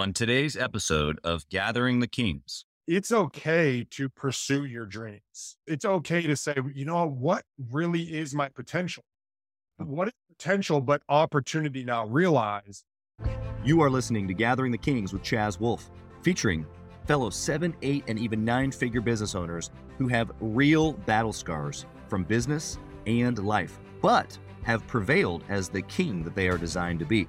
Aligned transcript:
On 0.00 0.14
today's 0.14 0.56
episode 0.56 1.20
of 1.22 1.46
Gathering 1.50 2.00
the 2.00 2.06
Kings, 2.06 2.64
it's 2.86 3.12
okay 3.12 3.86
to 3.90 4.08
pursue 4.08 4.64
your 4.64 4.86
dreams. 4.86 5.58
It's 5.66 5.84
okay 5.84 6.22
to 6.22 6.36
say, 6.36 6.54
you 6.74 6.86
know, 6.86 7.06
what 7.06 7.44
really 7.70 8.04
is 8.04 8.34
my 8.34 8.48
potential? 8.48 9.04
What 9.76 10.08
is 10.08 10.14
potential 10.38 10.80
but 10.80 11.02
opportunity 11.10 11.84
now 11.84 12.06
realized? 12.06 12.86
You 13.62 13.82
are 13.82 13.90
listening 13.90 14.26
to 14.28 14.32
Gathering 14.32 14.72
the 14.72 14.78
Kings 14.78 15.12
with 15.12 15.22
Chaz 15.22 15.60
Wolfe, 15.60 15.90
featuring 16.22 16.64
fellow 17.06 17.28
seven, 17.28 17.76
eight, 17.82 18.04
and 18.08 18.18
even 18.18 18.42
nine 18.42 18.72
figure 18.72 19.02
business 19.02 19.34
owners 19.34 19.70
who 19.98 20.08
have 20.08 20.32
real 20.40 20.94
battle 20.94 21.34
scars 21.34 21.84
from 22.08 22.24
business 22.24 22.78
and 23.06 23.38
life, 23.38 23.78
but 24.00 24.38
have 24.62 24.86
prevailed 24.86 25.44
as 25.50 25.68
the 25.68 25.82
king 25.82 26.24
that 26.24 26.34
they 26.34 26.48
are 26.48 26.56
designed 26.56 27.00
to 27.00 27.04
be. 27.04 27.28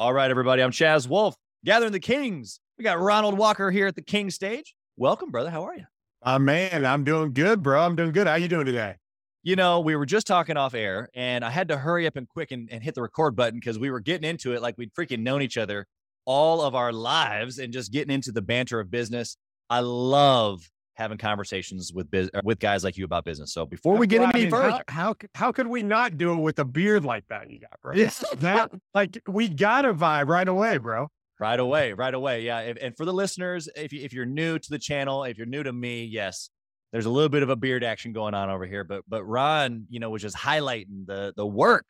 All 0.00 0.14
right, 0.14 0.30
everybody. 0.30 0.62
I'm 0.62 0.70
Chaz 0.70 1.06
Wolfe, 1.06 1.36
gathering 1.62 1.92
the 1.92 2.00
Kings. 2.00 2.58
We 2.78 2.84
got 2.84 2.98
Ronald 2.98 3.36
Walker 3.36 3.70
here 3.70 3.86
at 3.86 3.96
the 3.96 4.00
King 4.00 4.30
stage. 4.30 4.74
Welcome, 4.96 5.30
brother. 5.30 5.50
How 5.50 5.64
are 5.64 5.76
you? 5.76 5.84
Uh, 6.22 6.38
man, 6.38 6.86
I'm 6.86 7.04
doing 7.04 7.34
good, 7.34 7.62
bro. 7.62 7.82
I'm 7.82 7.96
doing 7.96 8.12
good. 8.12 8.26
How 8.26 8.36
you 8.36 8.48
doing 8.48 8.64
today? 8.64 8.94
You 9.42 9.56
know, 9.56 9.80
we 9.80 9.94
were 9.96 10.06
just 10.06 10.26
talking 10.26 10.56
off 10.56 10.72
air, 10.72 11.10
and 11.12 11.44
I 11.44 11.50
had 11.50 11.68
to 11.68 11.76
hurry 11.76 12.06
up 12.06 12.16
and 12.16 12.26
quick 12.26 12.50
and, 12.50 12.66
and 12.72 12.82
hit 12.82 12.94
the 12.94 13.02
record 13.02 13.36
button 13.36 13.60
because 13.60 13.78
we 13.78 13.90
were 13.90 14.00
getting 14.00 14.26
into 14.26 14.54
it 14.54 14.62
like 14.62 14.78
we'd 14.78 14.90
freaking 14.94 15.18
known 15.18 15.42
each 15.42 15.58
other 15.58 15.86
all 16.24 16.62
of 16.62 16.74
our 16.74 16.94
lives 16.94 17.58
and 17.58 17.70
just 17.70 17.92
getting 17.92 18.14
into 18.14 18.32
the 18.32 18.40
banter 18.40 18.80
of 18.80 18.90
business. 18.90 19.36
I 19.68 19.80
love 19.80 20.66
having 21.00 21.18
conversations 21.18 21.92
with 21.92 22.10
biz- 22.10 22.30
uh, 22.34 22.42
with 22.44 22.60
guys 22.60 22.84
like 22.84 22.96
you 22.96 23.04
about 23.04 23.24
business. 23.24 23.52
So 23.52 23.64
before 23.64 23.96
we 23.96 24.06
get 24.06 24.20
well, 24.20 24.30
any 24.34 24.40
I 24.40 24.42
mean, 24.42 24.50
further, 24.50 24.70
how, 24.70 24.82
how, 24.88 25.16
how 25.34 25.52
could 25.52 25.66
we 25.66 25.82
not 25.82 26.18
do 26.18 26.32
it 26.32 26.36
with 26.36 26.58
a 26.58 26.64
beard 26.64 27.04
like 27.04 27.24
that 27.28 27.50
you 27.50 27.60
got, 27.60 27.80
bro? 27.80 27.94
Yes, 27.94 28.22
that 28.36 28.70
like 28.94 29.20
we 29.26 29.48
got 29.48 29.84
a 29.84 29.94
vibe 29.94 30.28
right 30.28 30.46
away, 30.46 30.78
bro. 30.78 31.08
Right 31.40 31.58
away, 31.58 31.94
right 31.94 32.12
away, 32.12 32.42
yeah. 32.42 32.60
If, 32.60 32.76
and 32.82 32.94
for 32.94 33.06
the 33.06 33.14
listeners, 33.14 33.66
if 33.74 33.94
you, 33.94 34.02
if 34.02 34.12
you're 34.12 34.26
new 34.26 34.58
to 34.58 34.70
the 34.70 34.78
channel, 34.78 35.24
if 35.24 35.38
you're 35.38 35.46
new 35.46 35.62
to 35.62 35.72
me, 35.72 36.04
yes, 36.04 36.50
there's 36.92 37.06
a 37.06 37.10
little 37.10 37.30
bit 37.30 37.42
of 37.42 37.48
a 37.48 37.56
beard 37.56 37.82
action 37.82 38.12
going 38.12 38.34
on 38.34 38.50
over 38.50 38.66
here. 38.66 38.84
But 38.84 39.04
but 39.08 39.24
Ron, 39.24 39.86
you 39.88 40.00
know, 40.00 40.10
was 40.10 40.22
just 40.22 40.36
highlighting 40.36 41.06
the 41.06 41.32
the 41.34 41.46
work 41.46 41.88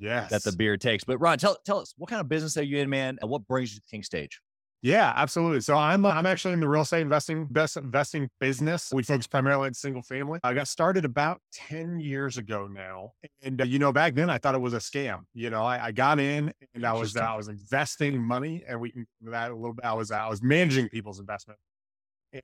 yes. 0.00 0.30
that 0.30 0.42
the 0.42 0.52
beard 0.52 0.80
takes. 0.80 1.04
But 1.04 1.18
Ron, 1.18 1.38
tell 1.38 1.56
tell 1.64 1.78
us 1.78 1.94
what 1.96 2.10
kind 2.10 2.20
of 2.20 2.28
business 2.28 2.56
are 2.56 2.62
you 2.64 2.78
in, 2.78 2.90
man, 2.90 3.18
and 3.20 3.30
what 3.30 3.46
brings 3.46 3.72
you 3.72 3.78
to 3.80 3.86
King 3.88 4.02
Stage? 4.02 4.40
Yeah, 4.82 5.12
absolutely. 5.14 5.60
So 5.60 5.76
I'm 5.76 6.04
uh, 6.04 6.10
I'm 6.10 6.26
actually 6.26 6.54
in 6.54 6.60
the 6.60 6.68
real 6.68 6.82
estate 6.82 7.02
investing 7.02 7.46
best 7.46 7.76
investing 7.76 8.28
business. 8.40 8.90
We 8.92 9.04
focus 9.04 9.28
primarily 9.28 9.68
on 9.68 9.74
single 9.74 10.02
family. 10.02 10.40
I 10.42 10.54
got 10.54 10.66
started 10.66 11.04
about 11.04 11.40
10 11.52 12.00
years 12.00 12.36
ago 12.36 12.66
now. 12.66 13.12
And 13.42 13.60
uh, 13.60 13.64
you 13.64 13.78
know, 13.78 13.92
back 13.92 14.14
then 14.14 14.28
I 14.28 14.38
thought 14.38 14.56
it 14.56 14.60
was 14.60 14.74
a 14.74 14.78
scam. 14.78 15.20
You 15.34 15.50
know, 15.50 15.62
I, 15.62 15.86
I 15.86 15.92
got 15.92 16.18
in 16.18 16.52
and 16.74 16.84
I 16.84 16.94
was 16.94 17.16
uh, 17.16 17.20
I 17.20 17.36
was 17.36 17.46
investing 17.46 18.20
money 18.20 18.64
and 18.66 18.80
we 18.80 18.90
can 18.90 19.06
that 19.22 19.52
a 19.52 19.54
little 19.54 19.74
bit. 19.74 19.84
I 19.84 19.92
was 19.92 20.10
I 20.10 20.28
was 20.28 20.42
managing 20.42 20.88
people's 20.88 21.20
investment. 21.20 21.60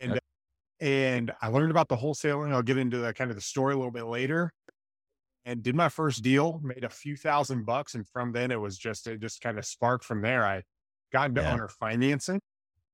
And 0.01 0.13
okay. 0.13 0.15
Uh, 0.15 0.85
and 0.85 1.33
I 1.43 1.49
learned 1.49 1.73
about 1.73 1.89
the 1.89 1.97
wholesaling. 1.97 2.53
I'll 2.53 2.63
get 2.63 2.79
into 2.79 2.99
the 2.99 3.13
kind 3.13 3.31
of 3.31 3.37
the 3.37 3.43
story 3.43 3.75
a 3.75 3.77
little 3.77 3.93
bit 3.93 4.07
later. 4.07 4.53
And 5.45 5.63
did 5.63 5.75
my 5.75 5.89
first 5.89 6.23
deal, 6.23 6.61
made 6.63 6.85
a 6.85 6.91
few 6.91 7.17
thousand 7.17 7.65
bucks. 7.65 7.95
And 7.95 8.07
from 8.07 8.33
then 8.33 8.51
it 8.51 8.61
was 8.61 8.79
just 8.79 9.07
it 9.07 9.21
just 9.21 9.41
kind 9.41 9.59
of 9.59 9.65
sparked 9.65 10.05
from 10.05 10.23
there. 10.23 10.45
I 10.47 10.63
got 11.13 11.31
into 11.31 11.43
yeah. 11.43 11.53
owner 11.53 11.69
financing. 11.69 12.41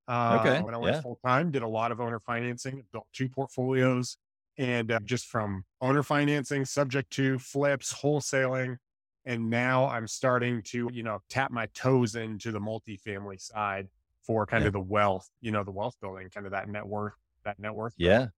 Uh, 0.07 0.39
okay. 0.41 0.63
When 0.63 0.75
I 0.75 0.79
went 0.79 0.97
yeah. 0.97 1.03
full 1.03 1.19
time, 1.25 1.51
did 1.51 1.63
a 1.63 1.69
lot 1.69 1.91
of 1.91 2.01
owner 2.01 2.21
financing, 2.21 2.83
built 2.93 3.07
two 3.13 3.29
portfolios, 3.29 4.19
and 4.59 4.93
uh, 4.93 5.01
just 5.05 5.27
from 5.27 5.65
owner 5.81 6.03
financing, 6.03 6.65
subject 6.65 7.11
to 7.15 7.39
flips, 7.39 7.93
wholesaling, 7.93 8.77
and 9.25 9.49
now 9.49 9.87
I'm 9.87 10.07
starting 10.07 10.63
to 10.65 10.91
you 10.93 11.03
know 11.03 11.21
tap 11.31 11.51
my 11.51 11.67
toes 11.75 12.17
into 12.17 12.53
the 12.53 12.61
multifamily 12.61 13.41
side 13.41 13.89
for 14.27 14.47
kind 14.47 14.63
yeah. 14.63 14.69
of 14.69 14.73
the 14.73 14.81
wealth, 14.81 15.29
you 15.41 15.53
know, 15.53 15.65
the 15.65 15.71
wealth 15.71 15.97
building, 16.01 16.29
kind 16.31 16.47
of 16.47 16.53
that 16.53 16.69
net 16.69 16.87
worth, 16.87 17.13
that 17.45 17.59
net 17.59 17.75
worth. 17.75 17.95
Yeah. 17.97 18.29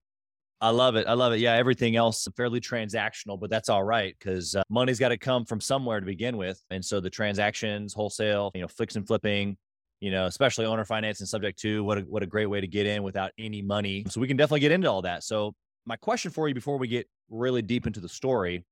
I 0.59 0.71
love 0.71 0.95
it. 0.95 1.05
I 1.07 1.13
love 1.13 1.33
it. 1.33 1.39
Yeah, 1.39 1.53
everything 1.53 1.95
else 1.95 2.27
fairly 2.35 2.59
transactional, 2.59 3.39
but 3.39 3.49
that's 3.49 3.69
all 3.69 3.83
right 3.83 4.15
because 4.17 4.55
uh, 4.55 4.63
money's 4.69 4.97
got 4.97 5.09
to 5.09 5.17
come 5.17 5.45
from 5.45 5.61
somewhere 5.61 5.99
to 5.99 6.05
begin 6.05 6.35
with, 6.35 6.61
and 6.71 6.83
so 6.83 6.99
the 6.99 7.11
transactions, 7.11 7.93
wholesale, 7.93 8.51
you 8.55 8.61
know, 8.61 8.67
fix 8.67 8.95
and 8.95 9.05
flipping, 9.05 9.55
you 9.99 10.11
know, 10.11 10.25
especially 10.25 10.65
owner 10.65 10.85
financing 10.85 11.25
subject 11.25 11.59
to 11.59 11.83
what 11.83 11.97
a, 11.97 12.01
what 12.01 12.23
a 12.23 12.27
great 12.27 12.45
way 12.45 12.61
to 12.61 12.67
get 12.67 12.85
in 12.85 13.03
without 13.03 13.31
any 13.37 13.61
money. 13.61 14.05
So 14.09 14.21
we 14.21 14.27
can 14.27 14.37
definitely 14.37 14.59
get 14.59 14.71
into 14.71 14.89
all 14.89 15.01
that. 15.03 15.23
So 15.23 15.53
my 15.85 15.95
question 15.95 16.31
for 16.31 16.47
you 16.47 16.53
before 16.53 16.77
we 16.77 16.87
get 16.87 17.07
really 17.29 17.61
deep 17.61 17.87
into 17.87 17.99
the 17.99 18.09
story 18.09 18.65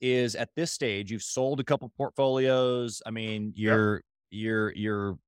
is 0.00 0.34
at 0.34 0.50
this 0.54 0.72
stage 0.72 1.10
you've 1.10 1.22
sold 1.22 1.60
a 1.60 1.64
couple 1.64 1.90
portfolios. 1.96 3.02
I 3.06 3.10
mean, 3.10 3.52
you're 3.56 3.96
yep. 3.96 4.02
you're 4.30 4.72
you're 4.74 5.18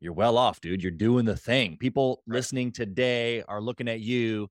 you're 0.00 0.12
well 0.12 0.38
off, 0.38 0.60
dude. 0.60 0.82
You're 0.82 0.92
doing 0.92 1.24
the 1.24 1.36
thing. 1.36 1.76
People 1.78 2.22
right. 2.26 2.36
listening 2.36 2.72
today 2.72 3.42
are 3.42 3.60
looking 3.60 3.88
at 3.88 4.00
you 4.00 4.48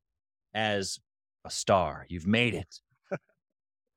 as 0.53 0.99
a 1.45 1.49
star. 1.49 2.05
You've 2.09 2.27
made 2.27 2.53
it 2.53 2.79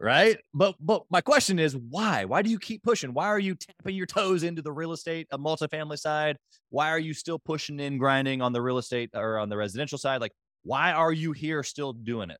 right? 0.01 0.39
But 0.55 0.77
but 0.81 1.05
my 1.11 1.21
question 1.21 1.59
is 1.59 1.77
why? 1.77 2.25
Why 2.25 2.43
do 2.43 2.51
you 2.51 2.59
keep 2.59 2.83
pushing? 2.83 3.13
Why 3.13 3.27
are 3.27 3.39
you 3.39 3.55
tapping 3.55 3.97
your 3.97 4.07
toes 4.07 4.43
into 4.43 4.63
the 4.63 4.73
real 4.73 4.93
estate, 4.93 5.27
a 5.31 5.39
multifamily 5.39 5.99
side? 5.99 6.37
Why 6.71 6.91
are 6.91 6.99
you 6.99 7.15
still 7.15 7.39
pushing 7.39 7.81
in 7.81 7.99
grinding 7.99 8.43
on 8.43 8.53
the 8.53 8.63
real 8.63 8.79
estate 8.79 9.11
uh, 9.15 9.21
or 9.21 9.39
on 9.39 9.49
the 9.49 9.57
residential 9.57 9.99
side? 9.99 10.21
Like, 10.21 10.33
why 10.63 10.93
are 10.93 11.13
you 11.13 11.33
here 11.33 11.63
still 11.63 11.93
doing 11.93 12.31
it? 12.31 12.39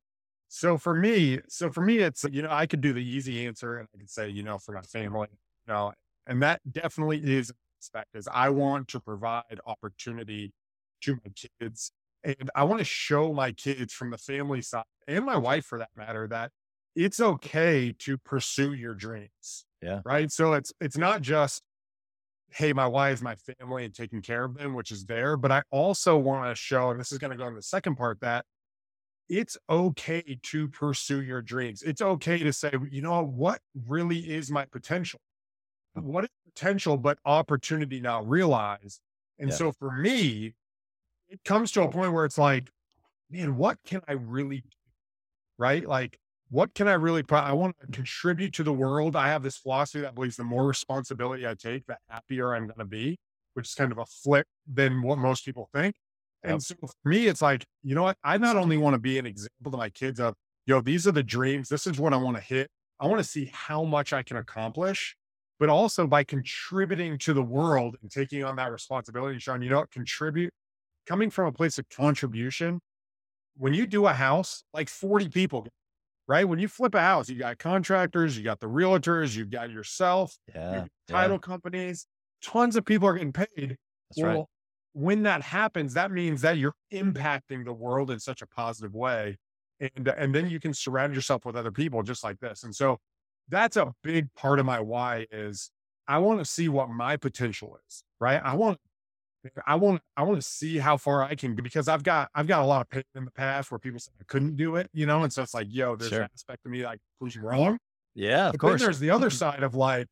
So 0.49 0.77
for 0.77 0.93
me, 0.93 1.39
so 1.49 1.71
for 1.71 1.81
me, 1.81 1.99
it's 1.99 2.23
you 2.31 2.41
know 2.41 2.51
I 2.51 2.67
could 2.67 2.81
do 2.81 2.93
the 2.93 3.03
easy 3.03 3.45
answer 3.45 3.77
and 3.77 3.87
I 3.93 3.97
could 3.97 4.09
say 4.09 4.29
you 4.29 4.43
know 4.43 4.57
for 4.57 4.73
my 4.73 4.81
family, 4.81 5.27
you 5.31 5.73
know, 5.73 5.93
and 6.25 6.41
that 6.43 6.61
definitely 6.71 7.19
is 7.23 7.51
aspect 7.79 8.15
is 8.15 8.27
I 8.31 8.49
want 8.49 8.87
to 8.89 8.99
provide 8.99 9.59
opportunity 9.65 10.51
to 11.01 11.15
my 11.15 11.31
kids 11.59 11.91
and 12.23 12.49
I 12.55 12.63
want 12.63 12.79
to 12.79 12.85
show 12.85 13.33
my 13.33 13.51
kids 13.51 13.93
from 13.93 14.11
the 14.11 14.17
family 14.17 14.61
side 14.61 14.83
and 15.07 15.25
my 15.25 15.37
wife 15.37 15.65
for 15.65 15.77
that 15.79 15.89
matter 15.95 16.27
that 16.27 16.51
it's 16.97 17.19
okay 17.19 17.93
to 17.99 18.17
pursue 18.17 18.73
your 18.73 18.95
dreams. 18.95 19.65
Yeah. 19.83 20.01
Right. 20.03 20.31
So 20.31 20.53
it's 20.53 20.73
it's 20.81 20.97
not 20.97 21.21
just, 21.21 21.61
hey, 22.49 22.73
my 22.73 22.87
wife, 22.87 23.21
my 23.21 23.35
family, 23.35 23.85
and 23.85 23.93
taking 23.93 24.23
care 24.23 24.43
of 24.43 24.57
them, 24.57 24.73
which 24.73 24.91
is 24.91 25.05
there. 25.05 25.37
But 25.37 25.51
I 25.51 25.61
also 25.69 26.17
want 26.17 26.49
to 26.49 26.55
show, 26.55 26.89
and 26.89 26.99
this 26.99 27.11
is 27.11 27.19
going 27.19 27.31
to 27.31 27.37
go 27.37 27.47
in 27.47 27.53
the 27.53 27.61
second 27.61 27.95
part, 27.95 28.19
that 28.21 28.45
it's 29.29 29.57
okay 29.69 30.39
to 30.41 30.67
pursue 30.69 31.21
your 31.21 31.43
dreams. 31.43 31.83
It's 31.83 32.01
okay 32.01 32.39
to 32.39 32.51
say, 32.51 32.71
you 32.89 33.03
know, 33.03 33.23
what 33.23 33.59
really 33.87 34.19
is 34.19 34.49
my 34.49 34.65
potential? 34.65 35.19
Mm. 35.95 36.03
What 36.03 36.23
is 36.23 36.29
potential 36.51 36.97
but 36.97 37.19
opportunity 37.25 37.99
not 37.99 38.27
realized? 38.27 39.01
And 39.37 39.49
yeah. 39.49 39.55
so 39.55 39.71
for 39.71 39.91
me, 39.91 40.55
it 41.29 41.43
comes 41.45 41.71
to 41.73 41.83
a 41.83 41.91
point 41.91 42.11
where 42.13 42.25
it's 42.25 42.39
like, 42.39 42.71
man, 43.29 43.55
what 43.55 43.77
can 43.85 44.01
I 44.07 44.13
really 44.13 44.61
do? 44.61 44.69
Right. 45.59 45.87
Like 45.87 46.17
what 46.49 46.73
can 46.73 46.87
I 46.87 46.93
really, 46.93 47.23
pro- 47.23 47.39
I 47.39 47.51
want 47.53 47.75
to 47.79 47.87
contribute 47.87 48.53
to 48.53 48.63
the 48.63 48.73
world. 48.73 49.15
I 49.15 49.27
have 49.27 49.43
this 49.43 49.57
philosophy 49.57 50.01
that 50.01 50.15
believes 50.15 50.37
the 50.37 50.43
more 50.43 50.65
responsibility 50.65 51.47
I 51.47 51.55
take, 51.55 51.85
the 51.85 51.97
happier 52.09 52.55
I'm 52.55 52.67
going 52.67 52.79
to 52.79 52.85
be, 52.85 53.17
which 53.53 53.67
is 53.67 53.73
kind 53.73 53.91
of 53.91 53.97
a 53.97 54.05
flip 54.05 54.47
than 54.65 55.01
what 55.01 55.17
most 55.17 55.45
people 55.45 55.69
think. 55.73 55.95
Yep. 56.43 56.51
And 56.53 56.63
so 56.63 56.75
for 56.81 57.09
me, 57.09 57.27
it's 57.27 57.41
like, 57.41 57.65
you 57.83 57.95
know 57.95 58.03
what? 58.03 58.17
I 58.23 58.37
not 58.37 58.55
only 58.55 58.77
want 58.77 58.93
to 58.93 58.99
be 58.99 59.19
an 59.19 59.25
example 59.25 59.71
to 59.71 59.77
my 59.77 59.89
kids 59.89 60.19
of, 60.19 60.35
yo, 60.65 60.81
these 60.81 61.07
are 61.07 61.11
the 61.11 61.23
dreams. 61.23 61.69
This 61.69 61.87
is 61.87 61.99
what 61.99 62.13
I 62.13 62.17
want 62.17 62.37
to 62.37 62.43
hit. 62.43 62.69
I 62.99 63.07
want 63.07 63.19
to 63.19 63.29
see 63.29 63.51
how 63.53 63.83
much 63.83 64.13
I 64.13 64.23
can 64.23 64.37
accomplish, 64.37 65.15
but 65.59 65.69
also 65.69 66.07
by 66.07 66.23
contributing 66.23 67.17
to 67.19 67.33
the 67.33 67.43
world 67.43 67.97
and 68.01 68.09
taking 68.09 68.43
on 68.43 68.55
that 68.55 68.71
responsibility, 68.71 69.37
Sean, 69.39 69.61
you 69.61 69.69
know 69.69 69.79
what? 69.79 69.91
Contribute 69.91 70.51
coming 71.07 71.29
from 71.29 71.47
a 71.47 71.51
place 71.51 71.77
of 71.77 71.87
contribution. 71.89 72.79
When 73.55 73.73
you 73.73 73.87
do 73.87 74.05
a 74.05 74.13
house, 74.13 74.63
like 74.73 74.89
40 74.89 75.29
people 75.29 75.61
get 75.61 75.71
right? 76.27 76.47
When 76.47 76.59
you 76.59 76.67
flip 76.67 76.93
a 76.95 77.01
house, 77.01 77.29
you 77.29 77.35
got 77.35 77.57
contractors, 77.57 78.37
you 78.37 78.43
got 78.43 78.59
the 78.59 78.67
realtors, 78.67 79.35
you've 79.35 79.49
got 79.49 79.69
yourself, 79.69 80.37
yeah, 80.53 80.85
title 81.07 81.35
yeah. 81.35 81.39
companies, 81.39 82.05
tons 82.41 82.75
of 82.75 82.85
people 82.85 83.07
are 83.07 83.13
getting 83.13 83.33
paid. 83.33 83.47
That's 83.57 84.21
well, 84.21 84.35
right. 84.35 84.45
when 84.93 85.23
that 85.23 85.41
happens, 85.41 85.93
that 85.93 86.11
means 86.11 86.41
that 86.41 86.57
you're 86.57 86.75
impacting 86.93 87.65
the 87.65 87.73
world 87.73 88.11
in 88.11 88.19
such 88.19 88.41
a 88.41 88.47
positive 88.47 88.93
way. 88.93 89.37
And, 89.79 90.07
and 90.07 90.33
then 90.33 90.49
you 90.49 90.59
can 90.59 90.73
surround 90.73 91.13
yourself 91.13 91.45
with 91.45 91.55
other 91.55 91.71
people 91.71 92.03
just 92.03 92.23
like 92.23 92.39
this. 92.39 92.63
And 92.63 92.75
so 92.75 92.97
that's 93.49 93.77
a 93.77 93.93
big 94.03 94.33
part 94.35 94.59
of 94.59 94.65
my 94.65 94.79
why 94.79 95.27
is 95.31 95.71
I 96.07 96.17
want 96.19 96.39
to 96.39 96.45
see 96.45 96.67
what 96.67 96.89
my 96.89 97.17
potential 97.17 97.77
is, 97.87 98.03
right? 98.19 98.41
I 98.43 98.55
want, 98.55 98.79
I 99.65 99.75
want, 99.75 100.01
I 100.15 100.23
want 100.23 100.41
to 100.41 100.47
see 100.47 100.77
how 100.77 100.97
far 100.97 101.23
I 101.23 101.35
can 101.35 101.55
because 101.55 101.87
I've 101.87 102.03
got, 102.03 102.29
I've 102.35 102.47
got 102.47 102.61
a 102.61 102.65
lot 102.65 102.81
of 102.81 102.89
pain 102.89 103.03
in 103.15 103.25
the 103.25 103.31
past 103.31 103.71
where 103.71 103.79
people 103.79 103.99
said 103.99 104.13
I 104.19 104.23
couldn't 104.27 104.55
do 104.55 104.75
it, 104.75 104.89
you 104.93 105.05
know? 105.05 105.23
And 105.23 105.31
so 105.31 105.41
it's 105.43 105.53
like, 105.53 105.67
yo, 105.69 105.95
there's 105.95 106.09
Sure. 106.11 106.21
an 106.23 106.29
aspect 106.33 106.65
of 106.65 106.71
me 106.71 106.83
like 106.83 106.99
proves 107.19 107.37
wrong. 107.37 107.77
Yeah, 108.15 108.47
of 108.47 108.53
But 108.53 108.61
course. 108.61 108.81
then 108.81 108.85
there's 108.87 108.99
the 108.99 109.09
other 109.11 109.27
mm-hmm. 109.27 109.37
side 109.37 109.63
of 109.63 109.75
like, 109.75 110.09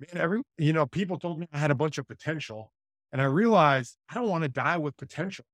man, 0.00 0.22
every, 0.22 0.42
you 0.58 0.72
know, 0.72 0.86
people 0.86 1.18
told 1.18 1.38
me 1.38 1.46
I 1.52 1.58
had 1.58 1.70
a 1.70 1.74
bunch 1.74 1.98
of 1.98 2.06
potential 2.06 2.72
and 3.12 3.20
I 3.20 3.24
realized 3.24 3.96
I 4.10 4.14
don't 4.14 4.28
want 4.28 4.42
to 4.42 4.48
die 4.48 4.78
with 4.78 4.96
potential. 4.96 5.44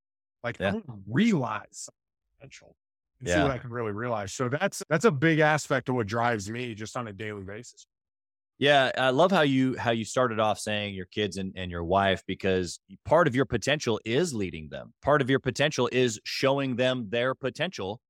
Like 0.43 0.59
Yeah. 0.59 0.69
I 0.69 0.73
want 0.73 0.87
to 0.87 0.99
realize 1.07 1.89
potential 2.37 2.75
and 3.21 3.29
see 3.29 3.35
Yeah. 3.35 3.43
what 3.45 3.53
I 3.53 3.59
can 3.59 3.71
really 3.71 3.93
realize. 3.93 4.33
So 4.33 4.49
that's, 4.49 4.83
that's 4.89 5.05
a 5.05 5.11
big 5.11 5.39
aspect 5.41 5.89
of 5.89 5.95
what 5.95 6.07
drives 6.07 6.51
me 6.51 6.75
just 6.75 6.97
on 6.97 7.09
a 7.09 7.13
daily 7.13 7.43
basis. 7.43 7.87
Yeah, 8.59 8.91
I 8.99 9.11
love 9.11 9.31
how 9.31 9.43
you 9.43 9.77
how 9.79 9.93
you 9.93 10.05
started 10.05 10.41
off 10.41 10.59
saying 10.59 10.95
your 10.95 11.07
kids 11.07 11.37
and, 11.37 11.53
and 11.57 11.71
your 11.71 11.85
wife 11.85 12.25
because 12.27 12.81
part 13.05 13.29
of 13.29 13.37
your 13.37 13.45
potential 13.45 14.01
is 14.05 14.35
leading 14.35 14.69
them. 14.69 14.95
Part 15.01 15.23
of 15.23 15.31
your 15.31 15.39
potential 15.39 15.89
is 15.93 16.21
showing 16.25 16.77
them 16.77 17.09
their 17.11 17.35
potential. 17.35 18.01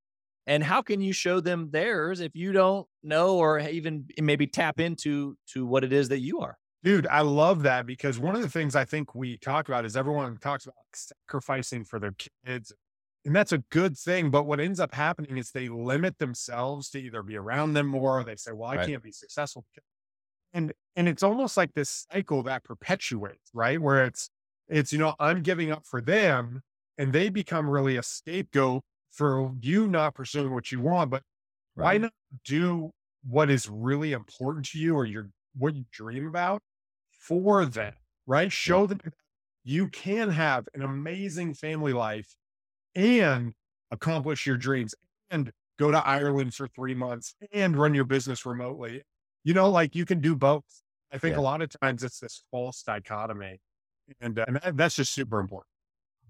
And 0.46 0.64
how 0.64 0.80
can 0.80 1.02
you 1.02 1.12
show 1.12 1.40
them 1.40 1.70
theirs 1.70 2.20
if 2.20 2.34
you 2.34 2.52
don't 2.52 2.88
know 3.02 3.36
or 3.36 3.58
even 3.58 4.06
maybe 4.18 4.46
tap 4.46 4.80
into 4.80 5.36
to 5.48 5.66
what 5.66 5.84
it 5.84 5.92
is 5.92 6.08
that 6.08 6.20
you 6.20 6.40
are? 6.40 6.56
Dude, 6.82 7.06
I 7.06 7.20
love 7.20 7.64
that 7.64 7.84
because 7.84 8.18
one 8.18 8.34
of 8.34 8.40
the 8.40 8.48
things 8.48 8.74
I 8.74 8.86
think 8.86 9.14
we 9.14 9.36
talk 9.36 9.68
about 9.68 9.84
is 9.84 9.96
everyone 9.96 10.38
talks 10.38 10.64
about 10.64 10.76
sacrificing 10.94 11.84
for 11.84 11.98
their 11.98 12.14
kids. 12.46 12.72
And 13.26 13.36
that's 13.36 13.52
a 13.52 13.58
good 13.58 13.98
thing. 13.98 14.30
But 14.30 14.44
what 14.44 14.60
ends 14.60 14.80
up 14.80 14.94
happening 14.94 15.36
is 15.36 15.50
they 15.50 15.68
limit 15.68 16.18
themselves 16.18 16.88
to 16.90 17.00
either 17.00 17.22
be 17.22 17.36
around 17.36 17.74
them 17.74 17.86
more 17.88 18.20
or 18.20 18.24
they 18.24 18.36
say, 18.36 18.52
well, 18.52 18.70
I 18.70 18.76
Right. 18.76 18.88
can't 18.88 19.02
be 19.02 19.12
successful. 19.12 19.66
And 20.52 20.72
and 20.96 21.08
it's 21.08 21.22
almost 21.22 21.56
like 21.56 21.74
this 21.74 22.06
cycle 22.10 22.42
that 22.44 22.64
perpetuates, 22.64 23.50
right? 23.54 23.80
Where 23.80 24.04
it's 24.04 24.30
it's, 24.68 24.92
you 24.92 24.98
know, 24.98 25.14
I'm 25.18 25.42
giving 25.42 25.70
up 25.70 25.86
for 25.86 26.00
them 26.00 26.62
and 26.98 27.12
they 27.12 27.28
become 27.28 27.68
really 27.70 27.96
a 27.96 28.02
scapegoat 28.02 28.82
for 29.10 29.52
you 29.60 29.86
not 29.88 30.14
pursuing 30.14 30.52
what 30.52 30.70
you 30.72 30.80
want. 30.80 31.10
But 31.10 31.22
why 31.74 31.98
not 31.98 32.12
do 32.44 32.90
what 33.28 33.50
is 33.50 33.68
really 33.68 34.12
important 34.12 34.66
to 34.66 34.78
you 34.78 34.94
or 34.96 35.04
your 35.06 35.30
what 35.56 35.74
you 35.74 35.84
dream 35.92 36.26
about 36.26 36.62
for 37.10 37.64
them, 37.64 37.94
right? 38.26 38.50
Show 38.52 38.86
them 38.86 39.00
you 39.64 39.88
can 39.88 40.30
have 40.30 40.68
an 40.74 40.82
amazing 40.82 41.54
family 41.54 41.92
life 41.92 42.34
and 42.94 43.52
accomplish 43.90 44.46
your 44.46 44.56
dreams 44.56 44.94
and 45.30 45.52
go 45.78 45.90
to 45.90 45.98
Ireland 46.06 46.54
for 46.54 46.68
three 46.68 46.94
months 46.94 47.34
and 47.52 47.76
run 47.76 47.94
your 47.94 48.04
business 48.04 48.46
remotely. 48.46 49.02
You 49.48 49.54
know, 49.54 49.70
like 49.70 49.94
you 49.94 50.04
can 50.04 50.20
do 50.20 50.36
both. 50.36 50.62
I 51.10 51.16
think 51.16 51.34
Yeah. 51.34 51.40
a 51.40 51.44
lot 51.50 51.62
of 51.62 51.70
times 51.80 52.04
it's 52.04 52.20
this 52.20 52.44
false 52.50 52.82
dichotomy. 52.82 53.62
And, 54.20 54.38
uh, 54.38 54.44
and 54.62 54.76
that's 54.76 54.94
just 54.94 55.14
super 55.14 55.40
important. 55.40 55.68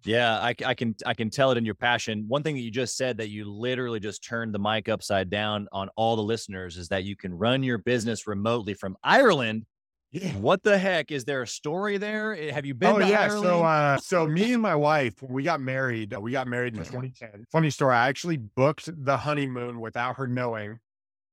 Yeah, 0.05 0.41
I 0.41 0.55
can 0.55 0.95
I 1.05 1.15
can 1.15 1.29
tell 1.29 1.51
it 1.51 1.59
in 1.59 1.65
your 1.65 1.75
passion. 1.75 2.27
One 2.29 2.45
thing 2.45 2.55
that 2.55 2.61
you 2.61 2.71
just 2.71 2.97
said 2.97 3.17
that 3.19 3.29
you 3.31 3.51
literally 3.51 3.99
just 3.99 4.23
turned 4.23 4.55
the 4.55 4.61
mic 4.61 4.89
upside 4.89 5.31
down 5.31 5.67
on 5.73 5.89
all 5.97 6.15
the 6.15 6.23
listeners 6.23 6.77
is 6.77 6.87
that 6.91 7.03
you 7.03 7.17
can 7.17 7.35
run 7.35 7.65
your 7.65 7.79
business 7.79 8.29
remotely 8.29 8.75
from 8.75 8.97
Ireland. 9.03 9.67
Yeah. 10.13 10.31
What 10.35 10.63
the 10.63 10.79
heck? 10.79 11.11
Is 11.11 11.25
there 11.25 11.43
a 11.43 11.47
story 11.49 11.99
there? 11.99 12.37
Eh, 12.37 12.53
Have 12.53 12.65
you 12.67 12.75
been 12.75 12.95
oh 12.95 12.99
yeah. 13.01 13.23
Ireland? 13.23 13.43
So 13.43 13.65
uh 13.65 13.97
so 13.99 14.29
me 14.29 14.53
and 14.53 14.63
my 14.63 14.77
wife, 14.77 15.21
we 15.21 15.43
got 15.43 15.61
married, 15.61 16.15
uh, 16.15 16.21
we 16.21 16.31
got 16.31 16.47
married 16.47 16.77
in 16.77 16.85
2010. 16.85 17.47
Funny 17.51 17.71
story. 17.71 17.97
I 17.97 18.09
actually 18.09 18.37
booked 18.37 18.89
the 19.05 19.17
honeymoon 19.17 19.81
without 19.81 20.15
her 20.19 20.29
knowing. 20.29 20.79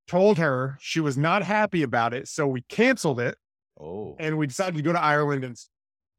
Told 0.07 0.38
her 0.38 0.78
she 0.80 1.00
was 1.00 1.18
not 1.18 1.44
happy 1.44 1.81
about 1.84 2.13
it, 2.13 2.28
so 2.28 2.46
we 2.46 2.62
canceled 2.62 3.19
it 3.19 3.38
oh, 3.80 4.16
and 4.19 4.38
we 4.38 4.48
decided 4.48 4.75
to 4.75 4.84
go 4.84 4.94
to 4.94 5.02
Ireland 5.02 5.44
and 5.44 5.57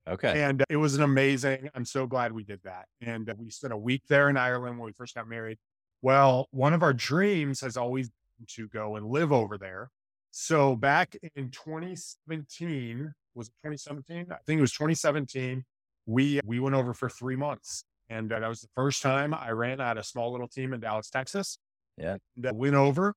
okay. 0.09 0.43
and 0.43 0.65
it 0.69 0.77
was 0.77 0.97
an 0.97 1.03
amazing. 1.03 1.71
I'm 1.75 1.85
so 1.85 2.07
glad 2.07 2.33
we 2.33 2.45
did 2.45 2.61
that. 2.65 2.87
And 3.01 3.29
uh, 3.31 3.35
we 3.39 3.51
spent 3.51 3.73
a 3.73 3.77
week 3.77 4.03
there 4.09 4.29
in 4.29 4.37
Ireland 4.37 4.79
when 4.79 4.87
we 4.87 4.93
first 4.93 5.15
got 5.15 5.29
married. 5.29 5.59
Well, 6.03 6.49
one 6.51 6.73
of 6.73 6.83
our 6.83 6.93
dreams 6.93 7.61
has 7.61 7.77
always 7.77 8.09
been 8.09 8.47
to 8.57 8.69
go 8.69 8.97
and 8.97 9.07
live 9.07 9.33
over 9.33 9.57
there. 9.57 9.91
So 10.31 10.77
back 10.77 11.17
in 11.35 11.51
2017, 11.51 13.15
was 13.35 13.49
it 13.49 13.55
2017? 13.63 14.27
I 14.31 14.37
think 14.47 14.59
it 14.59 14.61
was 14.61 14.73
2017. 14.73 15.65
We 16.07 16.41
we 16.45 16.61
went 16.61 16.75
over 16.75 16.93
for 16.93 17.09
three 17.09 17.37
months, 17.37 17.85
and 18.09 18.33
uh, 18.33 18.41
that 18.41 18.49
was 18.49 18.61
the 18.61 18.69
first 18.75 19.03
time 19.03 19.33
I 19.33 19.51
ran 19.51 19.81
out 19.81 19.99
a 19.99 20.05
small 20.05 20.33
little 20.33 20.49
team 20.49 20.73
in 20.73 20.81
Dallas, 20.81 21.09
Texas. 21.09 21.59
Yeah. 21.99 22.17
and, 22.37 22.47
uh, 22.47 22.51
went 22.55 22.75
over, 22.75 23.15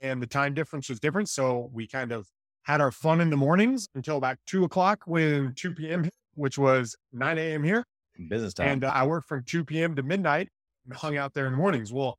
and 0.00 0.22
the 0.22 0.26
time 0.26 0.54
difference 0.54 0.88
was 0.88 1.00
different, 1.00 1.28
so 1.28 1.70
we 1.72 1.86
kind 1.86 2.12
of 2.12 2.26
had 2.62 2.80
our 2.80 2.92
fun 2.92 3.20
in 3.20 3.30
the 3.30 3.36
mornings 3.36 3.88
until 3.94 4.16
about 4.16 4.38
two 4.46 4.64
o'clock 4.64 5.02
when 5.06 5.52
2 5.54 5.74
p.m. 5.74 6.08
which 6.34 6.58
was 6.58 6.96
9 7.12 7.38
a.m. 7.38 7.64
here. 7.64 7.84
Business 8.28 8.54
time. 8.54 8.68
And 8.68 8.84
uh, 8.84 8.92
I 8.94 9.06
worked 9.06 9.28
from 9.28 9.42
2 9.44 9.64
p.m. 9.64 9.96
to 9.96 10.02
midnight 10.02 10.48
and 10.84 10.94
hung 10.94 11.16
out 11.16 11.34
there 11.34 11.46
in 11.46 11.52
the 11.52 11.58
mornings. 11.58 11.92
Well, 11.92 12.18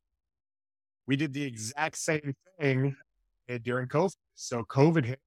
we 1.06 1.16
did 1.16 1.32
the 1.32 1.42
exact 1.42 1.96
same 1.98 2.34
thing 2.60 2.96
uh, 3.50 3.58
during 3.62 3.88
COVID. 3.88 4.14
So 4.34 4.64
COVID 4.64 5.04
hit 5.04 5.20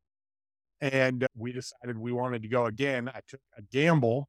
and 0.82 1.26
we 1.36 1.52
decided 1.52 1.98
we 1.98 2.12
wanted 2.12 2.44
to 2.44 2.48
go 2.48 2.66
again. 2.66 3.10
I 3.10 3.22
took 3.28 3.40
a 3.58 3.62
gamble 3.62 4.28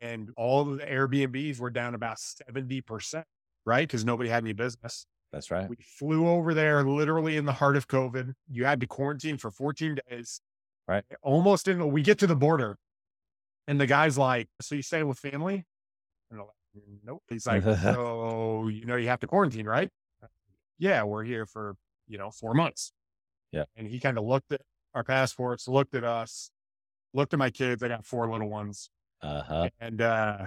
and 0.00 0.30
all 0.36 0.60
of 0.60 0.78
the 0.78 0.84
Airbnbs 0.84 1.58
were 1.58 1.70
down 1.70 1.94
about 1.94 2.18
70%, 2.18 3.24
right? 3.64 3.88
Because 3.88 4.04
nobody 4.04 4.28
had 4.28 4.44
any 4.44 4.52
business. 4.52 5.06
That's 5.32 5.50
right. 5.50 5.68
We 5.68 5.76
flew 5.80 6.28
over 6.28 6.54
there 6.54 6.82
literally 6.84 7.36
in 7.36 7.44
the 7.44 7.52
heart 7.52 7.76
of 7.76 7.88
COVID. 7.88 8.34
You 8.50 8.64
had 8.64 8.80
to 8.80 8.86
quarantine 8.86 9.38
for 9.38 9.50
14 9.50 9.98
days. 10.08 10.40
Right. 10.88 11.04
Almost 11.22 11.68
in, 11.68 11.90
we 11.90 12.02
get 12.02 12.18
to 12.20 12.26
the 12.26 12.36
border 12.36 12.78
and 13.66 13.80
the 13.80 13.86
guy's 13.86 14.16
like, 14.16 14.48
So 14.60 14.74
you 14.76 14.82
staying 14.82 15.08
with 15.08 15.18
family? 15.18 15.66
And 16.30 16.40
I'm 16.40 16.46
like, 16.46 16.84
Nope. 17.04 17.22
He's 17.28 17.46
like, 17.46 17.62
So, 17.82 18.68
you 18.68 18.86
know, 18.86 18.96
you 18.96 19.08
have 19.08 19.20
to 19.20 19.26
quarantine, 19.26 19.66
right? 19.66 19.90
Yeah, 20.78 21.02
we're 21.04 21.24
here 21.24 21.46
for, 21.46 21.74
you 22.06 22.18
know, 22.18 22.30
four 22.30 22.54
months. 22.54 22.92
Yeah. 23.50 23.64
And 23.76 23.86
he 23.86 23.98
kind 23.98 24.18
of 24.18 24.24
looked 24.24 24.52
at 24.52 24.60
our 24.94 25.02
passports, 25.02 25.66
looked 25.66 25.94
at 25.94 26.04
us, 26.04 26.50
looked 27.14 27.32
at 27.32 27.38
my 27.38 27.50
kids. 27.50 27.82
I 27.82 27.88
got 27.88 28.04
four 28.04 28.30
little 28.30 28.48
ones. 28.48 28.90
Uh 29.22 29.42
huh. 29.42 29.68
And, 29.80 30.00
uh, 30.00 30.46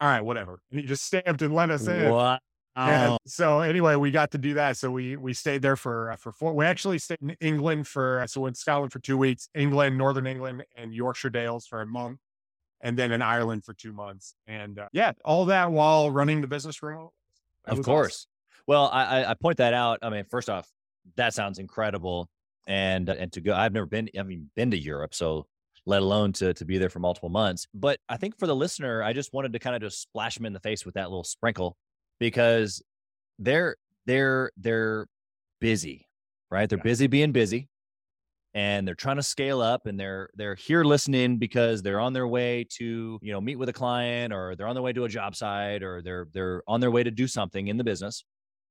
all 0.00 0.08
right, 0.08 0.22
whatever. 0.22 0.60
And 0.70 0.80
he 0.80 0.86
just 0.86 1.04
stamped 1.04 1.42
and 1.42 1.54
let 1.54 1.70
us 1.70 1.86
in. 1.86 2.10
Wow. 2.10 2.38
And 2.76 3.18
so 3.26 3.60
anyway, 3.60 3.94
we 3.94 4.10
got 4.10 4.32
to 4.32 4.38
do 4.38 4.54
that. 4.54 4.76
So 4.76 4.90
we 4.90 5.16
we 5.16 5.32
stayed 5.32 5.62
there 5.62 5.76
for 5.76 6.12
uh, 6.12 6.16
for 6.16 6.32
four. 6.32 6.52
We 6.54 6.64
actually 6.64 6.98
stayed 6.98 7.18
in 7.22 7.36
England 7.40 7.86
for 7.86 8.20
uh, 8.20 8.26
so 8.26 8.46
in 8.46 8.54
Scotland 8.54 8.92
for 8.92 8.98
two 8.98 9.16
weeks, 9.16 9.48
England, 9.54 9.96
Northern 9.96 10.26
England, 10.26 10.64
and 10.76 10.92
Yorkshire 10.92 11.30
Dales 11.30 11.66
for 11.66 11.80
a 11.82 11.86
month, 11.86 12.18
and 12.80 12.98
then 12.98 13.12
in 13.12 13.22
Ireland 13.22 13.64
for 13.64 13.74
two 13.74 13.92
months. 13.92 14.34
And 14.48 14.78
uh, 14.78 14.88
yeah, 14.92 15.12
all 15.24 15.44
that 15.46 15.70
while 15.70 16.10
running 16.10 16.40
the 16.40 16.48
business 16.48 16.82
remote. 16.82 17.12
Of 17.66 17.82
course. 17.82 18.26
Well, 18.66 18.90
I, 18.92 19.04
I 19.04 19.30
I 19.30 19.34
point 19.34 19.58
that 19.58 19.72
out. 19.72 20.00
I 20.02 20.10
mean, 20.10 20.24
first 20.24 20.50
off, 20.50 20.68
that 21.16 21.32
sounds 21.32 21.60
incredible, 21.60 22.28
and 22.66 23.08
and 23.08 23.32
to 23.34 23.40
go, 23.40 23.54
I've 23.54 23.72
never 23.72 23.86
been, 23.86 24.08
I 24.18 24.24
mean, 24.24 24.50
been 24.56 24.72
to 24.72 24.78
Europe, 24.78 25.14
so 25.14 25.46
let 25.86 26.02
alone 26.02 26.32
to 26.32 26.54
to 26.54 26.64
be 26.64 26.78
there 26.78 26.88
for 26.88 26.98
multiple 26.98 27.28
months. 27.28 27.68
But 27.72 28.00
I 28.08 28.16
think 28.16 28.36
for 28.36 28.48
the 28.48 28.56
listener, 28.56 29.00
I 29.00 29.12
just 29.12 29.32
wanted 29.32 29.52
to 29.52 29.60
kind 29.60 29.76
of 29.76 29.82
just 29.82 30.02
splash 30.02 30.34
them 30.34 30.46
in 30.46 30.52
the 30.52 30.60
face 30.60 30.84
with 30.84 30.94
that 30.94 31.08
little 31.08 31.24
sprinkle 31.24 31.76
because 32.20 32.82
they're 33.38 33.76
they're 34.06 34.50
they're 34.56 35.06
busy, 35.60 36.08
right? 36.50 36.68
They're 36.68 36.78
Yeah. 36.78 36.82
busy 36.84 37.06
being 37.08 37.32
busy, 37.32 37.68
and 38.54 38.86
they're 38.86 38.94
trying 38.94 39.16
to 39.16 39.22
scale 39.22 39.60
up, 39.60 39.86
and 39.86 39.98
they're 39.98 40.30
they're 40.34 40.54
here 40.54 40.84
listening 40.84 41.38
because 41.38 41.82
they're 41.82 42.00
on 42.00 42.12
their 42.12 42.28
way 42.28 42.64
to 42.78 43.18
you 43.22 43.32
know 43.32 43.40
meet 43.40 43.56
with 43.56 43.68
a 43.68 43.72
client, 43.72 44.32
or 44.32 44.54
they're 44.56 44.68
on 44.68 44.74
their 44.74 44.82
way 44.82 44.92
to 44.92 45.04
a 45.04 45.08
job 45.08 45.34
site, 45.36 45.82
or 45.82 46.02
they're 46.02 46.28
they're 46.32 46.62
on 46.68 46.80
their 46.80 46.90
way 46.90 47.02
to 47.02 47.10
do 47.10 47.26
something 47.26 47.68
in 47.68 47.76
the 47.76 47.84
business, 47.84 48.24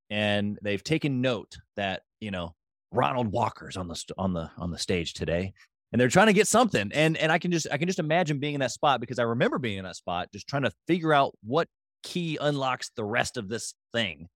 and 0.09 0.59
they've 0.62 0.83
taken 0.83 1.21
note 1.21 1.57
that 1.75 2.03
you 2.21 2.31
know 2.31 2.55
Ronald 2.91 3.27
Walker's 3.31 3.77
on 3.77 3.88
the 3.88 3.95
st- 3.95 4.15
on 4.17 4.33
the 4.33 4.50
on 4.57 4.71
the 4.71 4.77
stage 4.77 5.13
today, 5.13 5.53
and 5.91 6.00
they're 6.00 6.09
trying 6.09 6.27
to 6.27 6.33
get 6.33 6.47
something, 6.47 6.91
and 6.93 7.17
and 7.17 7.31
I 7.31 7.39
can 7.39 7.51
just 7.51 7.67
I 7.71 7.77
can 7.77 7.88
just 7.88 8.00
imagine 8.00 8.39
being 8.39 8.53
in 8.55 8.62
that 8.62 8.71
spot 8.71 9.01
because 9.01 9.19
I 9.19 9.23
remember 9.23 9.59
being 9.59 9.77
in 9.79 9.83
that 9.85 9.95
spot, 9.97 10.29
just 10.33 10.47
trying 10.47 10.63
to 10.63 10.71
figure 10.88 11.13
out 11.13 11.33
what 11.43 11.67
key 12.03 12.38
unlocks 12.39 12.91
the 12.95 13.03
rest 13.03 13.38
of 13.38 13.50
this 13.50 13.74
thing. 13.93 14.27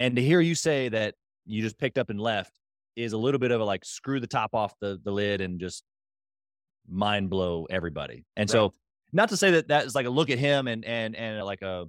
And 0.00 0.16
to 0.16 0.22
hear 0.22 0.40
you 0.40 0.54
say 0.54 0.88
that 0.88 1.14
you 1.46 1.62
just 1.62 1.78
picked 1.78 1.98
up 1.98 2.10
and 2.10 2.20
left 2.20 2.52
is 2.96 3.12
a 3.12 3.18
little 3.18 3.40
bit 3.40 3.50
of 3.50 3.60
a 3.60 3.64
like 3.64 3.84
screw 3.84 4.20
the 4.20 4.26
top 4.26 4.54
off 4.54 4.74
the 4.80 5.00
the 5.04 5.10
lid 5.10 5.40
and 5.40 5.60
just 5.60 5.84
mind 6.88 7.30
blow 7.30 7.66
everybody. 7.70 8.24
And 8.36 8.48
so 8.48 8.74
not 9.12 9.28
to 9.30 9.36
say 9.36 9.52
that 9.52 9.68
that 9.68 9.86
is 9.86 9.94
like 9.94 10.06
a 10.06 10.10
look 10.10 10.30
at 10.30 10.38
him 10.38 10.68
and 10.68 10.84
and 10.84 11.16
and 11.16 11.44
like 11.44 11.62
a 11.62 11.86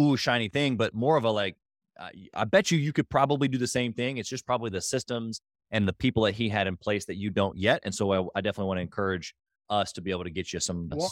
ooh 0.00 0.16
shiny 0.16 0.48
thing, 0.48 0.76
but 0.76 0.94
more 0.94 1.16
of 1.16 1.24
a 1.24 1.30
like 1.30 1.56
uh, 1.98 2.08
I 2.34 2.44
bet 2.44 2.70
you 2.70 2.78
you 2.78 2.92
could 2.92 3.08
probably 3.08 3.48
do 3.48 3.58
the 3.58 3.66
same 3.66 3.92
thing. 3.92 4.18
It's 4.18 4.28
just 4.28 4.46
probably 4.46 4.70
the 4.70 4.80
systems 4.80 5.40
and 5.70 5.86
the 5.88 5.92
people 5.92 6.24
that 6.24 6.34
he 6.34 6.48
had 6.48 6.66
in 6.66 6.76
place 6.76 7.04
that 7.06 7.16
you 7.16 7.30
don't 7.30 7.56
yet. 7.56 7.80
And 7.84 7.94
so 7.94 8.12
I, 8.12 8.38
I 8.38 8.40
definitely 8.40 8.68
want 8.68 8.78
to 8.78 8.82
encourage 8.82 9.34
us 9.70 9.92
to 9.92 10.02
be 10.02 10.10
able 10.10 10.24
to 10.24 10.30
get 10.30 10.52
you 10.52 10.60
some 10.60 10.88
Well, 10.90 11.10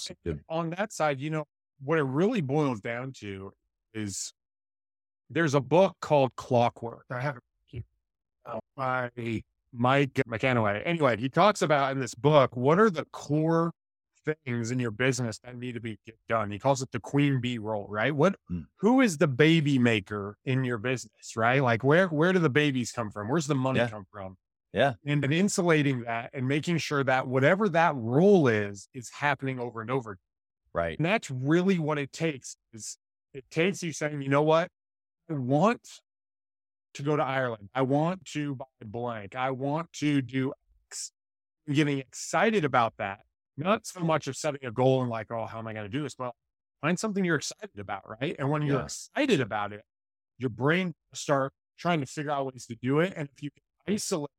on 0.49 0.71
that 0.71 0.93
side, 0.93 1.21
you 1.21 1.31
know, 1.31 1.47
what 1.85 1.99
it 1.99 2.03
really 2.05 2.41
boils 2.41 2.81
down 2.81 3.13
to 3.21 3.53
is 3.95 4.33
there's 5.31 5.55
a 5.55 5.61
book 5.61 5.97
called 6.01 6.35
Clockwork. 6.37 7.05
I 7.11 7.21
have 7.21 7.37
it 7.37 7.43
here, 7.67 7.83
uh, 8.47 8.59
by 8.77 9.11
Mike 9.73 10.21
McAnaway. 10.29 10.83
Anyway, 10.85 11.17
he 11.17 11.29
talks 11.29 11.63
about 11.63 11.93
in 11.93 12.01
this 12.01 12.15
book 12.15 12.57
what 12.57 12.79
are 12.79 12.91
the 12.91 13.05
core 13.13 13.73
things 14.45 14.71
in 14.71 14.79
your 14.79 14.93
business 14.93 15.39
that 15.41 15.57
need 15.57 15.73
to 15.75 15.81
be 15.81 15.99
done. 16.29 16.51
He 16.51 16.59
calls 16.59 16.81
it 16.83 16.91
the 16.93 17.01
queen 17.01 17.41
bee 17.41 17.59
role, 17.59 17.87
right? 17.89 18.15
What 18.15 18.37
Mm. 18.51 18.67
who 18.77 19.01
is 19.01 19.19
the 19.19 19.27
baby 19.27 19.79
maker 19.79 20.37
in 20.45 20.63
your 20.65 20.79
business, 20.79 21.35
right? 21.37 21.61
Like 21.63 21.83
where 21.83 22.07
where 22.09 22.33
do 22.33 22.39
the 22.39 22.49
babies 22.51 22.93
come 22.93 23.11
from? 23.11 23.29
Where's 23.29 23.49
the 23.49 23.55
money 23.57 23.81
Yeah. 23.81 23.89
come 23.89 24.05
from? 24.13 24.37
Yeah. 24.73 24.95
And, 25.05 25.25
and 25.25 25.35
insulating 25.35 26.03
that 26.03 26.31
and 26.33 26.47
making 26.47 26.79
sure 26.79 27.03
that 27.05 27.27
whatever 27.27 27.69
that 27.71 27.95
role 27.97 28.47
is 28.47 28.89
is 28.95 29.11
happening 29.11 29.59
over 29.59 29.81
and 29.81 29.91
over. 29.91 30.19
Right. 30.75 30.99
And 30.99 31.07
that's 31.07 31.31
really 31.31 31.79
what 31.79 31.99
it 31.99 32.13
takes 32.13 32.57
is 32.73 32.97
it 33.35 33.45
takes 33.51 33.83
you 33.83 33.93
saying, 33.93 34.23
you 34.23 34.29
know 34.29 34.43
what? 34.43 34.69
I 35.31 35.35
want 35.35 35.87
to 36.95 37.03
go 37.03 37.17
to 37.17 37.23
Ireland. 37.23 37.69
I 37.75 37.83
want 37.83 38.25
to 38.33 38.55
buy 38.55 38.65
blank. 38.85 39.35
I 39.35 39.51
want 39.51 39.93
to 39.95 40.23
do 40.23 40.53
X. 40.91 41.13
Getting 41.71 41.99
excited 41.99 42.65
about 42.65 42.95
that. 42.99 43.21
Not 43.57 43.87
so 43.87 44.01
much 44.01 44.27
of 44.27 44.37
setting 44.37 44.65
a 44.65 44.71
goal 44.71 45.03
and 45.03 45.11
like, 45.11 45.31
oh, 45.31 45.47
how 45.47 45.59
am 45.59 45.67
I 45.67 45.73
going 45.73 45.85
to 45.85 45.97
do 45.97 46.03
this? 46.03 46.15
But 46.15 46.33
find 46.81 46.99
something 46.99 47.25
you're 47.25 47.37
excited 47.37 47.79
about, 47.79 48.03
right? 48.21 48.35
And 48.39 48.51
when 48.51 48.63
you're 48.63 48.81
excited 48.81 49.41
about 49.41 49.73
it, 49.73 49.83
your 50.39 50.51
brain 50.51 50.95
start 51.15 51.53
trying 51.79 52.01
to 52.01 52.07
figure 52.07 52.31
out 52.31 52.47
ways 52.47 52.67
to 52.67 52.77
do 52.83 53.01
it. 53.01 53.13
And 53.17 53.29
if 53.35 53.43
you 53.43 53.51
can 53.51 53.95
isolate 53.95 54.31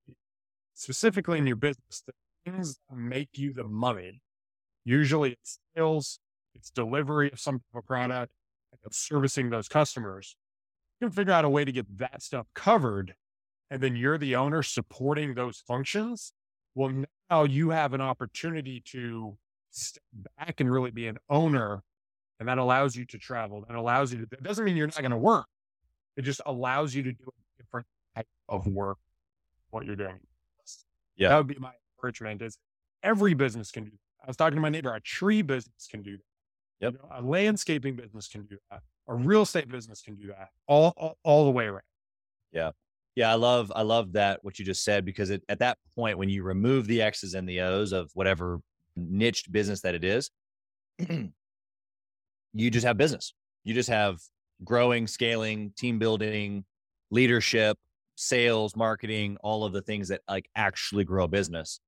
specifically 0.74 1.38
in 1.38 1.48
your 1.48 1.56
business, 1.56 2.04
the 2.06 2.13
things 2.46 2.80
that 2.90 2.96
make 2.96 3.30
you 3.36 3.54
the 3.54 3.63
money, 3.63 4.22
usually 4.84 5.34
it's 5.34 5.60
sales, 5.75 6.20
it's 6.55 6.69
delivery 6.69 7.31
of 7.31 7.39
some 7.39 7.60
type 7.60 7.75
of 7.75 7.86
product, 7.86 8.33
it's 8.86 8.98
servicing 8.98 9.50
those 9.50 9.67
customers. 9.67 10.36
You 11.00 11.07
can 11.07 11.15
figure 11.15 11.33
out 11.33 11.45
a 11.45 11.50
way 11.50 11.65
to 11.65 11.72
get 11.72 11.98
that 11.98 12.22
stuff 12.22 12.48
covered. 12.53 13.15
And 13.69 13.81
then 13.81 13.95
you're 13.95 14.17
the 14.17 14.36
owner 14.36 14.62
supporting 14.62 15.33
those 15.33 15.63
functions. 15.65 16.33
Well, 16.75 17.05
now 17.29 17.43
you 17.43 17.69
have 17.69 17.93
an 17.93 18.01
opportunity 18.01 18.81
to 18.91 19.38
step 19.72 20.03
back 20.38 20.60
and 20.60 20.72
really 20.72 20.91
be 20.91 21.07
an 21.07 21.17
owner. 21.29 21.83
And 22.39 22.50
that 22.50 22.57
allows 22.57 22.95
you 22.95 23.05
to 23.05 23.17
travel. 23.17 23.63
That 23.67 23.75
allows 23.75 24.12
you 24.12 24.19
to, 24.19 24.25
that 24.31 24.43
doesn't 24.43 24.65
mean 24.65 24.75
you're 24.75 24.88
not 24.88 25.00
going 25.00 25.12
to 25.12 25.17
work. 25.17 25.45
It 26.17 26.24
just 26.24 26.41
allows 26.45 26.93
you 26.93 27.03
to 27.03 27.12
do 27.12 27.25
a 27.25 27.63
different 27.63 27.88
type 28.15 28.27
of 28.50 28.67
work, 28.67 28.98
what 29.69 29.86
you're 29.86 29.95
doing. 29.95 30.19
Yeah. 31.15 31.29
That 31.29 31.38
would 31.38 31.48
be 31.48 31.55
my 31.55 31.72
encouragement 31.98 32.41
is 32.41 32.57
every 33.01 33.33
business 33.33 33.72
can 33.72 33.86
do 33.86 33.91
that. 33.91 34.24
I 34.24 34.27
was 34.27 34.38
talking 34.38 34.55
to 34.55 34.62
my 34.62 34.69
neighbor, 34.69 34.93
a 34.93 35.01
tree 35.01 35.41
business 35.41 35.88
can 35.89 36.01
do 36.01 36.17
that. 36.17 36.24
Yep. 36.84 36.94
You 36.94 37.00
know, 37.00 37.16
a 37.18 37.22
landscaping 37.22 37.96
business 37.96 38.28
can 38.28 38.44
do 38.44 38.58
that. 38.70 38.82
A 39.08 39.16
real 39.16 39.44
estate 39.44 39.70
business 39.70 40.02
can 40.02 40.16
do 40.16 40.28
that. 40.28 40.50
All, 40.68 40.94
all, 40.98 41.18
all 41.24 41.46
the 41.46 41.52
way 41.52 41.66
around. 41.66 41.84
Yeah, 42.52 42.72
Yeah, 43.16 43.32
I 43.32 43.36
love 43.36 43.72
I 43.74 43.82
love 43.84 44.13
that 44.13 44.44
what 44.44 44.60
you 44.60 44.66
just 44.66 44.84
said 44.84 45.06
because 45.06 45.30
it, 45.30 45.44
at 45.48 45.60
that 45.60 45.78
point 45.96 46.18
when 46.18 46.30
you 46.30 46.44
remove 46.44 46.86
the 46.88 47.02
X's 47.02 47.34
and 47.36 47.48
the 47.48 47.62
O's 47.62 47.94
of 47.94 48.12
whatever 48.13 48.60
niched 48.98 49.52
business 49.52 49.82
that 49.82 49.96
it 49.96 50.04
is, 50.04 50.30
you 52.54 52.70
just 52.70 52.86
have 52.86 52.98
business. 52.98 53.34
You 53.63 53.74
just 53.74 53.90
have 53.90 54.20
growing, 54.63 55.08
scaling, 55.08 55.72
team 55.78 56.00
building, 56.00 56.66
leadership, 57.12 57.78
sales, 58.16 58.75
marketing, 58.75 59.38
all 59.42 59.63
of 59.63 59.72
the 59.72 59.82
things 59.82 60.10
that 60.10 60.22
like 60.28 60.50
actually 60.56 61.06
grow 61.06 61.24
a 61.24 61.28
business. 61.30 61.80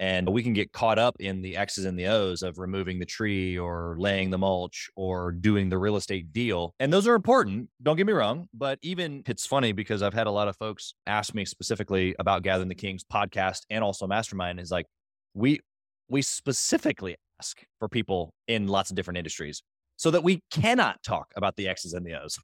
And 0.00 0.30
we 0.30 0.42
can 0.42 0.54
get 0.54 0.72
caught 0.72 0.98
up 0.98 1.14
in 1.20 1.42
the 1.42 1.58
X's 1.58 1.84
and 1.84 1.98
the 1.98 2.06
O's 2.06 2.42
of 2.42 2.58
removing 2.58 2.98
the 2.98 3.04
tree 3.04 3.58
or 3.58 3.96
laying 3.98 4.30
the 4.30 4.38
mulch 4.38 4.88
or 4.96 5.30
doing 5.30 5.68
the 5.68 5.76
real 5.76 5.96
estate 5.96 6.32
deal. 6.32 6.74
And 6.80 6.90
those 6.90 7.06
are 7.06 7.14
important. 7.14 7.68
Don't 7.82 7.96
get 7.96 8.06
me 8.06 8.14
wrong. 8.14 8.48
But 8.54 8.78
even 8.80 9.22
it's 9.28 9.44
funny 9.44 9.72
because 9.72 10.02
I've 10.02 10.14
had 10.14 10.26
a 10.26 10.30
lot 10.30 10.48
of 10.48 10.56
folks 10.56 10.94
ask 11.06 11.34
me 11.34 11.44
specifically 11.44 12.16
about 12.18 12.42
Gathering 12.42 12.70
the 12.70 12.74
Kings 12.74 13.04
podcast 13.04 13.60
and 13.68 13.84
also 13.84 14.06
Mastermind 14.06 14.58
is 14.58 14.70
like, 14.70 14.86
we, 15.34 15.60
we 16.08 16.22
specifically 16.22 17.16
ask 17.38 17.62
for 17.78 17.86
people 17.86 18.32
in 18.48 18.68
lots 18.68 18.88
of 18.88 18.96
different 18.96 19.18
industries 19.18 19.62
so 19.96 20.10
that 20.12 20.24
we 20.24 20.40
cannot 20.50 21.02
talk 21.02 21.30
about 21.36 21.56
the 21.56 21.68
X's 21.68 21.92
and 21.92 22.06
the 22.06 22.14
O's. 22.14 22.38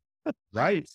Right. 0.52 0.86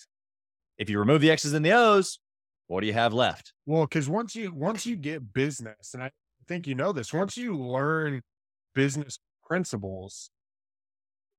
If 0.78 0.92
you 0.92 1.00
remove 1.00 1.22
the 1.22 1.32
X's 1.32 1.54
and 1.54 1.66
the 1.66 1.72
O's, 1.72 2.20
what 2.68 2.82
do 2.82 2.88
you 2.88 2.94
have 2.94 3.14
left? 3.14 3.52
Well, 3.66 3.86
because 3.86 4.08
once 4.08 4.36
you 4.36 4.54
once 4.54 4.86
you 4.86 4.96
get 4.96 5.34
business, 5.34 5.94
and 5.94 6.04
I 6.04 6.12
think 6.52 6.68
you 6.68 6.76
know 6.76 6.92
this, 6.92 7.14
once 7.14 7.38
you 7.38 7.58
learn 7.58 8.22
business 8.76 9.20
principles, 9.48 10.30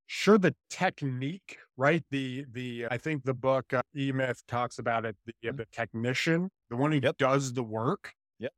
sure 0.07 0.39
the 0.39 0.55
technique, 0.71 1.59
right? 1.77 2.03
The 2.11 2.47
the 2.51 2.87
I 2.91 2.97
think 2.97 3.25
the 3.25 3.35
book 3.35 3.75
uh, 3.75 3.83
E 3.95 4.11
Myth 4.11 4.43
talks 4.49 4.79
about 4.79 5.05
it. 5.05 5.17
The 5.27 5.51
uh, 5.51 5.53
the 5.53 5.67
technician, 5.71 6.49
the 6.71 6.77
one 6.77 6.93
who 6.93 7.01
Yep. 7.03 7.19
does 7.19 7.53
the 7.53 7.63
work, 7.63 8.15
Yep. 8.39 8.53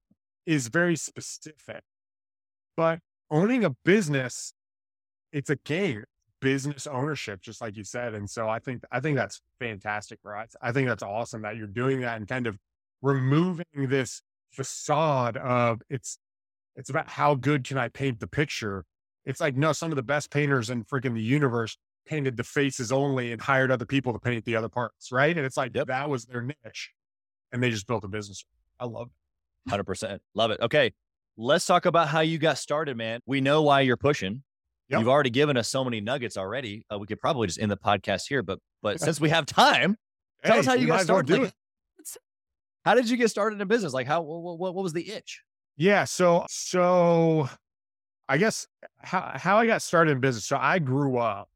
is 0.47 0.69
very 0.69 0.95
specific. 0.95 1.83
But 2.77 3.01
owning 3.33 3.65
a 3.65 3.71
business, 3.85 4.55
it's 5.33 5.51
a 5.51 5.57
game. 5.57 6.05
Business 6.41 6.87
ownership, 6.87 7.41
just 7.41 7.61
like 7.63 7.77
you 7.77 7.85
said, 7.85 8.15
and 8.15 8.31
so 8.31 8.49
I 8.49 8.61
think 8.61 8.83
I 8.93 9.01
think 9.01 9.17
that's 9.17 9.41
fantastic, 9.59 10.21
right? 10.23 10.49
I 10.63 10.71
think 10.71 10.87
that's 10.87 11.03
awesome 11.03 11.43
that 11.43 11.57
you're 11.57 11.67
doing 11.67 12.01
that 12.03 12.19
and 12.19 12.29
kind 12.29 12.47
of 12.47 12.59
removing 13.03 13.65
this 13.89 14.23
facade 14.53 15.37
of 15.39 15.81
it's 15.89 16.19
it's 16.77 16.91
about 16.91 17.09
how 17.09 17.35
good 17.35 17.65
can 17.65 17.79
I 17.79 17.89
paint 17.89 18.21
the 18.21 18.27
picture. 18.27 18.85
It's 19.25 19.41
like 19.41 19.57
no, 19.57 19.73
some 19.73 19.91
of 19.93 19.97
the 19.97 20.03
best 20.03 20.31
painters 20.31 20.71
in 20.71 20.85
freaking 20.85 21.15
the 21.15 21.23
universe 21.23 21.77
painted 22.07 22.37
the 22.37 22.45
faces 22.45 22.93
only 22.93 23.33
and 23.33 23.41
hired 23.41 23.71
other 23.71 23.87
people 23.87 24.13
to 24.13 24.19
paint 24.19 24.45
the 24.45 24.57
other 24.57 24.69
parts, 24.69 25.11
right? 25.11 25.37
And 25.37 25.47
it's 25.47 25.57
like 25.57 25.73
Yep. 25.75 25.87
that 25.87 26.11
was 26.11 26.27
their 26.27 26.43
niche, 26.43 26.91
and 27.53 27.63
they 27.63 27.71
just 27.71 27.87
built 27.87 28.05
a 28.05 28.09
business. 28.09 28.45
I 28.79 28.85
love 28.87 29.09
it. 29.09 29.71
Hundred 29.71 29.85
percent, 29.85 30.21
love 30.35 30.51
it. 30.51 30.61
Okay, 30.61 30.93
let's 31.37 31.65
talk 31.65 31.87
about 31.87 32.09
how 32.09 32.21
you 32.21 32.39
got 32.39 32.59
started, 32.59 32.97
man. 32.97 33.21
We 33.25 33.41
know 33.41 33.63
why 33.63 33.81
you're 33.81 33.97
pushing. 33.97 34.43
Yep. 34.91 35.01
You've 35.01 35.09
already 35.09 35.31
given 35.31 35.57
us 35.57 35.69
so 35.69 35.83
many 35.83 36.03
nuggets 36.03 36.37
already. 36.37 36.85
Uh, 36.93 36.99
we 36.99 37.07
could 37.07 37.19
probably 37.19 37.47
just 37.47 37.59
end 37.59 37.71
the 37.71 37.77
podcast 37.77 38.29
here, 38.29 38.43
but 38.43 38.59
but 38.83 39.01
since 39.07 39.19
we 39.21 39.31
have 39.31 39.47
time, 39.47 39.97
Tell 40.45 40.59
us 40.59 40.67
how 40.67 40.75
you 40.75 40.87
got 40.87 41.01
started. 41.01 41.41
Like, 41.41 41.53
how 42.85 42.95
did 42.95 43.09
you 43.09 43.17
get 43.17 43.31
started 43.31 43.61
in 43.61 43.67
business? 43.69 43.95
Like 43.95 44.07
how 44.07 44.21
what, 44.21 44.59
what, 44.59 44.75
what 44.75 44.83
was 44.83 44.93
the 44.93 45.11
itch? 45.11 45.43
Yeah. 45.77 46.05
So, 46.05 46.45
so 46.49 47.49
I 48.29 48.39
guess 48.39 48.67
how, 48.99 49.33
how 49.35 49.59
I 49.59 49.67
got 49.67 49.83
started 49.83 50.13
in 50.13 50.21
business. 50.21 50.45
So 50.47 50.57
I 50.57 50.79
grew 50.79 51.19
up 51.19 51.49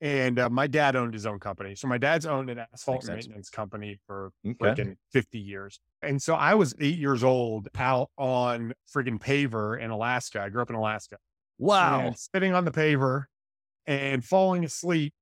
and 0.00 0.38
uh, 0.38 0.48
my 0.48 0.66
dad 0.66 0.96
owned 0.96 1.12
his 1.14 1.26
own 1.26 1.38
company. 1.38 1.74
So 1.74 1.88
my 1.88 1.98
dad's 1.98 2.26
owned 2.26 2.48
an 2.50 2.58
asphalt 2.72 2.96
Makes 2.98 3.06
sense. 3.06 3.26
maintenance 3.26 3.50
company 3.50 3.98
for 4.06 4.30
Okay. 4.46 4.54
freaking 4.58 4.96
50 5.12 5.38
years. 5.38 5.78
And 6.02 6.20
so 6.22 6.34
I 6.34 6.54
was 6.54 6.74
eight 6.80 6.98
years 6.98 7.22
old 7.22 7.68
out 7.76 8.10
on 8.16 8.72
freaking 8.94 9.18
paver 9.18 9.78
in 9.80 9.90
Alaska. 9.90 10.40
I 10.42 10.48
grew 10.48 10.62
up 10.62 10.70
in 10.70 10.76
Alaska. 10.76 11.16
Wow. 11.58 12.00
And 12.00 12.18
sitting 12.18 12.54
on 12.54 12.64
the 12.64 12.70
paver 12.70 13.24
and 13.86 14.24
falling 14.24 14.64
asleep 14.64 15.12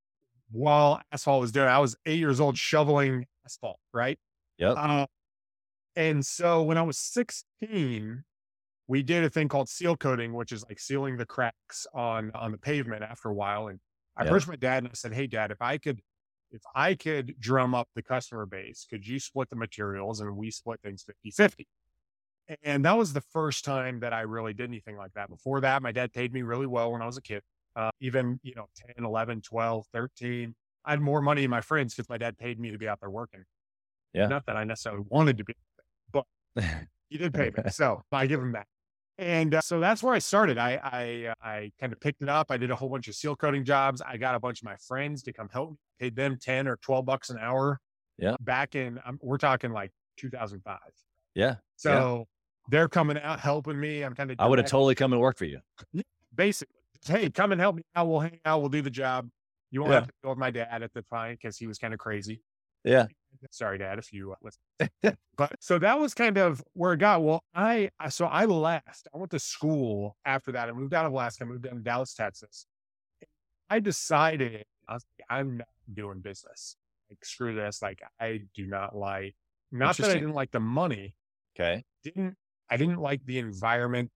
while 0.51 1.01
asphalt 1.11 1.41
was 1.41 1.53
doing. 1.53 1.69
I 1.69 1.79
was 1.81 1.97
eight 2.07 2.19
years 2.21 2.39
old 2.41 2.57
shoveling 2.57 3.27
asphalt, 3.45 3.81
right? 3.93 4.19
Yep. 4.59 4.77
Uh, 4.77 5.07
and 5.99 6.25
so 6.25 6.63
when 6.63 6.79
I 6.79 6.83
was 6.83 6.99
16, 6.99 8.25
we 8.89 9.03
did 9.03 9.25
a 9.25 9.31
thing 9.31 9.49
called 9.49 9.69
seal 9.69 9.97
coating, 9.97 10.33
which 10.35 10.53
is 10.53 10.65
like 10.69 10.79
sealing 10.81 11.17
the 11.17 11.27
cracks 11.27 11.87
on 11.95 12.31
on 12.35 12.53
the 12.53 12.59
pavement 12.59 13.03
after 13.03 13.29
a 13.29 13.35
while. 13.35 13.69
And 13.69 13.81
I 14.17 14.23
Yeah. 14.23 14.31
approached 14.31 14.49
my 14.49 14.57
dad 14.57 14.85
and 14.85 14.89
I 14.89 14.95
said, 14.95 15.13
Hey 15.15 15.27
dad, 15.27 15.51
if 15.51 15.61
I 15.63 15.79
could 15.79 16.03
if 16.51 16.63
I 16.75 16.95
could 16.95 17.39
drum 17.41 17.75
up 17.75 17.89
the 17.95 18.03
customer 18.03 18.47
base, 18.47 18.87
could 18.89 19.07
you 19.07 19.21
split 19.21 19.51
the 19.51 19.57
materials 19.57 20.21
and 20.21 20.37
we 20.37 20.51
split 20.51 20.81
things 20.83 21.03
50 21.03 21.31
50? 21.31 21.69
And 22.63 22.85
that 22.85 22.97
was 22.97 23.13
the 23.13 23.21
first 23.21 23.65
time 23.65 24.01
that 24.01 24.13
I 24.15 24.23
really 24.23 24.55
did 24.55 24.71
anything 24.71 24.97
like 24.97 25.13
that. 25.15 25.29
Before 25.29 25.61
that, 25.61 25.83
my 25.83 25.93
dad 25.93 26.13
paid 26.15 26.33
me 26.33 26.43
really 26.43 26.67
well 26.67 26.93
when 26.93 27.03
I 27.03 27.07
was 27.07 27.19
a 27.19 27.23
kid, 27.23 27.43
uh, 27.77 27.91
even, 28.01 28.41
you 28.43 28.55
know, 28.55 28.69
10, 28.77 29.05
11, 29.05 29.43
12, 29.43 29.87
13. 29.93 30.55
I 30.85 30.93
had 30.93 31.01
more 31.03 31.21
money 31.21 31.43
than 31.43 31.51
my 31.51 31.61
friends 31.61 31.95
because 31.95 32.09
my 32.09 32.19
dad 32.19 32.39
paid 32.39 32.59
me 32.59 32.71
to 32.71 32.79
be 32.79 32.89
out 32.89 33.01
there 33.01 33.11
working. 33.11 33.45
Yeah. 34.13 34.29
Not 34.29 34.47
that 34.47 34.57
I 34.57 34.65
necessarily 34.65 35.05
wanted 35.09 35.39
to 35.39 35.45
be, 35.45 35.55
he 37.09 37.19
did 37.19 37.33
pay 37.35 37.51
me. 37.57 37.63
So 37.71 38.03
I 38.13 38.27
give 38.27 38.41
him 38.41 38.53
that. 38.53 38.67
And 39.21 39.55
uh, 39.55 39.61
so 39.61 39.81
that's 39.81 40.01
where 40.03 40.15
I 40.15 40.21
started. 40.21 40.59
I, 40.59 40.75
I, 40.77 41.25
uh, 41.31 41.35
I 41.43 41.73
kind 41.81 41.93
of 41.93 42.01
picked 42.01 42.23
it 42.23 42.29
up. 42.29 42.51
I 42.51 42.57
did 42.57 42.71
a 42.71 42.77
whole 42.77 42.89
bunch 42.89 43.09
of 43.09 43.17
seal 43.17 43.35
coating 43.35 43.65
jobs. 43.65 44.01
I 44.01 44.17
got 44.17 44.37
a 44.37 44.41
bunch 44.41 44.61
of 44.61 44.65
my 44.67 44.77
friends 44.77 45.25
to 45.25 45.33
come 45.33 45.49
help 45.53 45.71
me, 45.71 45.77
paid 45.99 46.15
them 46.15 46.39
10 46.41 46.69
or 46.69 46.77
12 46.77 47.05
bucks 47.05 47.31
an 47.31 47.39
hour. 47.41 47.81
Yeah. 48.17 48.37
Back 48.41 48.77
in, 48.77 49.01
um, 49.05 49.19
we're 49.21 49.39
talking 49.39 49.73
like 49.73 49.91
2005. 50.19 50.79
yeah. 51.35 51.57
So 51.77 52.27
they're 52.69 52.89
coming 52.89 53.19
out 53.19 53.41
helping 53.41 53.81
me. 53.81 54.03
I'm 54.03 54.15
kind 54.15 54.31
of, 54.31 54.37
I 54.39 54.47
would 54.47 54.59
have 54.59 54.69
totally 54.69 54.95
come 54.95 55.13
and 55.13 55.21
worked 55.21 55.39
for 55.39 55.47
you. 55.47 55.59
basically, 56.35 56.75
hey, 57.05 57.29
come 57.31 57.51
and 57.51 57.61
help 57.61 57.75
me 57.77 57.83
out. 57.97 58.07
We'll 58.09 58.21
hang 58.21 58.39
out. 58.45 58.61
We'll 58.61 58.71
do 58.71 58.83
the 58.83 58.91
job. 58.91 59.29
You 59.73 59.81
won't 59.81 59.91
Yeah. 59.91 60.01
have 60.01 60.07
to 60.07 60.13
deal 60.23 60.31
with 60.31 60.39
my 60.39 60.51
dad 60.53 60.83
at 60.83 60.93
the 60.95 61.03
time 61.03 61.35
because 61.35 61.57
he 61.59 61.67
was 61.67 61.79
kind 61.79 61.93
of 61.93 61.99
crazy. 61.99 62.41
Yeah. 62.85 63.07
Sorry, 63.51 63.79
Dad, 63.79 63.99
if 63.99 64.13
you 64.13 64.33
uh, 64.33 64.37
listen. 64.43 65.17
but 65.37 65.53
so 65.61 65.79
that 65.79 65.99
was 65.99 66.13
kind 66.15 66.37
of 66.39 66.63
where 66.73 66.93
it 66.95 66.99
got. 66.99 67.23
Well, 67.23 67.45
I 67.55 67.91
I- 68.01 68.09
so 68.09 68.27
I 68.27 68.45
left. 68.47 69.09
I 69.15 69.19
went 69.19 69.31
to 69.31 69.39
school 69.39 70.17
after 70.25 70.53
that. 70.53 70.69
I 70.69 70.73
moved 70.73 70.95
out 70.95 71.07
of 71.07 71.13
Alaska. 71.13 71.45
I 71.45 71.47
moved 71.47 71.63
down 71.63 71.77
to 71.77 71.81
Dallas, 71.83 72.15
Texas. 72.15 72.67
I 73.71 73.81
decided 73.81 74.65
I 74.89 74.95
was 74.95 75.05
like, 75.19 75.27
I'm 75.31 75.59
not 75.59 75.69
doing 75.93 76.21
business. 76.21 76.77
Like 77.11 77.25
screw 77.25 77.55
this. 77.55 77.81
Like 77.83 78.03
I 78.21 78.41
do 78.55 78.67
not 78.67 78.97
like. 78.97 79.35
Not 79.71 79.97
that 79.99 80.11
I 80.11 80.15
didn't 80.15 80.33
like 80.35 80.51
the 80.51 80.61
money, 80.61 81.15
Okay. 81.59 81.85
Didn't 82.03 82.37
I 82.71 82.77
didn't 82.77 82.99
like 83.01 83.25
the 83.25 83.39
environment 83.39 84.11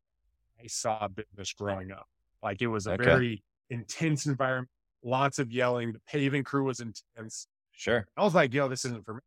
I 0.63 0.67
saw 0.67 1.09
business 1.09 1.53
growing 1.53 1.91
up. 1.93 2.07
Like 2.43 2.63
it 2.63 2.67
was 2.69 2.87
a 2.87 2.93
Okay. 2.93 3.05
very 3.05 3.43
intense 3.71 4.27
environment, 4.27 4.69
lots 5.05 5.39
of 5.39 5.51
yelling. 5.53 5.93
The 5.93 6.01
paving 6.09 6.45
crew 6.45 6.65
was 6.65 6.81
intense. 6.81 7.47
Sure. 7.83 8.07
I 8.17 8.23
was 8.23 8.33
like, 8.33 8.55
yo, 8.55 8.69
this 8.69 8.85
isn't 8.85 9.05
for 9.05 9.15
me. 9.15 9.21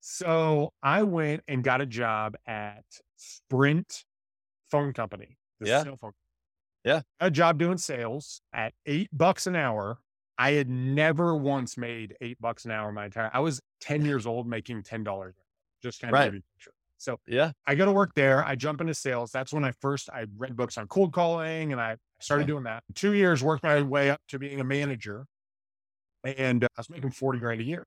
So 0.00 0.72
I 0.82 1.02
went 1.02 1.42
and 1.46 1.62
got 1.62 1.82
a 1.82 1.86
job 1.86 2.34
at 2.46 2.84
Sprint 3.16 4.04
Phone 4.70 4.94
Company. 4.94 5.36
Yeah. 5.62 5.84
phone. 6.00 6.12
Yeah. 6.86 7.02
A 7.20 7.30
job 7.30 7.58
doing 7.58 7.76
sales 7.76 8.40
at 8.54 8.72
eight 8.86 9.10
bucks 9.12 9.46
an 9.46 9.56
hour. 9.56 9.98
I 10.38 10.52
had 10.52 10.70
never 10.70 11.36
once 11.36 11.76
made 11.76 12.16
eight 12.22 12.40
bucks 12.40 12.64
an 12.64 12.70
hour 12.70 12.90
my 12.92 13.04
entire. 13.04 13.30
I 13.30 13.40
was 13.40 13.60
10 13.82 14.04
years 14.06 14.26
old 14.26 14.46
making 14.46 14.82
$10. 14.82 15.32
Just 15.82 16.00
kind 16.00 16.14
of 16.14 16.18
Right. 16.18 16.42
So 16.96 17.20
Yeah. 17.26 17.52
I 17.66 17.74
go 17.74 17.84
to 17.84 17.92
work 17.92 18.12
there. 18.14 18.42
I 18.42 18.54
jump 18.54 18.80
into 18.80 18.94
sales. 18.94 19.32
That's 19.32 19.52
when 19.52 19.66
I 19.66 19.72
first 19.82 20.08
I 20.08 20.24
read 20.38 20.56
books 20.56 20.78
on 20.78 20.88
cold 20.88 21.12
calling 21.12 21.72
and 21.72 21.80
I 21.80 21.96
started 22.20 22.46
doing 22.46 22.64
that. 22.64 22.84
Two 22.94 23.12
years 23.12 23.42
worked 23.42 23.64
my 23.64 23.82
way 23.82 24.08
up 24.08 24.22
to 24.28 24.38
being 24.38 24.60
a 24.60 24.64
manager. 24.64 25.26
And 26.24 26.64
uh, 26.64 26.68
I 26.76 26.80
was 26.80 26.90
making 26.90 27.10
40 27.10 27.38
grand 27.38 27.60
a 27.60 27.64
year. 27.64 27.86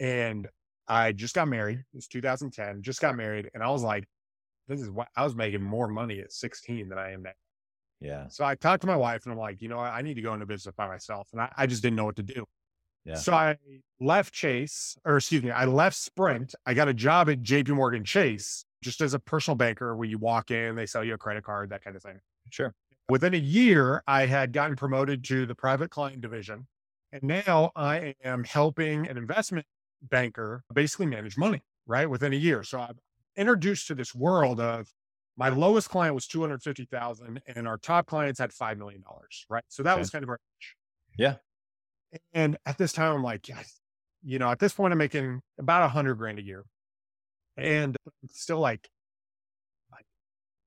And 0.00 0.48
I 0.88 1.12
just 1.12 1.34
got 1.34 1.48
married. 1.48 1.78
It 1.78 1.94
was 1.94 2.06
2010, 2.08 2.82
just 2.82 3.00
got 3.00 3.16
married. 3.16 3.50
And 3.54 3.62
I 3.62 3.70
was 3.70 3.82
like, 3.82 4.04
this 4.68 4.80
is 4.80 4.90
what 4.90 5.08
I 5.16 5.24
was 5.24 5.34
making 5.34 5.62
more 5.62 5.88
money 5.88 6.20
at 6.20 6.32
16 6.32 6.88
than 6.88 6.98
I 6.98 7.12
am 7.12 7.22
now. 7.22 7.30
Yeah. 8.00 8.28
So 8.28 8.44
I 8.44 8.54
talked 8.54 8.80
to 8.82 8.86
my 8.86 8.96
wife 8.96 9.24
and 9.24 9.32
I'm 9.32 9.38
like, 9.38 9.62
you 9.62 9.68
know. 9.68 9.78
I 9.78 10.02
need 10.02 10.14
to 10.14 10.22
go 10.22 10.34
into 10.34 10.46
business 10.46 10.74
by 10.76 10.88
myself. 10.88 11.28
And 11.32 11.40
I, 11.40 11.52
I 11.56 11.66
just 11.66 11.82
didn't 11.82 11.96
know 11.96 12.04
what 12.04 12.16
to 12.16 12.22
do. 12.22 12.44
Yeah. 13.04 13.14
So 13.14 13.32
I 13.32 13.56
left 14.00 14.32
Chase, 14.32 14.96
or 15.04 15.16
excuse 15.16 15.42
me, 15.42 15.50
I 15.50 15.64
left 15.64 15.96
Sprint. 15.96 16.54
I 16.66 16.74
got 16.74 16.88
a 16.88 16.94
job 16.94 17.28
at 17.30 17.42
JP 17.42 17.70
Morgan 17.70 18.04
Chase 18.04 18.64
just 18.82 19.00
as 19.00 19.14
a 19.14 19.18
personal 19.18 19.56
banker 19.56 19.96
where 19.96 20.08
you 20.08 20.18
walk 20.18 20.50
in, 20.50 20.74
they 20.74 20.86
sell 20.86 21.04
you 21.04 21.14
a 21.14 21.18
credit 21.18 21.44
card, 21.44 21.70
that 21.70 21.82
kind 21.82 21.96
of 21.96 22.02
thing. 22.02 22.18
Sure. 22.50 22.74
Within 23.08 23.34
a 23.34 23.38
year, 23.38 24.02
I 24.06 24.26
had 24.26 24.52
gotten 24.52 24.76
promoted 24.76 25.24
to 25.24 25.46
the 25.46 25.54
private 25.54 25.90
client 25.90 26.20
division. 26.20 26.66
And 27.12 27.22
now 27.24 27.72
I 27.76 28.14
am 28.24 28.44
helping 28.44 29.06
an 29.06 29.16
investment 29.18 29.66
banker 30.02 30.64
basically 30.72 31.06
manage 31.06 31.36
money, 31.36 31.62
right? 31.86 32.08
Within 32.08 32.32
a 32.32 32.36
year. 32.36 32.62
So 32.62 32.80
I'm 32.80 32.96
introduced 33.36 33.86
to 33.88 33.94
this 33.94 34.14
world 34.14 34.60
of 34.60 34.88
my 35.36 35.48
lowest 35.48 35.88
client 35.90 36.14
was 36.14 36.26
250,000 36.26 37.40
and 37.46 37.68
our 37.68 37.78
top 37.78 38.06
clients 38.06 38.38
had 38.40 38.50
$5 38.50 38.78
million, 38.78 39.02
right? 39.48 39.64
So 39.68 39.82
that 39.82 39.92
Okay. 39.92 39.98
was 40.00 40.10
kind 40.10 40.22
of 40.22 40.28
our 40.30 40.38
niche. 40.58 40.74
Yeah. 41.18 41.34
And 42.32 42.56
at 42.66 42.76
this 42.78 42.92
time, 42.92 43.14
I'm 43.16 43.22
like, 43.22 43.48
yes, 43.48 43.80
you 44.22 44.38
know, 44.38 44.50
at 44.50 44.58
this 44.58 44.72
point, 44.74 44.92
I'm 44.92 44.98
making 44.98 45.40
about 45.58 45.82
a 45.82 45.88
hundred 45.88 46.14
grand 46.16 46.38
a 46.38 46.42
year. 46.42 46.64
And 47.56 47.96
still 48.30 48.58
like, 48.60 48.88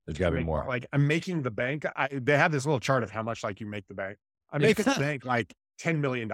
There's 0.05 0.17
got 0.17 0.27
to 0.27 0.31
be 0.33 0.37
make- 0.37 0.45
more. 0.45 0.65
Like 0.67 0.85
I'm 0.93 1.07
making 1.07 1.41
the 1.43 1.51
bank. 1.51 1.85
I, 1.95 2.07
they 2.11 2.37
have 2.37 2.51
this 2.51 2.65
little 2.65 2.79
chart 2.79 3.01
of 3.03 3.09
how 3.11 3.23
much 3.23 3.43
like 3.43 3.59
you 3.59 3.65
make 3.67 3.87
the 3.87 3.93
bank. 3.95 4.17
I'm 4.51 4.61
making 4.61 4.85
the 4.85 4.95
bank 4.99 5.25
like 5.25 5.53
$10 5.81 5.99
million, 5.99 6.31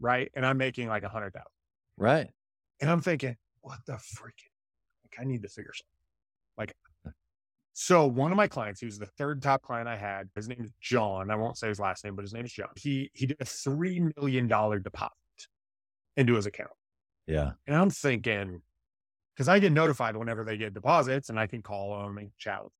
right? 0.00 0.30
And 0.34 0.44
I'm 0.46 0.58
making 0.58 0.88
like 0.88 1.02
a 1.02 1.08
hundred 1.08 1.32
thousand. 1.32 1.46
Right. 1.96 2.28
And 2.80 2.90
I'm 2.90 3.00
thinking, 3.00 3.36
what 3.60 3.78
the 3.86 3.92
freaking, 3.94 4.50
like, 5.04 5.20
I 5.20 5.24
need 5.24 5.42
to 5.42 5.48
figure 5.48 5.72
something. 5.72 5.88
Like, 6.58 6.74
so 7.74 8.06
one 8.06 8.30
of 8.32 8.36
my 8.36 8.48
clients, 8.48 8.80
he 8.80 8.86
was 8.86 8.98
the 8.98 9.06
third 9.06 9.40
top 9.40 9.62
client 9.62 9.88
I 9.88 9.96
had. 9.96 10.28
His 10.34 10.48
name 10.48 10.62
is 10.62 10.72
John. 10.80 11.30
I 11.30 11.36
won't 11.36 11.56
say 11.56 11.68
his 11.68 11.80
last 11.80 12.04
name, 12.04 12.14
but 12.16 12.22
his 12.22 12.34
name 12.34 12.44
is 12.44 12.52
John. 12.52 12.68
He 12.76 13.10
he 13.14 13.26
did 13.26 13.38
a 13.40 13.44
three 13.46 14.00
million 14.16 14.46
dollar 14.46 14.78
deposit 14.78 15.12
into 16.16 16.34
his 16.34 16.44
account, 16.44 16.70
Yeah. 17.26 17.52
and 17.66 17.74
I'm 17.74 17.88
thinking, 17.88 18.60
because 19.34 19.48
I 19.48 19.58
get 19.58 19.72
notified 19.72 20.14
whenever 20.16 20.44
they 20.44 20.58
get 20.58 20.74
deposits, 20.74 21.30
and 21.30 21.40
I 21.40 21.46
can 21.46 21.62
call 21.62 22.02
them 22.02 22.18
and 22.18 22.30
chat 22.38 22.62
with. 22.62 22.72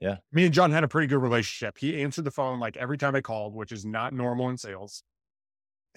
Them. 0.00 0.10
Yeah. 0.10 0.16
me 0.32 0.44
and 0.44 0.54
John 0.54 0.72
had 0.72 0.82
a 0.84 0.88
pretty 0.88 1.06
good 1.06 1.18
relationship. 1.22 1.76
He 1.78 2.02
answered 2.02 2.24
the 2.24 2.30
phone 2.32 2.58
like 2.60 2.76
every 2.76 2.98
time 2.98 3.14
I 3.14 3.20
called, 3.20 3.54
which 3.54 3.70
is 3.72 3.84
not 3.84 4.12
normal 4.12 4.48
in 4.48 4.56
sales. 4.56 5.02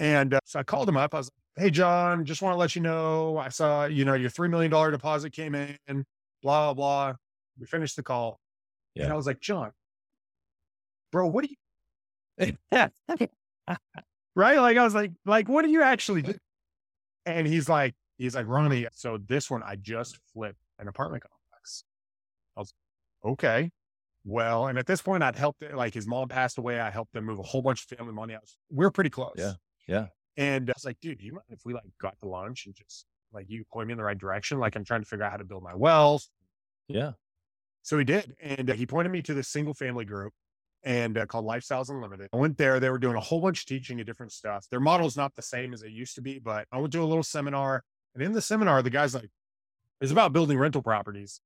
And 0.01 0.33
uh, 0.33 0.39
so 0.45 0.59
I 0.59 0.63
called 0.63 0.89
him 0.89 0.97
up. 0.97 1.13
I 1.13 1.19
was 1.19 1.27
like, 1.27 1.63
hey, 1.63 1.69
John, 1.69 2.25
just 2.25 2.41
want 2.41 2.55
to 2.55 2.57
let 2.57 2.75
you 2.75 2.81
know, 2.81 3.37
I 3.37 3.49
saw, 3.49 3.85
you 3.85 4.03
know, 4.03 4.15
your 4.15 4.31
$3 4.31 4.49
million 4.49 4.71
deposit 4.91 5.31
came 5.31 5.53
in, 5.53 5.77
blah, 6.41 6.73
blah, 6.73 6.73
blah. 6.73 7.13
We 7.59 7.67
finished 7.67 7.95
the 7.97 8.01
call. 8.01 8.39
And 9.03 9.13
I 9.13 9.15
was 9.15 9.27
like, 9.27 9.39
John, 9.39 9.69
bro, 11.11 11.27
what 11.27 11.45
do 11.45 11.51
you, 11.51 12.57
right? 14.35 14.57
Like, 14.57 14.77
I 14.77 14.83
was 14.83 14.95
like, 14.95 15.11
like, 15.23 15.47
what 15.47 15.63
do 15.65 15.69
you 15.69 15.83
actually 15.83 16.23
do? 16.23 16.33
And 17.27 17.45
he's 17.45 17.69
like, 17.69 17.93
he's 18.17 18.33
like, 18.33 18.47
Ronnie, 18.47 18.87
so 18.93 19.19
this 19.27 19.51
one, 19.51 19.61
I 19.61 19.75
just 19.75 20.17
flipped 20.33 20.57
an 20.79 20.87
apartment 20.87 21.23
complex. 21.23 21.83
I 22.57 22.61
was 22.61 22.73
like, 23.23 23.33
okay. 23.33 23.69
Well, 24.25 24.65
and 24.65 24.79
at 24.79 24.87
this 24.87 25.03
point, 25.03 25.21
I'd 25.21 25.35
helped, 25.35 25.63
like, 25.75 25.93
his 25.93 26.07
mom 26.07 26.27
passed 26.27 26.57
away. 26.57 26.79
I 26.79 26.89
helped 26.89 27.13
them 27.13 27.25
move 27.25 27.37
a 27.37 27.43
whole 27.43 27.61
bunch 27.61 27.83
of 27.83 27.97
family 27.97 28.13
money. 28.13 28.33
out. 28.33 28.41
was, 28.41 28.57
we 28.71 28.83
are 28.83 28.91
pretty 28.91 29.11
close. 29.11 29.35
Yeah. 29.37 29.53
Yeah. 29.91 30.07
And 30.37 30.69
I 30.69 30.73
was 30.75 30.85
like, 30.85 30.99
dude, 31.01 31.19
do 31.19 31.25
you 31.25 31.33
mind 31.33 31.45
if 31.49 31.59
we 31.65 31.73
like 31.73 31.83
got 32.01 32.15
to 32.21 32.27
lunch 32.27 32.65
and 32.65 32.73
just 32.73 33.05
like 33.33 33.49
you 33.49 33.65
point 33.71 33.87
me 33.87 33.91
in 33.91 33.97
the 33.97 34.03
right 34.03 34.17
direction? 34.17 34.57
Like 34.57 34.75
I'm 34.75 34.85
trying 34.85 35.01
to 35.01 35.05
figure 35.05 35.25
out 35.25 35.31
how 35.31 35.37
to 35.37 35.43
build 35.43 35.63
my 35.63 35.75
wealth. 35.75 36.25
Yeah. 36.87 37.11
So 37.83 37.97
he 37.97 38.05
did. 38.05 38.35
And 38.41 38.69
uh, 38.69 38.73
he 38.73 38.85
pointed 38.85 39.11
me 39.11 39.21
to 39.23 39.33
this 39.33 39.49
single 39.49 39.73
family 39.73 40.05
group 40.05 40.33
and 40.83 41.17
uh, 41.17 41.25
called 41.25 41.45
Lifestyles 41.45 41.89
Unlimited. 41.89 42.29
I 42.33 42.37
went 42.37 42.57
there. 42.57 42.79
They 42.79 42.89
were 42.89 42.99
doing 42.99 43.17
a 43.17 43.21
whole 43.21 43.41
bunch 43.41 43.59
of 43.59 43.65
teaching 43.65 43.99
of 43.99 44.05
different 44.05 44.31
stuff. 44.31 44.65
Their 44.71 44.79
model's 44.79 45.17
not 45.17 45.35
the 45.35 45.41
same 45.41 45.73
as 45.73 45.83
it 45.83 45.91
used 45.91 46.15
to 46.15 46.21
be, 46.21 46.39
but 46.39 46.65
I 46.71 46.77
went 46.77 46.93
to 46.93 47.01
a 47.01 47.05
little 47.05 47.23
seminar. 47.23 47.83
And 48.15 48.23
in 48.23 48.31
the 48.31 48.41
seminar, 48.41 48.81
the 48.81 48.89
guy's 48.89 49.13
like, 49.13 49.29
it's 49.99 50.11
about 50.11 50.33
building 50.33 50.57
rental 50.57 50.81
properties. 50.81 51.41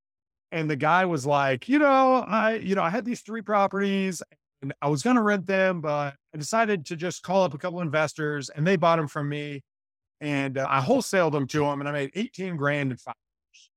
And 0.51 0.69
the 0.69 0.75
guy 0.75 1.05
was 1.05 1.25
like, 1.25 1.67
you 1.67 1.79
know, 1.79 2.17
I, 2.27 2.55
you 2.55 2.75
know, 2.75 2.83
I 2.83 2.91
had 2.91 3.03
these 3.03 3.21
three 3.21 3.41
properties 3.41 4.21
and 4.65 4.73
I 4.81 4.87
was 4.89 5.03
going 5.03 5.15
to 5.15 5.21
rent 5.21 5.45
them, 5.45 5.79
but 5.79 6.15
I 6.33 6.37
decided 6.37 6.87
to 6.87 6.95
just 6.95 7.21
call 7.21 7.43
up 7.43 7.53
a 7.53 7.57
couple 7.59 7.81
investors 7.81 8.49
and 8.49 8.65
they 8.65 8.77
bought 8.77 8.95
them 8.95 9.07
from 9.07 9.29
me. 9.29 9.61
And 10.21 10.57
uh, 10.57 10.65
I 10.67 10.81
wholesaled 10.81 11.33
them 11.33 11.45
to 11.47 11.59
them 11.59 11.81
and 11.81 11.87
I 11.87 11.91
made 11.91 12.09
18 12.15 12.55
grand 12.55 12.89
in 12.89 12.97
five 12.97 13.13
years. 13.13 13.69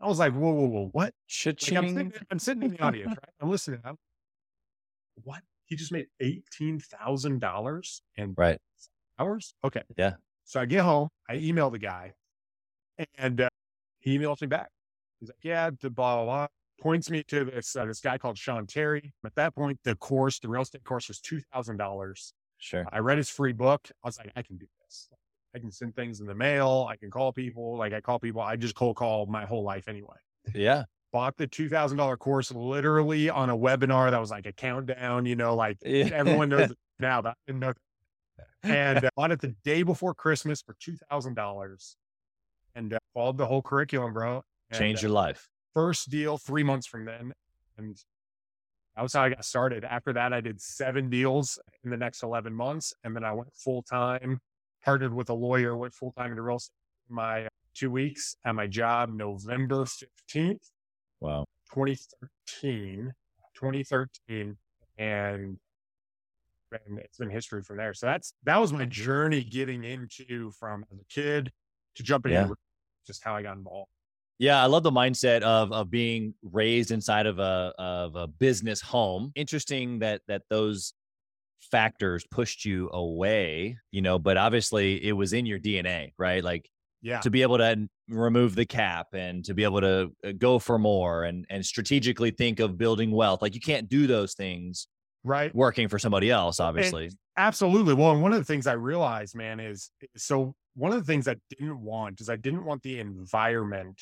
I 0.00 0.06
was 0.08 0.18
like, 0.18 0.32
whoa, 0.32 0.52
whoa, 0.52 0.68
whoa, 0.68 0.88
what? 0.92 1.12
Like, 1.60 1.68
I'm, 1.76 1.84
sitting, 1.88 2.12
I'm 2.30 2.38
sitting 2.38 2.62
in 2.62 2.70
the 2.70 2.80
audience, 2.82 3.08
right? 3.10 3.28
I'm 3.42 3.50
listening. 3.50 3.80
I'm, 3.84 3.96
what? 5.22 5.42
He 5.66 5.76
just 5.76 5.92
made 5.92 6.06
$18,000 6.22 8.00
in 8.16 8.34
Right. 8.38 8.58
hours? 9.18 9.54
Okay. 9.64 9.82
Yeah. 9.98 10.14
So 10.44 10.60
I 10.60 10.64
get 10.64 10.82
home, 10.82 11.08
I 11.28 11.34
email 11.34 11.68
the 11.68 11.78
guy 11.78 12.14
and 13.18 13.42
uh, 13.42 13.48
he 13.98 14.16
emails 14.16 14.40
me 14.40 14.46
back. 14.46 14.70
He's 15.20 15.28
like, 15.28 15.42
yeah, 15.42 15.68
blah, 15.68 15.90
blah, 15.90 16.24
blah. 16.24 16.46
Points 16.80 17.10
me 17.10 17.22
to 17.28 17.44
this, 17.46 17.74
uh, 17.74 17.86
this 17.86 18.00
guy 18.00 18.18
called 18.18 18.36
Sean 18.36 18.66
Terry. 18.66 19.12
At 19.24 19.34
that 19.36 19.54
point, 19.54 19.78
the 19.84 19.94
course, 19.96 20.38
the 20.38 20.48
real 20.48 20.62
estate 20.62 20.84
course 20.84 21.08
was 21.08 21.18
$2,000. 21.20 22.32
Sure. 22.58 22.84
I 22.92 22.98
read 22.98 23.18
his 23.18 23.30
free 23.30 23.52
book. 23.52 23.88
I 24.04 24.08
was 24.08 24.18
like, 24.18 24.30
I 24.36 24.42
can 24.42 24.56
do 24.56 24.66
this. 24.84 25.08
I 25.54 25.58
can 25.58 25.70
send 25.70 25.96
things 25.96 26.20
in 26.20 26.26
the 26.26 26.34
mail. 26.34 26.86
I 26.90 26.96
can 26.96 27.10
call 27.10 27.32
people. 27.32 27.76
Like 27.78 27.92
I 27.94 28.00
call 28.02 28.18
people. 28.18 28.42
I 28.42 28.56
just 28.56 28.74
cold 28.74 28.96
call 28.96 29.24
my 29.26 29.46
whole 29.46 29.62
life 29.64 29.88
anyway. 29.88 30.16
Yeah. 30.54 30.84
Bought 31.12 31.36
the 31.38 31.46
$2,000 31.48 32.18
course 32.18 32.52
literally 32.52 33.30
on 33.30 33.48
a 33.48 33.56
webinar 33.56 34.10
that 34.10 34.20
was 34.20 34.30
like 34.30 34.44
a 34.44 34.52
countdown, 34.52 35.24
you 35.24 35.34
know, 35.36 35.54
like 35.54 35.78
Yeah. 35.82 36.10
everyone 36.12 36.50
knows 36.50 36.72
now, 36.98 37.22
but 37.22 37.30
I 37.30 37.34
didn't 37.46 37.60
know. 37.60 37.72
that. 38.36 38.46
And 38.70 39.04
uh, 39.06 39.10
bought 39.16 39.30
it 39.32 39.40
the 39.40 39.54
day 39.64 39.82
before 39.82 40.12
Christmas 40.14 40.60
for 40.60 40.74
$2,000 40.74 41.94
and 42.74 42.92
uh, 42.92 42.98
followed 43.14 43.38
the 43.38 43.46
whole 43.46 43.62
curriculum, 43.62 44.12
bro. 44.12 44.42
And, 44.70 44.78
Change 44.78 44.98
uh, 44.98 45.02
your 45.08 45.10
life. 45.12 45.48
First 45.76 46.08
deal 46.08 46.38
three 46.38 46.62
months 46.62 46.86
from 46.86 47.04
then. 47.04 47.34
And 47.76 47.94
that 48.96 49.02
was 49.02 49.12
how 49.12 49.24
I 49.24 49.28
got 49.28 49.44
started. 49.44 49.84
After 49.84 50.10
that, 50.14 50.32
I 50.32 50.40
did 50.40 50.58
seven 50.58 51.10
deals 51.10 51.58
in 51.84 51.90
the 51.90 51.98
next 51.98 52.22
11 52.22 52.54
months. 52.54 52.94
And 53.04 53.14
then 53.14 53.24
I 53.24 53.32
went 53.32 53.52
full 53.54 53.82
time, 53.82 54.40
partnered 54.82 55.12
with 55.12 55.28
a 55.28 55.34
lawyer, 55.34 55.76
went 55.76 55.92
full 55.92 56.12
time 56.12 56.30
into 56.30 56.40
real 56.40 56.56
estate. 56.56 56.72
My 57.10 57.46
two 57.74 57.90
weeks 57.90 58.36
at 58.46 58.54
my 58.54 58.66
job, 58.66 59.10
November 59.12 59.84
15th, 59.84 60.70
Wow. 61.20 61.44
2013, 61.74 63.12
2013. 63.54 64.56
And, 64.96 65.58
and 66.72 66.98
it's 66.98 67.18
been 67.18 67.28
history 67.28 67.62
from 67.62 67.76
there. 67.76 67.92
So 67.92 68.06
that's, 68.06 68.32
that 68.44 68.58
was 68.58 68.72
my 68.72 68.86
journey 68.86 69.44
getting 69.44 69.84
into 69.84 70.50
from 70.52 70.86
as 70.90 70.98
a 71.00 71.04
kid 71.04 71.52
to 71.96 72.02
jumping 72.02 72.32
Yeah. 72.32 72.44
into 72.44 72.54
just 73.06 73.22
how 73.22 73.36
I 73.36 73.42
got 73.42 73.58
involved. 73.58 73.90
Yeah, 74.38 74.62
I 74.62 74.66
love 74.66 74.82
the 74.82 74.90
mindset 74.90 75.42
of 75.42 75.72
of 75.72 75.90
being 75.90 76.34
raised 76.42 76.90
inside 76.90 77.26
of 77.26 77.38
a 77.38 77.72
of 77.78 78.16
a 78.16 78.26
business 78.26 78.80
home. 78.80 79.32
Interesting 79.34 80.00
that 80.00 80.22
that 80.28 80.42
those 80.50 80.92
factors 81.60 82.26
pushed 82.30 82.64
you 82.64 82.90
away, 82.92 83.78
you 83.92 84.02
know, 84.02 84.18
but 84.18 84.36
obviously 84.36 85.04
it 85.04 85.12
was 85.12 85.32
in 85.32 85.46
your 85.46 85.58
DNA, 85.58 86.12
right? 86.18 86.44
Like 86.44 86.70
Yeah. 87.02 87.20
to 87.22 87.30
be 87.30 87.42
able 87.42 87.58
to 87.58 87.88
remove 88.08 88.54
the 88.56 88.66
cap 88.66 89.08
and 89.14 89.44
to 89.46 89.54
be 89.54 89.64
able 89.64 89.80
to 89.82 90.12
uh, 90.24 90.32
go 90.38 90.58
for 90.58 90.78
more 90.78 91.24
and 91.24 91.46
and 91.50 91.64
strategically 91.66 92.30
think 92.32 92.60
of 92.60 92.78
building 92.78 93.12
wealth. 93.12 93.42
Like 93.42 93.54
you 93.54 93.60
can't 93.60 93.88
do 93.88 94.06
those 94.06 94.34
things 94.34 94.88
Right. 95.24 95.54
working 95.54 95.88
for 95.88 95.98
somebody 95.98 96.30
else, 96.30 96.60
obviously. 96.60 97.10
Absolutely. 97.36 97.94
Well, 97.94 98.12
and 98.12 98.22
one 98.22 98.32
of 98.32 98.38
the 98.38 98.44
things 98.44 98.66
I 98.66 98.72
realized, 98.72 99.34
man, 99.34 99.60
is 99.60 99.90
so 100.16 100.54
one 100.74 100.92
of 100.92 100.98
the 100.98 101.04
things 101.04 101.28
I 101.28 101.36
didn't 101.50 101.80
want 101.80 102.20
is 102.20 102.28
I 102.30 102.36
didn't 102.36 102.64
want 102.64 102.82
the 102.82 102.98
environment 102.98 104.00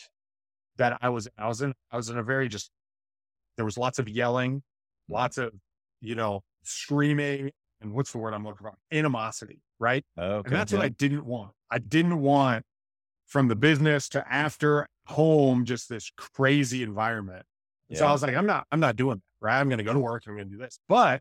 that 0.76 0.98
I 1.00 1.08
was 1.08 1.28
I 1.38 1.48
was 1.48 1.62
in 1.62 1.74
I 1.90 1.96
was 1.96 2.08
in 2.08 2.18
a 2.18 2.22
very 2.22 2.48
just 2.48 2.70
there 3.56 3.64
was 3.64 3.78
lots 3.78 3.98
of 3.98 4.08
yelling, 4.08 4.62
lots 5.08 5.38
of, 5.38 5.52
you 6.00 6.14
know, 6.14 6.42
screaming 6.62 7.50
and 7.80 7.92
what's 7.92 8.12
the 8.12 8.18
word 8.18 8.34
I'm 8.34 8.44
looking 8.44 8.66
for? 8.66 8.74
Animosity, 8.92 9.60
right? 9.78 10.04
Okay. 10.18 10.48
And 10.48 10.56
that's 10.56 10.72
yeah. 10.72 10.78
what 10.78 10.84
I 10.84 10.88
didn't 10.88 11.24
want. 11.24 11.52
I 11.70 11.78
didn't 11.78 12.20
want 12.20 12.64
from 13.26 13.48
the 13.48 13.56
business 13.56 14.08
to 14.10 14.24
after 14.32 14.88
home, 15.06 15.64
just 15.64 15.88
this 15.88 16.10
crazy 16.16 16.82
environment. 16.82 17.44
And 17.88 17.98
So 17.98 18.06
I 18.06 18.12
was 18.12 18.22
like, 18.22 18.34
I'm 18.34 18.46
not, 18.46 18.66
I'm 18.72 18.80
not 18.80 18.96
doing 18.96 19.16
that, 19.16 19.46
right? 19.46 19.60
I'm 19.60 19.68
going 19.68 19.78
to 19.78 19.84
go 19.84 19.92
to 19.92 19.98
work. 19.98 20.24
I'm 20.26 20.34
going 20.34 20.48
to 20.48 20.52
do 20.52 20.58
this. 20.58 20.78
But 20.88 21.20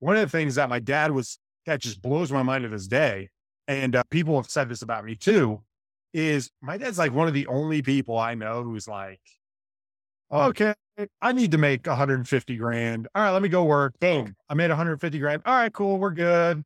one 0.00 0.16
of 0.16 0.22
the 0.22 0.36
things 0.36 0.56
that 0.56 0.68
my 0.68 0.80
dad 0.80 1.12
was, 1.12 1.38
that 1.66 1.80
just 1.80 2.02
blows 2.02 2.32
my 2.32 2.42
mind 2.42 2.64
to 2.64 2.68
this 2.68 2.88
day. 2.88 3.28
And 3.68 3.94
uh, 3.94 4.02
people 4.10 4.36
have 4.36 4.50
said 4.50 4.68
this 4.68 4.82
about 4.82 5.04
me 5.04 5.14
too, 5.14 5.62
is 6.12 6.50
my 6.60 6.76
dad's 6.76 6.98
like 6.98 7.12
one 7.12 7.28
of 7.28 7.34
the 7.34 7.46
only 7.46 7.82
people 7.82 8.18
I 8.18 8.34
know 8.34 8.62
who's 8.62 8.86
like, 8.88 9.20
okay, 10.30 10.74
I 11.20 11.32
need 11.32 11.52
to 11.52 11.58
make 11.58 11.86
150 11.86 12.56
grand. 12.56 13.08
All 13.14 13.22
right, 13.22 13.30
let 13.30 13.42
me 13.42 13.48
go 13.48 13.64
work. 13.64 13.98
Boom. 14.00 14.34
I 14.48 14.54
made 14.54 14.68
150 14.68 15.18
grand. 15.18 15.42
All 15.44 15.54
right, 15.54 15.72
cool. 15.72 15.98
We're 15.98 16.10
good. 16.10 16.62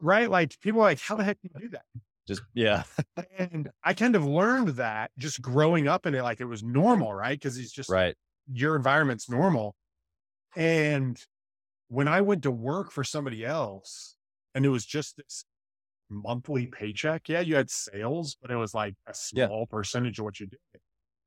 Right. 0.00 0.30
Like 0.30 0.58
people 0.60 0.80
are 0.80 0.84
like, 0.84 1.00
how 1.00 1.16
the 1.16 1.24
heck 1.24 1.40
do 1.40 1.48
you 1.54 1.60
do 1.60 1.68
that? 1.70 1.84
Just 2.26 2.42
yeah. 2.54 2.82
And 3.38 3.70
I 3.84 3.94
kind 3.94 4.16
of 4.16 4.24
learned 4.24 4.70
that 4.70 5.10
just 5.16 5.40
growing 5.40 5.86
up 5.88 6.06
in 6.06 6.14
it, 6.14 6.22
like 6.22 6.40
it 6.40 6.46
was 6.46 6.62
normal, 6.62 7.14
right? 7.14 7.38
Because 7.38 7.56
it's 7.56 7.72
just 7.72 7.88
right. 7.88 8.14
your 8.52 8.76
environment's 8.76 9.30
normal. 9.30 9.74
And 10.56 11.18
when 11.88 12.08
I 12.08 12.22
went 12.22 12.42
to 12.42 12.50
work 12.50 12.90
for 12.90 13.04
somebody 13.04 13.44
else 13.44 14.16
and 14.54 14.66
it 14.66 14.70
was 14.70 14.84
just 14.84 15.16
this 15.16 15.44
monthly 16.08 16.66
paycheck, 16.66 17.28
yeah, 17.28 17.40
you 17.40 17.56
had 17.56 17.70
sales, 17.70 18.36
but 18.40 18.50
it 18.50 18.56
was 18.56 18.74
like 18.74 18.94
a 19.06 19.14
Yeah. 19.32 19.48
small 19.48 19.66
percentage 19.66 20.18
of 20.18 20.24
what 20.24 20.40
you 20.40 20.46
did. 20.46 20.60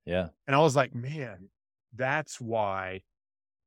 Yeah. 0.05 0.29
And 0.47 0.55
I 0.55 0.59
was 0.59 0.75
like, 0.75 0.93
man, 0.95 1.49
that's 1.93 2.39
why 2.41 3.01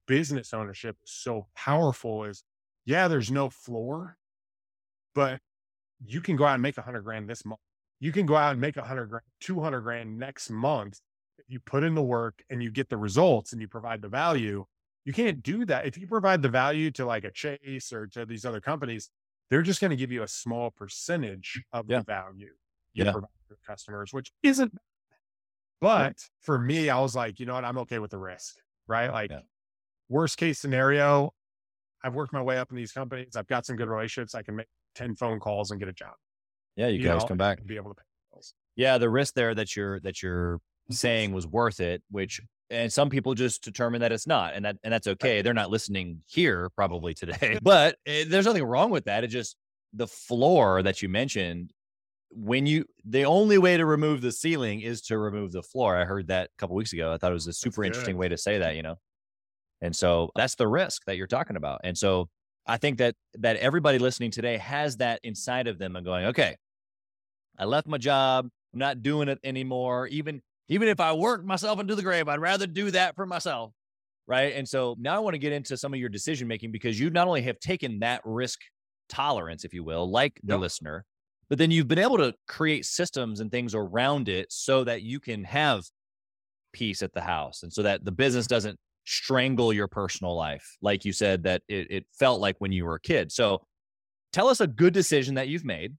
business 0.07 0.55
ownership 0.55 0.97
is 1.05 1.13
so 1.13 1.49
powerful 1.57 2.25
is 2.25 2.45
yeah, 2.85 3.09
there's 3.09 3.31
no 3.31 3.51
floor, 3.51 4.17
but 5.15 5.41
you 6.05 6.21
can 6.21 6.37
go 6.37 6.45
out 6.47 6.55
and 6.55 6.63
make 6.63 6.79
a 6.79 6.83
hundred 6.83 7.03
grand 7.03 7.29
this 7.29 7.45
month. 7.45 7.61
You 8.01 8.13
can 8.13 8.27
go 8.27 8.37
out 8.37 8.53
and 8.53 8.61
make 8.61 8.77
a 8.77 8.85
hundred 8.85 9.09
grand, 9.11 9.25
200 9.41 9.83
grand 9.83 10.19
next 10.19 10.51
month. 10.51 11.01
If 11.39 11.47
you 11.49 11.61
put 11.61 11.85
in 11.85 11.95
the 11.95 12.03
work 12.03 12.43
and 12.51 12.63
you 12.63 12.71
get 12.71 12.89
the 12.89 12.97
results 12.99 13.53
and 13.53 13.61
you 13.63 13.69
provide 13.69 14.03
the 14.03 14.09
value, 14.09 14.67
you 15.05 15.13
can't 15.13 15.43
do 15.43 15.65
that. 15.67 15.87
If 15.87 15.99
you 15.99 16.07
provide 16.09 16.43
the 16.43 16.49
value 16.49 16.91
to 16.93 17.07
like 17.07 17.25
a 17.25 17.31
Chase 17.33 17.93
or 17.93 18.07
to 18.09 18.27
these 18.27 18.45
other 18.45 18.61
companies, 18.61 19.11
they're 19.53 19.61
just 19.61 19.83
going 19.83 19.91
to 19.91 19.97
give 19.97 20.11
you 20.11 20.23
a 20.23 20.29
small 20.29 20.71
percentage 20.71 21.63
of 21.75 21.85
Yeah. 21.87 21.99
the 21.99 22.05
value 22.05 22.55
you 22.95 23.05
Yeah. 23.05 23.13
provide 23.13 23.29
to 23.51 23.57
customers, 23.67 24.11
which 24.11 24.33
isn't 24.43 24.73
but 25.79 26.17
for 26.41 26.59
me, 26.59 26.89
I 26.89 27.01
was 27.01 27.17
like, 27.17 27.41
you 27.41 27.45
know 27.45 27.55
what? 27.55 27.65
I'm 27.65 27.77
okay 27.79 27.99
with 27.99 28.13
the 28.13 28.19
risk, 28.19 28.55
right? 28.87 29.13
Like, 29.13 29.31
Yeah. 29.33 29.41
worst 30.09 30.39
case 30.39 30.61
scenario, 30.61 31.35
I've 32.05 32.15
worked 32.15 32.33
my 32.33 32.41
way 32.41 32.57
up 32.57 32.71
in 32.71 32.77
these 32.77 32.93
companies. 32.93 33.35
I've 33.35 33.49
got 33.49 33.67
some 33.67 33.75
good 33.77 33.89
relationships. 33.89 34.35
I 34.37 34.43
can 34.43 34.55
make 34.57 34.69
10 34.95 35.17
phone 35.17 35.41
calls 35.41 35.73
and 35.73 35.81
get 35.81 35.89
a 35.89 35.93
job. 35.93 36.15
Yeah. 36.77 36.87
You, 36.87 37.01
can 37.01 37.09
always 37.11 37.25
know, 37.25 37.29
come 37.29 37.37
back. 37.37 37.59
and 37.59 37.67
be 37.67 37.77
able 37.77 37.91
to 37.91 37.97
pay 37.97 38.07
bills. 38.31 38.55
Yeah, 38.77 38.97
the 38.97 39.11
risk 39.11 39.35
there 39.35 39.55
that 39.57 39.77
you're 39.77 40.01
that 40.01 40.23
you're 40.23 40.59
mm-hmm. 40.59 40.95
saying 40.95 41.33
was 41.33 41.47
worth 41.47 41.81
it, 41.81 42.03
which 42.11 42.41
and 42.73 42.93
some 42.93 43.11
people 43.11 43.35
just 43.35 43.63
determine 43.63 44.01
that 44.01 44.13
it's 44.13 44.27
not, 44.27 44.55
and 44.55 44.65
that 44.65 44.77
and 44.83 44.93
that's 44.93 45.07
okay. 45.07 45.43
They're 45.43 45.55
not 45.55 45.71
listening 45.71 46.23
here 46.27 46.71
probably 46.75 47.15
today, 47.23 47.59
but 47.63 47.97
eh, 48.07 48.25
there's 48.27 48.47
nothing 48.47 48.65
wrong 48.65 48.91
with 48.91 49.05
that. 49.05 49.25
it's 49.25 49.33
just 49.33 49.57
the 49.93 50.07
floor 50.07 50.83
that 50.83 51.03
you 51.03 51.09
mentioned. 51.09 51.73
When 52.35 52.65
you 52.65 52.87
the 53.05 53.27
only 53.27 53.59
way 53.59 53.77
to 53.77 53.85
remove 53.85 54.23
the 54.23 54.33
ceiling 54.33 54.81
is 54.81 55.03
to 55.03 55.19
remove 55.19 55.53
the 55.53 55.63
floor. 55.63 55.97
I 55.97 56.07
heard 56.07 56.29
that 56.29 56.47
a 56.47 56.59
couple 56.59 56.75
weeks 56.77 56.95
ago. 56.95 57.13
I 57.13 57.19
thought 57.19 57.31
it 57.31 57.35
was 57.35 57.47
a 57.47 57.53
super 57.53 57.85
interesting 57.85 58.17
way 58.17 58.29
to 58.29 58.39
say 58.39 58.59
that. 58.59 58.75
You 58.75 58.83
know, 58.83 58.97
and 59.83 59.95
so 59.95 60.31
that's 60.35 60.55
the 60.55 60.67
risk 60.67 61.03
that 61.07 61.19
you're 61.19 61.27
talking 61.27 61.57
about. 61.57 61.83
And 61.85 61.97
so 61.99 62.31
I 62.67 62.79
think 62.79 62.99
that 62.99 63.17
that 63.35 63.57
everybody 63.59 63.99
listening 63.99 64.31
today 64.31 64.57
has 64.57 64.97
that 64.97 65.21
inside 65.23 65.67
of 65.67 65.79
them 65.79 65.95
and 65.95 66.07
going, 66.07 66.27
okay, 66.27 66.57
I 67.59 67.67
left 67.67 67.87
my 67.87 67.99
job. 67.99 68.49
I'm 68.73 68.79
not 68.79 69.03
doing 69.03 69.29
it 69.29 69.39
anymore. 69.45 70.07
Even 70.07 70.41
even 70.69 70.89
if 70.89 71.01
I 71.01 71.13
work 71.13 71.45
myself 71.45 71.81
into 71.81 71.95
the 71.95 72.03
grave, 72.03 72.29
I'd 72.29 72.41
rather 72.41 72.67
do 72.67 72.91
that 72.93 73.15
for 73.15 73.27
myself. 73.27 73.73
Right. 74.27 74.55
And 74.55 74.69
so 74.69 74.95
now 74.99 75.17
I 75.17 75.19
want 75.19 75.35
to 75.35 75.39
get 75.39 75.53
into 75.53 75.77
some 75.77 75.93
of 75.93 75.99
your 76.01 76.09
decision 76.09 76.47
making 76.47 76.71
because 76.73 76.99
you 76.99 77.11
not 77.11 77.27
only 77.27 77.43
have 77.43 77.59
taken 77.59 77.99
that 78.01 78.21
risk 78.25 78.61
tolerance, 79.09 79.65
if 79.65 79.75
you 79.75 79.83
will, 79.85 80.11
like 80.11 80.41
the 80.45 80.55
Yep. 80.55 80.61
listener, 80.61 81.05
but 81.49 81.59
then 81.59 81.71
you've 81.71 81.89
been 81.89 81.99
able 81.99 82.19
to 82.19 82.35
create 82.47 82.87
systems 82.87 83.41
and 83.41 83.51
things 83.51 83.75
around 83.75 84.29
it 84.29 84.51
so 84.51 84.85
that 84.85 85.03
you 85.03 85.21
can 85.21 85.45
have 85.45 85.85
peace 86.73 87.03
at 87.03 87.13
the 87.13 87.21
house 87.21 87.63
and 87.63 87.73
so 87.73 87.83
that 87.83 88.05
the 88.05 88.13
business 88.13 88.47
doesn't 88.47 88.79
strangle 89.05 89.73
your 89.73 89.89
personal 89.89 90.35
life, 90.37 90.77
like 90.81 91.05
you 91.05 91.13
said 91.13 91.43
that 91.43 91.63
it, 91.69 91.91
it 91.91 92.07
felt 92.19 92.41
like 92.41 92.57
when 92.59 92.73
you 92.73 92.85
were 92.85 92.95
a 92.95 93.01
kid. 93.01 93.33
So 93.33 93.67
tell 94.33 94.49
us 94.49 94.61
a 94.61 94.67
good 94.67 94.95
decision 94.95 95.35
that 95.35 95.49
you've 95.49 95.65
made 95.65 95.97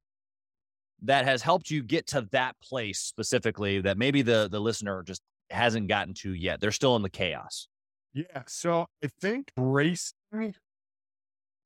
that 1.04 1.26
has 1.26 1.42
helped 1.42 1.70
you 1.70 1.84
get 1.84 2.08
to 2.08 2.28
that 2.32 2.56
place 2.62 3.00
specifically 3.00 3.82
that 3.82 3.98
maybe 3.98 4.22
the 4.22 4.48
the 4.52 4.60
listener 4.60 5.04
just 5.04 5.22
hasn't 5.50 5.88
gotten 5.88 6.14
to 6.16 6.34
yet. 6.34 6.60
They're 6.60 6.72
still 6.72 6.96
in 6.96 7.02
the 7.02 7.10
chaos. 7.10 7.68
Yeah. 8.14 8.44
So 8.48 8.88
I 9.04 9.10
think 9.22 9.52
bracing 9.56 10.56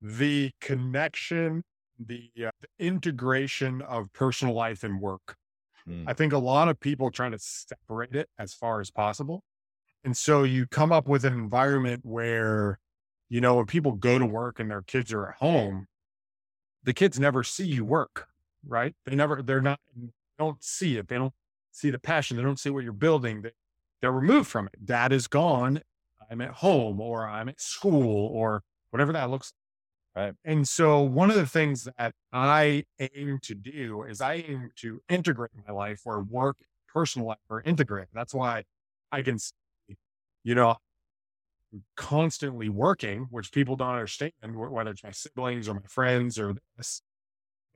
the 0.02 0.52
connection, 0.62 1.64
the, 2.00 2.30
uh, 2.46 2.52
the 2.62 2.86
integration 2.86 3.82
of 3.82 4.12
personal 4.14 4.54
life 4.54 4.84
and 4.84 5.02
work. 5.02 5.36
Mm. 5.88 6.06
I 6.08 6.14
think 6.14 6.34
a 6.34 6.38
lot 6.38 6.68
of 6.70 6.80
people 6.80 7.12
trying 7.12 7.32
to 7.32 7.40
separate 7.40 8.16
it 8.16 8.30
as 8.38 8.54
far 8.54 8.80
as 8.80 8.92
possible. 8.92 9.44
And 10.04 10.16
so 10.16 10.44
you 10.44 10.68
come 10.68 10.92
up 10.92 11.08
with 11.08 11.26
an 11.26 11.34
environment 11.34 12.02
where, 12.04 12.80
you 13.30 13.42
know, 13.42 13.56
when 13.56 13.66
people 13.66 13.94
go 13.94 14.20
to 14.20 14.26
work 14.26 14.60
and 14.60 14.70
their 14.70 14.84
kids 14.84 15.12
are 15.12 15.30
at 15.30 15.36
home, 15.36 15.88
the 16.84 16.94
kids 16.94 17.20
never 17.20 17.44
see 17.44 17.66
you 17.66 17.84
work, 17.84 18.28
right? 18.66 18.96
They 19.06 19.16
never, 19.16 19.42
they're 19.42 19.62
not, 19.62 19.80
they 19.96 20.10
don't 20.40 20.64
see 20.64 20.98
it. 20.98 21.08
They 21.08 21.16
don't 21.16 21.34
see 21.72 21.90
the 21.90 22.00
passion. 22.00 22.38
They 22.38 22.44
don't 22.44 22.60
see 22.60 22.70
what 22.70 22.84
you're 22.84 22.94
building. 22.94 23.42
They, 23.42 23.52
they're 24.02 24.12
removed 24.12 24.48
from 24.48 24.68
it. 24.68 24.86
Dad 24.86 25.12
is 25.12 25.28
gone. 25.28 25.82
I'm 26.30 26.42
at 26.42 26.52
home 26.52 27.00
or 27.00 27.28
I'm 27.28 27.50
at 27.50 27.62
school 27.62 28.28
or 28.28 28.64
whatever 28.92 29.14
that 29.14 29.30
looks 29.30 29.52
like. 29.54 29.58
Right. 30.16 30.34
and 30.44 30.68
so 30.68 31.02
one 31.02 31.30
of 31.30 31.36
the 31.36 31.46
things 31.46 31.88
that 31.96 32.12
I 32.34 32.86
aim 33.00 33.38
to 33.44 33.54
do 33.54 34.02
is 34.02 34.20
I 34.20 34.44
aim 34.48 34.72
to 34.78 35.00
integrate 35.10 35.52
my 35.68 35.72
life 35.72 36.02
where 36.06 36.20
work, 36.20 36.58
personal 36.92 37.28
life 37.28 37.38
are 37.52 37.62
integrated. 37.62 38.10
That's 38.16 38.34
why 38.34 38.64
I 39.12 39.22
can, 39.22 39.38
see, 39.38 39.54
you 40.44 40.56
know, 40.56 40.78
constantly 41.96 42.68
working, 42.68 43.28
which 43.30 43.52
people 43.52 43.76
don't 43.76 43.92
understand, 43.92 44.32
whether 44.42 44.90
it's 44.90 45.04
my 45.04 45.12
siblings 45.12 45.70
or 45.70 45.76
my 45.76 45.82
friends 45.88 46.40
or 46.40 46.56
this. 46.76 47.04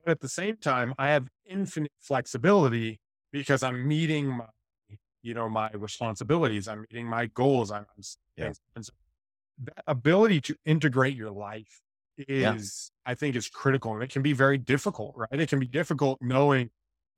But 0.04 0.12
at 0.12 0.20
the 0.20 0.28
same 0.28 0.56
time, 0.56 0.94
I 0.98 1.08
have 1.10 1.28
infinite 1.46 1.92
flexibility 2.00 3.00
because 3.32 3.62
I'm 3.62 3.86
meeting 3.86 4.28
my, 4.28 4.46
you 5.22 5.34
know, 5.34 5.48
my 5.48 5.70
responsibilities. 5.72 6.68
I'm 6.68 6.84
meeting 6.90 7.06
my 7.06 7.26
goals. 7.26 7.70
I'm, 7.70 7.86
I'm 7.96 8.02
Yeah. 8.36 8.52
and 8.74 8.84
so 8.84 8.92
that 9.64 9.84
ability 9.86 10.40
to 10.42 10.56
integrate 10.64 11.14
your 11.16 11.30
life 11.30 11.80
Yeah. 12.16 12.54
is, 12.56 12.90
I 13.06 13.14
think, 13.14 13.36
is 13.36 13.48
critical, 13.48 13.94
and 13.94 14.02
it 14.02 14.10
can 14.10 14.22
be 14.22 14.32
very 14.32 14.58
difficult, 14.58 15.14
right? 15.16 15.40
It 15.40 15.48
can 15.48 15.60
be 15.60 15.66
difficult 15.68 16.18
knowing, 16.20 16.70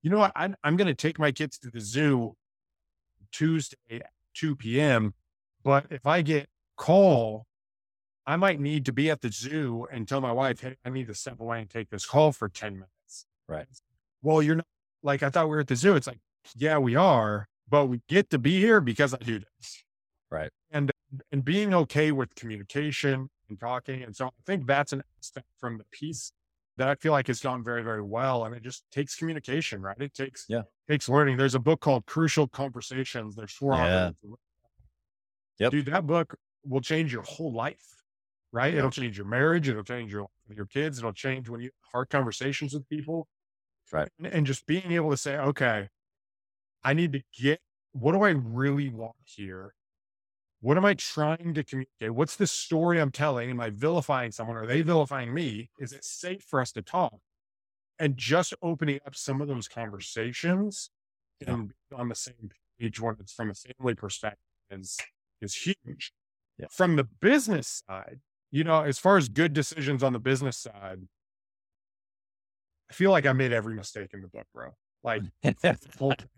you 0.03 0.11
know 0.11 0.19
what, 0.19 0.33
I'm, 0.37 0.55
I'm 0.63 0.77
going 0.77 0.89
to 0.89 0.95
take 0.95 1.19
my 1.19 1.33
kids 1.33 1.59
to 1.61 1.71
the 1.71 1.81
zoo 1.81 2.35
Tuesday 3.33 3.77
at 3.91 4.11
2 4.35 4.57
p.m. 4.57 5.15
But 5.63 5.87
if 5.91 6.07
I 6.07 6.23
get 6.23 6.49
call, 6.77 7.47
I 8.27 8.37
might 8.37 8.61
need 8.61 8.87
to 8.87 8.93
be 8.93 9.11
at 9.11 9.21
the 9.21 9.31
zoo 9.31 9.87
and 9.93 10.09
tell 10.09 10.21
my 10.21 10.33
wife, 10.33 10.61
hey, 10.61 10.77
I 10.85 10.91
need 10.91 11.09
to 11.09 11.15
step 11.15 11.41
away 11.41 11.61
and 11.61 11.69
take 11.69 11.91
this 11.91 12.07
call 12.07 12.33
for 12.33 12.49
10 12.49 12.75
minutes. 12.75 13.27
Right. 13.49 13.67
Well, 14.23 14.43
you're 14.43 14.57
not 14.57 14.67
like, 15.03 15.23
I 15.23 15.29
thought 15.29 15.47
we 15.47 15.55
were 15.55 15.61
at 15.61 15.69
the 15.69 15.77
zoo. 15.77 15.95
It's 15.95 16.07
like, 16.07 16.21
yeah, 16.57 16.79
we 16.79 16.97
are, 16.97 17.49
but 17.69 17.87
we 17.87 18.01
get 18.09 18.31
to 18.31 18.39
be 18.39 18.59
here 18.61 18.81
because 18.81 19.13
I 19.13 19.19
do 19.19 19.39
this. 19.41 19.85
Right. 20.31 20.51
And, 20.71 20.91
and 21.31 21.45
being 21.45 21.75
okay 21.75 22.13
with 22.13 22.35
communication 22.35 23.29
and 23.51 23.61
talking. 23.61 24.03
And 24.03 24.17
so 24.17 24.27
I 24.27 24.31
think 24.47 24.67
that's 24.67 24.93
an 24.95 25.03
aspect 25.21 25.47
from 25.59 25.77
the 25.79 25.85
piece 25.93 26.33
that 26.77 26.89
I 26.89 26.95
feel 26.97 27.13
like 27.13 27.27
has 27.29 27.41
gone 27.41 27.63
very, 27.63 27.83
very 27.83 28.03
well. 28.03 28.45
And 28.45 28.55
it 28.55 28.63
just 28.63 28.85
takes 28.91 29.15
communication, 29.17 29.83
right? 29.83 29.97
It 30.01 30.15
takes, 30.15 30.47
Yeah. 30.49 30.63
takes 30.89 31.09
learning. 31.09 31.37
There's 31.37 31.55
a 31.55 31.61
book 31.61 31.81
called 31.81 32.07
Crucial 32.07 32.49
Conversations. 32.49 33.37
There's 33.37 33.53
four 33.53 33.75
Yeah. 33.75 34.11
Yep. 35.59 35.71
Dude, 35.71 35.87
that 35.87 36.07
book 36.07 36.35
will 36.65 36.81
change 36.81 37.13
your 37.13 37.23
whole 37.23 37.53
life, 37.53 38.03
right? 38.55 38.73
It'll 38.73 38.91
change 38.91 39.19
your 39.19 39.27
marriage. 39.27 39.69
It'll 39.69 39.83
change 39.83 40.13
your, 40.13 40.29
your 40.49 40.67
kids. 40.67 40.99
It'll 40.99 41.13
change 41.13 41.49
when 41.49 41.61
you 41.61 41.67
have 41.67 41.91
hard 41.93 42.09
conversations 42.09 42.73
with 42.73 42.89
people. 42.89 43.27
Right. 43.93 44.09
And, 44.17 44.29
and 44.29 44.47
just 44.47 44.65
being 44.65 44.93
able 44.93 45.11
to 45.11 45.17
say, 45.17 45.37
okay, 45.37 45.89
I 46.85 46.95
need 46.95 47.13
to 47.15 47.23
get, 47.37 47.59
what 47.93 48.13
do 48.13 48.23
I 48.23 48.31
really 48.31 48.89
want 48.91 49.17
here? 49.25 49.75
What 50.61 50.77
am 50.77 50.85
I 50.85 50.95
trying 50.95 51.53
to 51.55 51.65
communicate? 51.65 52.15
What's 52.15 52.37
the 52.37 52.47
story 52.47 53.01
I'm 53.01 53.11
telling? 53.11 53.51
Am 53.51 53.61
I 53.61 53.71
vilifying 53.71 54.31
someone? 54.31 54.57
Are 54.57 54.67
they 54.67 54.83
vilifying 54.83 55.35
me? 55.35 55.69
Is 55.81 55.93
it 55.93 56.05
safe 56.05 56.45
for 56.47 56.61
us 56.61 56.71
to 56.73 56.83
talk? 56.83 57.17
And 57.99 58.17
just 58.17 58.55
opening 58.63 59.01
up 59.05 59.17
some 59.17 59.41
of 59.41 59.49
those 59.49 59.67
conversations 59.67 60.91
Yeah. 61.41 61.55
and 61.55 61.69
being 61.91 62.01
on 62.01 62.09
the 62.09 62.15
same 62.15 62.51
page 62.81 63.01
one 63.01 63.17
it's 63.21 63.33
from 63.33 63.51
a 63.51 63.55
family 63.55 63.95
perspective 63.95 64.39
is 64.71 64.97
is 65.41 65.55
huge. 65.55 66.13
Yeah. 66.59 66.67
From 66.71 66.97
the 66.97 67.05
business 67.05 67.83
side, 67.87 68.21
you 68.55 68.63
know, 68.63 68.83
as 68.83 69.01
far 69.01 69.17
as 69.17 69.29
good 69.29 69.53
decisions 69.53 70.05
on 70.05 70.13
the 70.13 70.21
business 70.21 70.57
side, 70.57 71.01
I 72.89 72.95
feel 72.95 73.11
like 73.11 73.27
I 73.27 73.33
made 73.33 73.53
every 73.53 73.75
mistake 73.75 74.11
in 74.15 74.23
the 74.23 74.29
book, 74.29 74.47
bro. 74.55 74.71
Like, 75.03 75.23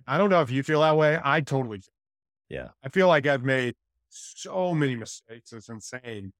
I 0.06 0.16
don't 0.16 0.30
know 0.30 0.40
if 0.40 0.50
you 0.50 0.62
feel 0.62 0.80
that 0.80 0.96
way. 0.96 1.20
I 1.22 1.42
totally, 1.42 1.76
do. 1.76 1.88
yeah, 2.48 2.68
I 2.82 2.88
feel 2.88 3.06
like 3.06 3.26
I've 3.26 3.44
made 3.44 3.74
so 4.08 4.72
many 4.72 4.96
mistakes. 4.96 5.52
It's 5.52 5.68
insane. 5.68 6.32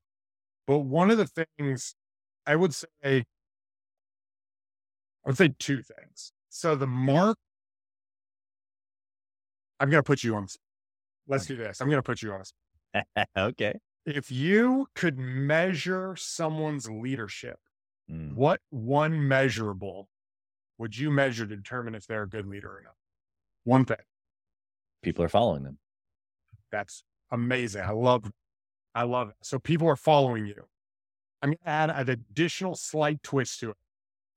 But 0.67 0.79
one 0.79 1.11
of 1.11 1.19
the 1.19 1.27
things 1.59 1.95
I 2.47 2.57
would 2.57 2.75
say, 2.75 2.87
I 3.05 3.23
would 5.27 5.37
say 5.37 5.55
two 5.59 5.83
things. 5.83 6.33
So 6.49 6.75
the 6.75 6.87
mark, 6.87 7.37
I'm 9.79 9.91
going 9.91 10.03
to 10.03 10.07
put 10.07 10.25
you 10.25 10.37
on. 10.37 10.47
Let's 11.29 11.45
do 11.45 11.55
this. 11.55 11.83
I'm 11.83 11.89
going 11.89 11.99
to 11.99 12.03
put 12.03 12.23
you 12.23 12.33
on. 12.33 13.05
okay. 13.37 13.79
If 14.07 14.31
you 14.31 14.89
could 14.95 15.19
measure 15.19 16.15
someone's 16.17 16.89
leadership, 16.89 17.59
Mm. 18.09 18.35
what 18.35 18.61
one 18.71 19.27
measurable 19.27 20.09
would 20.79 20.97
you 20.97 21.11
measure 21.11 21.45
to 21.45 21.57
determine 21.57 21.97
if 21.97 22.07
they're 22.07 22.23
a 22.23 22.29
good 22.29 22.47
leader 22.47 22.69
or 22.79 22.83
not? 22.83 22.95
One 23.65 23.85
thing. 23.85 23.97
People 25.03 25.25
are 25.25 25.29
following 25.29 25.65
them. 25.65 25.79
That's 26.71 27.03
amazing. 27.33 27.83
I 27.83 27.91
love, 27.91 28.31
I 28.95 29.03
love 29.03 29.31
it. 29.31 29.37
So 29.43 29.59
people 29.59 29.89
are 29.89 29.97
following 29.97 30.47
you. 30.47 30.69
I'm 31.43 31.49
going 31.51 31.59
to 31.59 31.69
add 31.69 31.91
an 31.91 32.09
additional 32.09 32.77
slight 32.77 33.23
twist 33.25 33.59
to 33.61 33.71
it. 33.71 33.77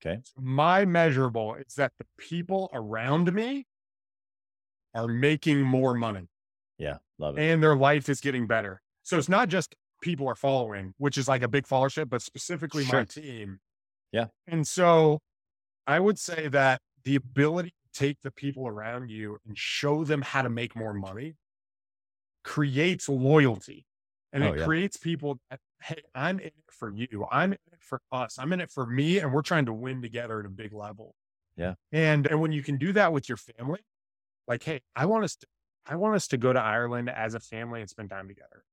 Okay. 0.02 0.22
So 0.24 0.42
my 0.42 0.86
measurable 0.86 1.54
is 1.56 1.76
that 1.76 1.92
the 2.00 2.06
people 2.18 2.70
around 2.74 3.32
me 3.34 3.68
are 4.96 5.08
making 5.08 5.62
more 5.62 5.94
money 5.94 6.28
Yeah, 6.80 6.98
love 7.20 7.38
it. 7.38 7.42
and 7.44 7.62
their 7.62 7.76
life 7.76 8.10
is 8.10 8.20
getting 8.20 8.48
better. 8.48 8.82
So 9.10 9.18
it's 9.18 9.28
not 9.28 9.50
just 9.50 9.76
people 10.04 10.28
are 10.28 10.36
following, 10.36 10.94
which 11.00 11.18
is 11.18 11.28
like 11.28 11.42
a 11.42 11.48
big 11.48 11.66
followership, 11.66 12.10
but 12.10 12.22
specifically 12.22 12.86
my 12.92 13.06
team. 13.06 13.60
Yeah. 14.12 14.28
And 14.46 14.68
so 14.68 15.18
I 15.88 16.00
would 16.00 16.20
say 16.20 16.48
that 16.48 16.80
the 17.06 17.16
ability 17.16 17.70
to 17.70 18.00
take 18.00 18.22
the 18.22 18.30
people 18.30 18.68
around 18.68 19.10
you 19.10 19.40
and 19.48 19.58
show 19.58 20.04
them 20.04 20.22
how 20.22 20.44
to 20.44 20.50
make 20.50 20.76
more 20.76 20.94
money 20.94 21.38
creates 22.44 23.10
loyalty. 23.10 23.88
And 24.32 24.44
Oh, 24.44 24.54
it 24.54 24.60
yeah. 24.60 24.66
creates 24.66 24.98
people 24.98 25.40
that, 25.50 25.60
hey, 25.82 26.04
I'm 26.14 26.40
in 26.40 26.46
it 26.50 26.54
for 26.70 26.92
you. 26.92 27.26
I'm 27.32 27.54
in 27.54 27.60
it 27.74 27.82
for 27.82 28.02
us. 28.12 28.38
I'm 28.38 28.54
in 28.54 28.62
it 28.62 28.70
for 28.70 28.86
me. 28.86 29.18
And 29.18 29.34
we're 29.34 29.42
trying 29.42 29.66
to 29.66 29.74
win 29.74 30.04
together 30.04 30.40
at 30.40 30.46
a 30.46 30.50
big 30.50 30.72
level. 30.72 31.16
Yeah. 31.58 31.74
And 31.92 32.28
and 32.28 32.40
when 32.40 32.52
you 32.52 32.62
can 32.62 32.78
do 32.78 32.94
that 32.94 33.12
with 33.12 33.28
your 33.28 33.38
family, 33.38 33.80
like, 34.48 34.62
hey, 34.62 34.82
I 34.96 35.08
want 35.08 35.24
us 35.24 35.36
to 35.38 35.48
I 35.88 35.96
want 35.96 36.14
us 36.14 36.28
to 36.28 36.38
go 36.38 36.54
to 36.54 36.62
Ireland 36.62 37.10
as 37.10 37.34
a 37.34 37.40
family 37.40 37.82
and 37.82 37.90
spend 37.90 38.12
time 38.12 38.28
together. 38.28 38.66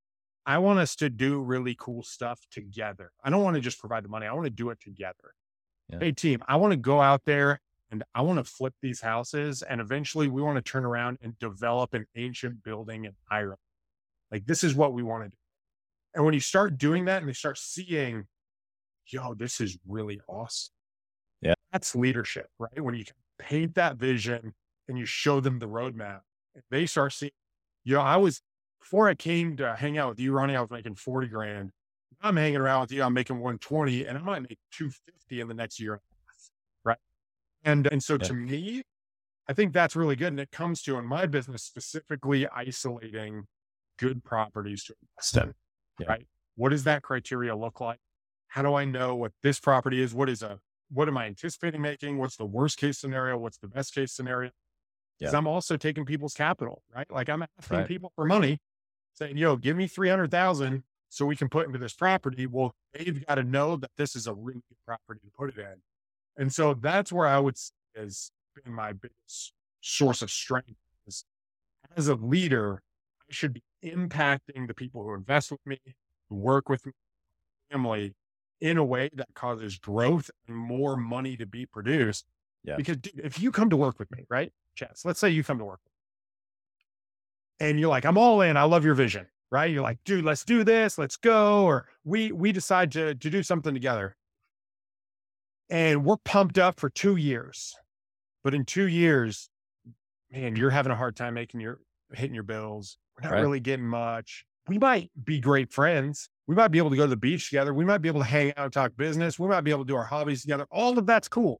I 0.47 0.59
want 0.59 0.79
us 0.79 0.95
to 0.95 1.09
do 1.09 1.41
really 1.41 1.75
cool 1.77 2.03
stuff 2.03 2.39
together. 2.49 3.11
I 3.21 3.29
don't 3.29 3.43
want 3.43 3.55
to 3.55 3.61
just 3.61 3.79
provide 3.79 4.05
the 4.05 4.09
money. 4.09 4.25
I 4.25 4.33
want 4.33 4.45
to 4.45 4.49
do 4.49 4.69
it 4.69 4.79
together. 4.79 5.33
Yeah. 5.89 5.99
Hey, 5.99 6.13
team, 6.13 6.41
I 6.47 6.55
want 6.55 6.71
to 6.71 6.77
go 6.77 7.01
out 7.01 7.23
there 7.25 7.59
and 7.91 8.03
I 8.15 8.21
want 8.21 8.39
to 8.39 8.45
flip 8.45 8.73
these 8.81 9.01
houses. 9.01 9.61
And 9.61 9.81
eventually 9.81 10.29
we 10.29 10.41
want 10.41 10.55
to 10.55 10.61
turn 10.61 10.85
around 10.85 11.17
and 11.21 11.37
develop 11.37 11.93
an 11.93 12.05
ancient 12.15 12.63
building 12.63 13.03
in 13.03 13.11
Ireland. 13.29 13.59
Like, 14.31 14.45
this 14.45 14.63
is 14.63 14.73
what 14.73 14.93
we 14.93 15.03
want 15.03 15.25
to 15.25 15.29
do. 15.29 15.37
And 16.15 16.23
when 16.23 16.33
you 16.33 16.39
start 16.39 16.77
doing 16.77 17.05
that 17.05 17.21
and 17.21 17.27
they 17.27 17.33
start 17.33 17.57
seeing, 17.57 18.25
yo, 19.05 19.33
this 19.33 19.59
is 19.59 19.77
really 19.85 20.21
awesome. 20.29 20.73
Yeah. 21.41 21.55
That's 21.73 21.93
leadership, 21.93 22.47
right? 22.57 22.81
When 22.81 22.95
you 22.95 23.03
paint 23.37 23.75
that 23.75 23.97
vision 23.97 24.53
and 24.87 24.97
you 24.97 25.05
show 25.05 25.41
them 25.41 25.59
the 25.59 25.67
roadmap, 25.67 26.21
they 26.71 26.85
start 26.85 27.11
seeing, 27.11 27.31
yo, 27.83 27.99
I 27.99 28.15
was, 28.15 28.41
before 28.87 29.09
I 29.09 29.15
came 29.15 29.57
to 29.57 29.75
hang 29.75 29.97
out 29.97 30.07
with 30.07 30.19
you, 30.19 30.31
Ronnie, 30.31 30.55
I 30.55 30.61
was 30.61 30.71
making 30.71 30.95
40 30.95 31.27
grand. 31.27 31.71
I'm 32.21 32.37
hanging 32.37 32.55
around 32.61 32.81
with 32.81 32.93
you, 32.93 33.03
I'm 33.03 33.13
making 33.13 33.35
120 33.35 34.05
and 34.05 34.17
I 34.17 34.21
might 34.21 34.39
make 34.39 34.57
250 34.71 35.41
in 35.41 35.47
the 35.49 35.53
next 35.53 35.77
year. 35.77 35.93
and 35.95 36.01
a 36.01 36.31
half, 36.31 36.49
Right. 36.85 36.97
And, 37.65 37.87
and 37.87 38.01
so 38.01 38.13
Yeah. 38.13 38.27
to 38.29 38.33
me, 38.33 38.83
I 39.45 39.51
think 39.51 39.73
that's 39.73 39.93
really 39.97 40.15
good. 40.15 40.29
And 40.29 40.39
it 40.39 40.51
comes 40.51 40.81
to 40.83 40.97
in 40.97 41.05
my 41.05 41.25
business, 41.25 41.63
specifically 41.63 42.47
isolating 42.47 43.47
good 43.99 44.23
properties 44.23 44.85
to 44.85 44.93
invest 45.01 45.35
in. 45.35 45.53
Yeah. 45.99 46.07
Right. 46.07 46.27
What 46.55 46.69
does 46.69 46.85
that 46.85 47.01
criteria 47.03 47.57
look 47.57 47.81
like? 47.81 47.99
How 48.47 48.61
do 48.61 48.73
I 48.73 48.85
know 48.85 49.15
what 49.15 49.33
this 49.43 49.59
property 49.59 50.01
is? 50.01 50.13
What 50.15 50.29
is 50.29 50.41
a, 50.41 50.59
what 50.89 51.09
am 51.09 51.17
I 51.17 51.25
anticipating 51.25 51.81
making? 51.81 52.19
What's 52.19 52.37
the 52.37 52.45
worst 52.45 52.77
case 52.77 52.99
scenario? 52.99 53.37
What's 53.37 53.57
the 53.57 53.67
best 53.67 53.93
case 53.93 54.13
scenario? 54.13 54.51
Because 55.19 55.33
Yeah. 55.33 55.39
I'm 55.39 55.47
also 55.47 55.75
taking 55.75 56.05
people's 56.05 56.33
capital, 56.33 56.83
right? 56.95 57.11
Like 57.11 57.27
I'm 57.27 57.43
asking 57.59 57.77
Right. 57.79 57.87
people 57.87 58.13
for 58.15 58.23
money, 58.25 58.59
saying, 59.17 59.37
yo, 59.37 59.55
give 59.55 59.75
me 59.75 59.87
300,000 59.87 60.83
so 61.09 61.25
we 61.25 61.35
can 61.35 61.49
put 61.49 61.65
into 61.67 61.79
this 61.79 61.93
property. 61.93 62.45
Well, 62.45 62.75
they've 62.93 63.25
got 63.25 63.35
to 63.35 63.43
know 63.43 63.75
that 63.77 63.91
this 63.97 64.15
is 64.15 64.27
a 64.27 64.33
really 64.33 64.61
good 64.69 64.77
property 64.85 65.21
to 65.23 65.31
put 65.37 65.49
it 65.49 65.57
in. 65.57 65.81
And 66.37 66.53
so 66.53 66.73
that's 66.75 67.11
where 67.11 67.27
I 67.27 67.39
would 67.39 67.57
say 67.57 67.73
has 67.95 68.31
been 68.63 68.73
my 68.73 68.93
biggest 68.93 69.53
source 69.81 70.21
of 70.21 70.29
strength 70.29 70.75
is 71.07 71.25
as 71.95 72.07
a 72.07 72.15
leader, 72.15 72.83
I 73.21 73.33
should 73.33 73.53
be 73.53 73.63
impacting 73.83 74.67
the 74.67 74.73
people 74.73 75.03
who 75.03 75.13
invest 75.13 75.51
with 75.51 75.65
me, 75.65 75.79
who 76.29 76.35
work 76.35 76.69
with 76.69 76.85
me, 76.85 76.91
family 77.71 78.13
in 78.61 78.77
a 78.77 78.83
way 78.83 79.09
that 79.13 79.27
causes 79.33 79.77
growth 79.77 80.29
and 80.47 80.55
more 80.55 80.95
money 80.95 81.37
to 81.37 81.45
be 81.45 81.65
produced. 81.65 82.25
Yeah. 82.63 82.75
Because 82.75 82.97
dude, 82.97 83.19
if 83.23 83.39
you 83.39 83.51
come 83.51 83.69
to 83.69 83.77
work 83.77 83.97
with 83.97 84.11
me, 84.11 84.25
right? 84.29 84.51
Chaz, 84.79 85.05
let's 85.05 85.19
say 85.19 85.29
you 85.29 85.43
come 85.43 85.57
to 85.57 85.65
work 85.65 85.79
and 87.59 87.79
you're 87.79 87.89
like, 87.89 88.05
I'm 88.05 88.17
all 88.17 88.41
in. 88.41 88.57
I 88.57 88.63
love 88.63 88.85
your 88.85 88.93
vision, 88.93 89.27
right? 89.51 89.71
You're 89.71 89.83
like, 89.83 89.99
dude, 90.05 90.25
let's 90.25 90.43
do 90.45 90.63
this. 90.63 90.97
Let's 90.97 91.17
go. 91.17 91.63
Or 91.63 91.87
we, 92.03 92.31
we 92.31 92.51
decide 92.51 92.91
to, 92.93 93.15
to 93.15 93.29
do 93.29 93.43
something 93.43 93.73
together 93.73 94.15
and 95.69 96.05
we're 96.05 96.17
pumped 96.17 96.57
up 96.57 96.79
for 96.79 96.89
two 96.89 97.15
years. 97.15 97.75
But 98.43 98.53
in 98.53 98.63
two 98.65 98.87
years, 98.87 99.49
man, 100.31 100.55
you're 100.55 100.69
having 100.69 100.91
a 100.91 100.95
hard 100.95 101.15
time 101.15 101.33
making 101.33 101.59
your 101.59 101.79
hitting 102.13 102.33
your 102.33 102.43
bills. 102.43 102.97
We're 103.15 103.29
not 103.29 103.35
Right. 103.35 103.41
really 103.41 103.59
getting 103.59 103.85
much. 103.87 104.45
We 104.69 104.77
might 104.77 105.11
be 105.21 105.39
great 105.39 105.73
friends. 105.73 106.29
We 106.45 106.55
might 106.55 106.69
be 106.69 106.77
able 106.77 106.91
to 106.91 106.95
go 106.95 107.03
to 107.03 107.09
the 107.09 107.17
beach 107.17 107.49
together. 107.49 107.73
We 107.73 107.83
might 107.83 107.97
be 107.97 108.07
able 108.07 108.21
to 108.21 108.25
hang 108.27 108.49
out 108.55 108.65
and 108.65 108.73
talk 108.73 108.95
business. 108.95 109.37
We 109.37 109.47
might 109.49 109.61
be 109.61 109.71
able 109.71 109.83
to 109.83 109.87
do 109.87 109.95
our 109.95 110.05
hobbies 110.05 110.41
together. 110.41 110.65
All 110.71 110.97
of 110.97 111.05
that's 111.05 111.27
cool. 111.27 111.59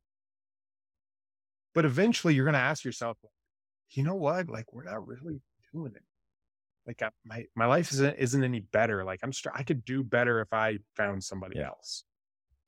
But 1.74 1.84
eventually 1.86 2.34
you're 2.34 2.46
going 2.46 2.54
to 2.54 2.60
ask 2.60 2.86
yourself, 2.86 3.18
you 3.92 4.04
know 4.04 4.16
what? 4.16 4.50
Like, 4.50 4.72
we're 4.74 4.84
not 4.84 5.06
really 5.06 5.42
doing 5.74 5.94
it. 5.96 6.04
Like 6.86 7.02
I, 7.02 7.10
my, 7.26 7.46
my 7.56 7.66
life 7.66 7.92
isn't, 7.92 8.16
isn't 8.18 8.44
any 8.44 8.62
better. 8.62 9.04
Like 9.04 9.20
I'm, 9.24 9.34
str- 9.34 9.50
I 9.54 9.64
could 9.64 9.84
do 9.84 10.04
better 10.04 10.40
if 10.40 10.54
I 10.54 10.80
found 10.96 11.24
somebody 11.24 11.58
Yeah. 11.60 11.68
else. 11.68 12.04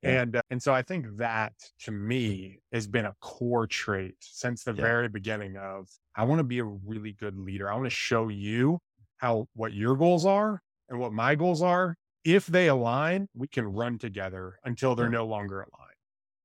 Yeah. 0.01 0.21
And, 0.21 0.35
uh, 0.38 0.41
and 0.49 0.62
so 0.62 0.73
I 0.73 0.81
think 0.81 1.05
that 1.17 1.53
to 1.81 1.91
me 1.91 2.59
has 2.71 2.88
been 2.88 3.05
a 3.05 3.15
core 3.21 3.67
trait 3.67 4.15
since 4.19 4.63
the 4.63 4.73
Yeah. 4.73 4.81
very 4.81 5.09
beginning 5.09 5.57
of, 5.57 5.88
I 6.15 6.23
want 6.23 6.39
to 6.39 6.43
be 6.43 6.59
a 6.59 6.63
really 6.63 7.13
good 7.13 7.38
leader. 7.38 7.71
I 7.71 7.75
want 7.75 7.85
to 7.85 7.89
show 7.89 8.27
you 8.27 8.79
how, 9.17 9.47
what 9.55 9.73
your 9.73 9.95
goals 9.95 10.25
are 10.25 10.62
and 10.89 10.99
what 10.99 11.13
my 11.13 11.35
goals 11.35 11.62
are. 11.62 11.95
If 12.25 12.45
they 12.45 12.67
align, 12.67 13.27
we 13.33 13.47
can 13.47 13.65
run 13.65 13.97
together 13.97 14.59
until 14.65 14.95
they're 14.95 15.09
no 15.09 15.25
longer 15.25 15.62
aligned. 15.62 15.95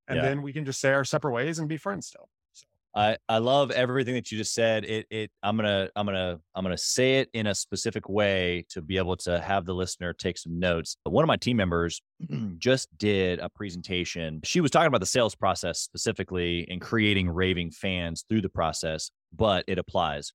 And 0.07 0.19
then 0.19 0.41
we 0.41 0.53
can 0.53 0.63
just 0.65 0.79
say 0.79 0.93
our 0.93 1.03
separate 1.03 1.33
ways 1.33 1.59
and 1.59 1.67
be 1.67 1.77
friends 1.77 2.07
still. 2.07 2.29
I, 2.97 3.17
I 3.27 3.39
love 3.39 3.71
everything 3.71 4.13
that 4.13 4.31
you 4.31 4.37
just 4.37 4.53
said. 4.53 4.85
It 4.85 5.05
it 5.09 5.29
I'm 5.43 5.57
gonna 5.57 5.89
I'm 5.97 6.05
gonna 6.05 6.39
I'm 6.55 6.63
gonna 6.63 6.77
say 6.77 7.19
it 7.19 7.29
in 7.33 7.45
a 7.47 7.53
specific 7.53 8.07
way 8.07 8.65
to 8.69 8.81
be 8.81 8.97
able 8.97 9.17
to 9.17 9.39
have 9.41 9.65
the 9.65 9.73
listener 9.73 10.13
take 10.13 10.37
some 10.37 10.59
notes. 10.59 10.95
One 11.03 11.23
of 11.23 11.27
my 11.27 11.35
team 11.35 11.57
members 11.57 12.01
just 12.57 12.87
did 12.97 13.39
a 13.39 13.49
presentation. 13.49 14.39
She 14.45 14.61
was 14.61 14.71
talking 14.71 14.87
about 14.87 15.01
the 15.01 15.05
sales 15.05 15.35
process 15.35 15.79
specifically 15.79 16.65
and 16.69 16.79
creating 16.79 17.29
raving 17.29 17.71
fans 17.71 18.23
through 18.29 18.41
the 18.41 18.49
process, 18.49 19.11
but 19.35 19.65
it 19.67 19.77
applies. 19.77 20.31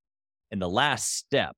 And 0.51 0.61
the 0.61 0.69
last 0.69 1.17
step 1.17 1.57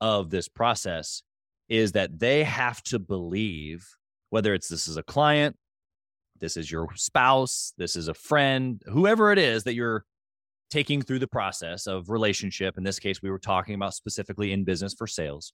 of 0.00 0.30
this 0.30 0.46
process 0.46 1.22
is 1.68 1.92
that 1.92 2.20
they 2.20 2.44
have 2.44 2.80
to 2.84 3.00
believe 3.00 3.88
whether 4.30 4.54
it's 4.54 4.68
this 4.68 4.86
is 4.86 4.96
a 4.96 5.02
client, 5.02 5.56
this 6.38 6.56
is 6.56 6.70
your 6.70 6.86
spouse, 6.94 7.72
this 7.76 7.96
is 7.96 8.06
a 8.06 8.14
friend, 8.14 8.80
whoever 8.86 9.32
it 9.32 9.38
is 9.38 9.64
that 9.64 9.74
you're 9.74 10.04
taking 10.70 11.02
through 11.02 11.18
the 11.18 11.28
process 11.28 11.86
of 11.86 12.08
relationship 12.10 12.76
in 12.78 12.84
this 12.84 12.98
case 12.98 13.22
we 13.22 13.30
were 13.30 13.38
talking 13.38 13.74
about 13.74 13.94
specifically 13.94 14.52
in 14.52 14.64
business 14.64 14.94
for 14.94 15.06
sales 15.06 15.52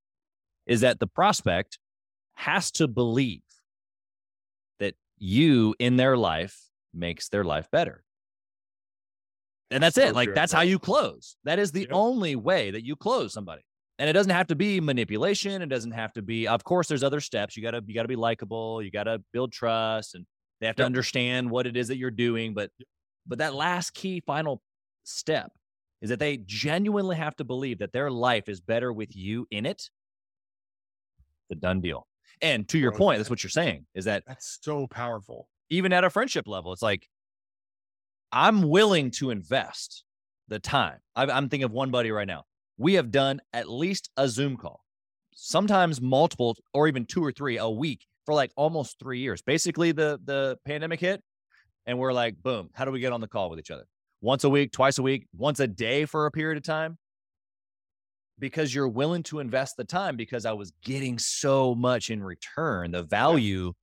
is 0.66 0.80
that 0.80 1.00
the 1.00 1.06
prospect 1.06 1.78
has 2.34 2.70
to 2.72 2.88
believe 2.88 3.42
that 4.78 4.94
you 5.18 5.74
in 5.78 5.96
their 5.96 6.16
life 6.16 6.68
makes 6.92 7.28
their 7.28 7.44
life 7.44 7.70
better. 7.70 8.04
And 9.70 9.82
that's 9.82 9.96
So 9.96 10.08
it 10.08 10.14
like 10.14 10.34
that's 10.34 10.52
how 10.52 10.60
you 10.60 10.78
close. 10.78 11.36
That 11.44 11.58
is 11.58 11.72
the 11.72 11.88
Yep. 11.88 11.90
only 11.90 12.36
way 12.36 12.70
that 12.70 12.84
you 12.84 12.96
close 12.96 13.32
somebody. 13.32 13.62
And 13.98 14.08
it 14.10 14.12
doesn't 14.12 14.32
have 14.32 14.48
to 14.48 14.56
be 14.56 14.80
manipulation 14.80 15.62
it 15.62 15.68
doesn't 15.68 15.92
have 15.92 16.12
to 16.14 16.22
be 16.22 16.48
of 16.48 16.64
course 16.64 16.88
there's 16.88 17.04
other 17.04 17.20
steps 17.20 17.56
you 17.56 17.62
got 17.62 17.70
to 17.72 17.82
you 17.86 17.94
got 17.94 18.02
to 18.02 18.08
be 18.08 18.16
likable 18.16 18.82
you 18.82 18.90
got 18.90 19.04
to 19.04 19.22
build 19.32 19.52
trust 19.52 20.16
and 20.16 20.26
they 20.60 20.66
have 20.66 20.74
to 20.76 20.82
Yep. 20.82 20.84
understand 20.84 21.48
what 21.48 21.64
it 21.64 21.76
is 21.76 21.86
that 21.88 21.96
you're 21.96 22.10
doing 22.10 22.54
but 22.54 22.72
but 23.24 23.38
that 23.38 23.54
last 23.54 23.94
key 23.94 24.20
final 24.26 24.60
step 25.04 25.52
is 26.00 26.10
that 26.10 26.18
they 26.18 26.38
genuinely 26.38 27.16
have 27.16 27.36
to 27.36 27.44
believe 27.44 27.78
that 27.78 27.92
their 27.92 28.10
life 28.10 28.48
is 28.48 28.60
better 28.60 28.92
with 28.92 29.14
you 29.16 29.46
in 29.50 29.64
it. 29.64 29.88
The 31.48 31.54
done 31.56 31.80
deal. 31.80 32.06
And 32.42 32.68
to 32.68 32.78
your 32.78 32.92
point, 32.92 33.18
that's 33.18 33.30
what 33.30 33.42
you're 33.42 33.50
saying 33.50 33.86
is 33.94 34.04
that 34.06 34.24
That's 34.26 34.58
so 34.60 34.86
powerful. 34.86 35.48
even 35.70 35.92
at 35.92 36.04
a 36.04 36.10
friendship 36.10 36.48
level, 36.48 36.72
it's 36.72 36.82
like 36.82 37.08
I'm 38.32 38.68
willing 38.68 39.12
to 39.12 39.30
invest 39.30 40.04
the 40.48 40.58
time. 40.58 40.98
I, 41.14 41.22
I'm 41.26 41.48
thinking 41.48 41.64
of 41.64 41.72
one 41.72 41.90
buddy 41.90 42.10
right 42.10 42.26
now. 42.26 42.44
We 42.76 42.94
have 42.94 43.10
done 43.10 43.40
at 43.52 43.70
least 43.70 44.10
a 44.16 44.28
Zoom 44.28 44.56
call, 44.56 44.84
sometimes 45.34 46.00
multiple, 46.00 46.56
or 46.72 46.88
even 46.88 47.06
two 47.06 47.24
or 47.24 47.30
three 47.30 47.56
a 47.58 47.70
week 47.70 48.04
for 48.26 48.34
like 48.34 48.50
almost 48.56 48.98
three 48.98 49.20
years. 49.20 49.40
Basically, 49.42 49.92
the 49.92 50.18
the 50.24 50.58
pandemic 50.66 50.98
hit, 50.98 51.22
and 51.86 51.98
we're 51.98 52.12
like, 52.12 52.42
boom, 52.42 52.70
how 52.74 52.84
do 52.84 52.90
we 52.90 52.98
get 53.00 53.12
on 53.12 53.20
the 53.20 53.28
call 53.28 53.48
with 53.48 53.60
each 53.60 53.70
other? 53.70 53.84
Once 54.24 54.42
a 54.42 54.48
week, 54.48 54.72
twice 54.72 54.96
a 54.96 55.02
week, 55.02 55.26
once 55.36 55.60
a 55.60 55.66
day 55.66 56.06
for 56.06 56.24
a 56.24 56.30
period 56.30 56.56
of 56.56 56.62
time. 56.62 56.96
Because 58.38 58.74
you're 58.74 58.88
willing 58.88 59.22
to 59.24 59.38
invest 59.38 59.76
the 59.76 59.84
time 59.84 60.16
because 60.16 60.46
I 60.46 60.52
was 60.54 60.72
getting 60.82 61.18
so 61.18 61.74
much 61.74 62.08
in 62.08 62.24
return. 62.24 62.92
The 62.92 63.02
value 63.02 63.74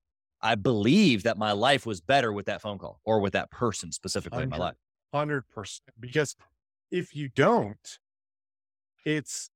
I 0.41 0.55
believe 0.55 1.23
that 1.23 1.37
my 1.37 1.51
life 1.51 1.85
was 1.85 2.01
better 2.01 2.33
with 2.33 2.47
that 2.47 2.59
phone 2.59 2.79
call 2.79 2.99
or 3.05 3.19
with 3.19 3.33
that 3.33 3.51
person 3.51 3.91
specifically 3.91 4.41
in 4.41 4.49
my 4.49 4.57
life. 4.57 4.75
Hundred 5.13 5.43
percent. 5.47 5.93
Because 5.99 6.35
if 6.89 7.15
you 7.15 7.29
don't, 7.29 7.99
it's 9.05 9.51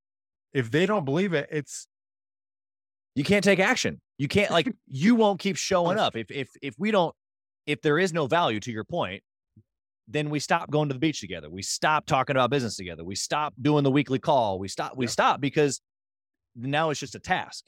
if 0.53 0.69
they 0.69 0.85
don't 0.85 1.03
believe 1.03 1.33
it, 1.33 1.49
it's 1.51 1.87
You 3.15 3.23
can't 3.23 3.43
take 3.43 3.59
action. 3.59 4.01
You 4.19 4.27
can't 4.27 4.51
like 4.51 4.71
you 4.87 5.15
won't 5.15 5.39
keep 5.39 5.57
showing 5.57 5.97
up 5.97 6.15
if 6.15 6.29
if 6.29 6.49
if 6.61 6.75
we 6.77 6.91
don't 6.91 7.15
if 7.65 7.81
there 7.81 7.97
is 7.97 8.13
no 8.13 8.27
value 8.27 8.59
to 8.59 8.71
your 8.71 8.83
point, 8.83 9.23
then 10.07 10.29
we 10.29 10.39
stop 10.39 10.69
going 10.69 10.87
to 10.89 10.93
the 10.93 10.99
beach 10.99 11.19
together. 11.19 11.49
We 11.49 11.61
stop 11.61 12.05
talking 12.05 12.35
about 12.35 12.49
business 12.51 12.75
together. 12.75 13.03
We 13.03 13.15
stop 13.15 13.53
doing 13.61 13.83
the 13.83 13.91
weekly 13.91 14.19
call. 14.19 14.59
We 14.59 14.67
stop 14.67 14.95
we 14.95 15.05
Yeah. 15.05 15.11
stop 15.11 15.41
because 15.41 15.81
now 16.55 16.89
it's 16.89 16.99
just 16.99 17.15
a 17.15 17.19
task. 17.19 17.65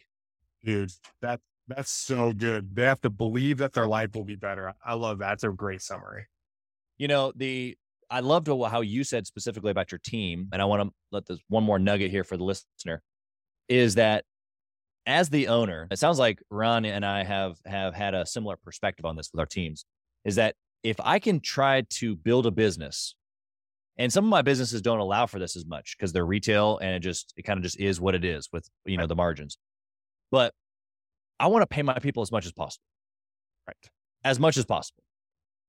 dude, 0.63 0.91
that 1.21 1.39
that's 1.67 1.91
so 1.91 2.31
good. 2.31 2.75
They 2.75 2.83
have 2.83 3.01
to 3.01 3.09
believe 3.09 3.57
that 3.57 3.73
their 3.73 3.87
life 3.87 4.15
will 4.15 4.23
be 4.23 4.35
better. 4.35 4.73
I 4.85 4.93
love 4.93 5.19
that. 5.19 5.33
It's 5.33 5.43
a 5.43 5.49
great 5.49 5.81
summary. 5.81 6.27
You 6.97 7.07
know, 7.07 7.33
the 7.35 7.77
I 8.09 8.21
loved 8.21 8.47
how 8.47 8.81
you 8.81 9.03
said 9.03 9.27
specifically 9.27 9.71
about 9.71 9.91
your 9.91 9.99
team, 9.99 10.47
and 10.53 10.61
I 10.61 10.65
want 10.65 10.81
to 10.83 10.93
let 11.11 11.25
this 11.25 11.39
one 11.49 11.63
more 11.63 11.77
nugget 11.79 12.09
here 12.09 12.23
for 12.23 12.37
the 12.37 12.43
listener 12.43 13.01
is 13.67 13.95
that 13.95 14.23
as 15.05 15.29
the 15.29 15.47
owner, 15.49 15.87
it 15.91 15.99
sounds 15.99 16.19
like 16.19 16.41
Ron 16.49 16.85
and 16.85 17.05
I 17.05 17.23
have 17.23 17.57
have 17.65 17.93
had 17.93 18.13
a 18.13 18.25
similar 18.25 18.55
perspective 18.55 19.05
on 19.05 19.15
this 19.15 19.29
with 19.33 19.39
our 19.39 19.45
teams. 19.45 19.85
Is 20.23 20.35
that 20.35 20.55
if 20.83 20.99
I 20.99 21.19
can 21.19 21.39
try 21.39 21.81
to 21.81 22.15
build 22.15 22.45
a 22.45 22.51
business, 22.51 23.15
and 23.97 24.13
some 24.13 24.25
of 24.25 24.29
my 24.29 24.41
businesses 24.41 24.81
don't 24.81 24.99
allow 24.99 25.25
for 25.25 25.39
this 25.39 25.55
as 25.55 25.65
much 25.65 25.95
because 25.97 26.13
they're 26.13 26.25
retail 26.25 26.77
and 26.77 26.95
it 26.95 26.99
just 26.99 27.33
it 27.35 27.43
kind 27.43 27.57
of 27.57 27.63
just 27.63 27.79
is 27.79 27.99
what 27.99 28.15
it 28.15 28.23
is 28.23 28.49
with 28.53 28.67
you 28.85 28.97
know 28.97 29.07
the 29.07 29.15
margins. 29.15 29.57
But 30.31 30.53
I 31.39 31.47
want 31.47 31.63
to 31.63 31.67
pay 31.67 31.81
my 31.81 31.97
people 31.99 32.21
as 32.23 32.31
much 32.31 32.45
as 32.45 32.51
possible 32.51 32.83
Right. 33.67 33.75
as 34.23 34.39
much 34.39 34.57
as 34.57 34.65
possible. 34.65 35.03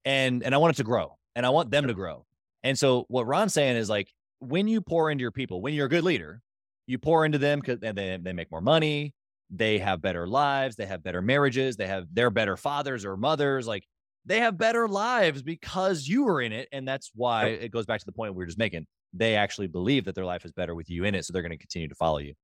And 0.04 0.42
and 0.42 0.54
I 0.54 0.58
want 0.58 0.74
it 0.74 0.76
to 0.78 0.84
grow 0.84 1.18
and 1.34 1.44
I 1.46 1.50
want 1.50 1.70
them 1.70 1.86
to 1.86 1.94
grow. 1.94 2.26
And 2.62 2.78
so 2.78 3.06
what 3.08 3.26
Ron's 3.26 3.54
saying 3.54 3.76
is 3.76 3.88
like 3.88 4.12
when 4.40 4.68
you 4.68 4.80
pour 4.80 5.10
into 5.10 5.22
your 5.22 5.32
people, 5.32 5.60
when 5.60 5.74
you're 5.74 5.86
a 5.86 5.90
good 5.90 6.04
leader, 6.04 6.40
you 6.86 6.98
pour 6.98 7.24
into 7.24 7.38
them 7.38 7.60
because 7.60 7.80
they, 7.80 8.18
they 8.22 8.32
make 8.32 8.50
more 8.50 8.60
money, 8.60 9.14
they 9.50 9.78
have 9.78 10.00
better 10.00 10.26
lives, 10.26 10.76
they 10.76 10.86
have 10.86 11.02
better 11.02 11.22
marriages, 11.22 11.76
they 11.76 11.86
have 11.86 12.06
they're 12.12 12.30
better 12.30 12.56
fathers 12.56 13.04
or 13.04 13.16
mothers, 13.16 13.66
like 13.66 13.84
they 14.28 14.40
have 14.40 14.58
better 14.58 14.86
lives 14.86 15.42
because 15.42 16.06
you 16.06 16.24
were 16.24 16.40
in 16.40 16.52
it. 16.52 16.68
And 16.70 16.86
that's 16.86 17.10
why 17.14 17.46
it 17.46 17.72
goes 17.72 17.86
back 17.86 17.98
to 18.00 18.06
the 18.06 18.12
point 18.12 18.34
we 18.34 18.38
were 18.38 18.46
just 18.46 18.58
making. 18.58 18.86
They 19.14 19.34
actually 19.36 19.68
believe 19.68 20.04
that 20.04 20.14
their 20.14 20.26
life 20.26 20.44
is 20.44 20.52
better 20.52 20.74
with 20.74 20.90
you 20.90 21.04
in 21.04 21.14
it. 21.14 21.24
So 21.24 21.32
they're 21.32 21.42
going 21.42 21.50
to 21.50 21.58
continue 21.58 21.88
to 21.88 21.94
follow 21.94 22.18
you. 22.18 22.34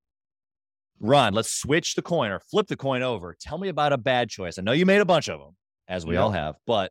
Ron, 1.00 1.34
let's 1.34 1.50
switch 1.52 1.94
the 1.94 2.02
coin 2.02 2.30
or 2.30 2.40
flip 2.40 2.68
the 2.68 2.76
coin 2.76 3.02
over. 3.02 3.36
Tell 3.38 3.58
me 3.58 3.68
about 3.68 3.92
a 3.92 3.98
bad 3.98 4.30
choice. 4.30 4.58
I 4.58 4.62
know 4.62 4.72
you 4.72 4.86
made 4.86 5.00
a 5.00 5.04
bunch 5.04 5.28
of 5.28 5.40
them, 5.40 5.56
as 5.88 6.06
we 6.06 6.14
Yeah. 6.14 6.22
all 6.22 6.30
have, 6.30 6.56
but 6.66 6.90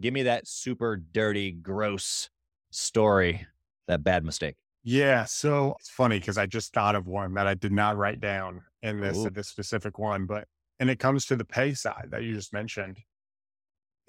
give 0.00 0.14
me 0.14 0.22
that 0.22 0.48
super 0.48 0.96
dirty, 0.96 1.50
gross 1.52 2.30
story, 2.70 3.46
that 3.88 4.02
bad 4.02 4.24
mistake. 4.24 4.56
Yeah. 4.84 5.24
So 5.24 5.76
it's 5.78 5.90
funny 5.90 6.18
because 6.18 6.38
I 6.38 6.46
just 6.46 6.72
thought 6.72 6.94
of 6.94 7.06
one 7.06 7.34
that 7.34 7.46
I 7.46 7.54
did 7.54 7.72
not 7.72 7.96
write 7.96 8.20
down 8.20 8.62
in 8.82 9.00
this 9.00 9.18
Ooh. 9.18 9.30
this 9.30 9.48
specific 9.48 9.98
one, 9.98 10.24
but 10.24 10.46
and 10.80 10.88
it 10.88 10.98
comes 10.98 11.26
to 11.26 11.36
the 11.36 11.44
pay 11.44 11.74
side 11.74 12.08
that 12.10 12.22
you 12.22 12.34
just 12.34 12.52
mentioned. 12.52 12.98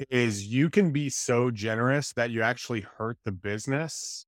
Is 0.09 0.47
you 0.47 0.69
can 0.69 0.91
be 0.91 1.09
so 1.09 1.51
generous 1.51 2.13
that 2.13 2.31
you 2.31 2.41
actually 2.41 2.81
hurt 2.81 3.17
the 3.25 3.31
business 3.31 4.25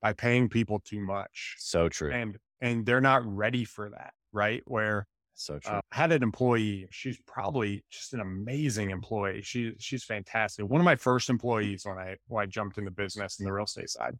by 0.00 0.12
paying 0.12 0.48
people 0.48 0.80
too 0.84 1.00
much. 1.00 1.56
So 1.58 1.88
true. 1.88 2.10
And 2.10 2.38
and 2.60 2.86
they're 2.86 3.00
not 3.00 3.22
ready 3.26 3.64
for 3.64 3.90
that, 3.90 4.12
right? 4.32 4.62
Where 4.66 5.06
So 5.34 5.58
true. 5.58 5.74
uh, 5.74 5.80
I 5.92 5.96
had 5.96 6.12
an 6.12 6.22
employee. 6.22 6.86
She's 6.90 7.18
probably 7.26 7.84
just 7.90 8.14
an 8.14 8.20
amazing 8.20 8.90
employee. 8.90 9.42
She 9.42 9.72
she's 9.78 10.04
fantastic. 10.04 10.66
One 10.66 10.80
of 10.80 10.84
my 10.84 10.96
first 10.96 11.28
employees 11.28 11.84
when 11.84 11.98
I 11.98 12.16
when 12.28 12.42
I 12.42 12.46
jumped 12.46 12.78
in 12.78 12.84
the 12.84 12.90
business 12.90 13.38
in 13.38 13.44
the 13.44 13.52
real 13.52 13.64
estate 13.64 13.90
side, 13.90 14.18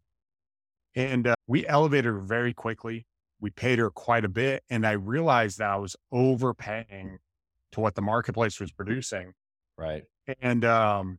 and 0.94 1.28
uh, 1.28 1.34
we 1.46 1.66
elevated 1.66 2.06
her 2.06 2.20
very 2.20 2.52
quickly. 2.52 3.06
We 3.40 3.50
paid 3.50 3.78
her 3.78 3.90
quite 3.90 4.24
a 4.24 4.28
bit, 4.28 4.62
and 4.70 4.86
I 4.86 4.92
realized 4.92 5.58
that 5.58 5.70
I 5.70 5.76
was 5.76 5.96
overpaying 6.12 7.18
to 7.72 7.80
what 7.80 7.94
the 7.94 8.02
marketplace 8.02 8.60
was 8.60 8.70
producing, 8.70 9.32
right. 9.76 10.04
and 10.40 10.64
um, 10.64 11.18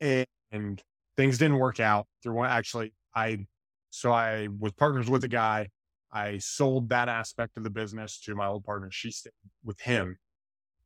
and, 0.00 0.26
and 0.50 0.82
things 1.16 1.38
didn't 1.38 1.58
work 1.58 1.80
out. 1.80 2.06
There 2.22 2.32
one 2.32 2.50
actually, 2.50 2.92
I 3.14 3.46
so 3.90 4.12
I 4.12 4.48
was 4.48 4.72
partners 4.72 5.08
with 5.08 5.24
a 5.24 5.28
guy. 5.28 5.68
I 6.12 6.38
sold 6.38 6.88
that 6.90 7.08
aspect 7.08 7.56
of 7.56 7.64
the 7.64 7.70
business 7.70 8.20
to 8.22 8.34
my 8.34 8.46
old 8.46 8.64
partner. 8.64 8.90
She 8.90 9.10
stayed 9.10 9.32
with 9.64 9.80
him, 9.80 10.18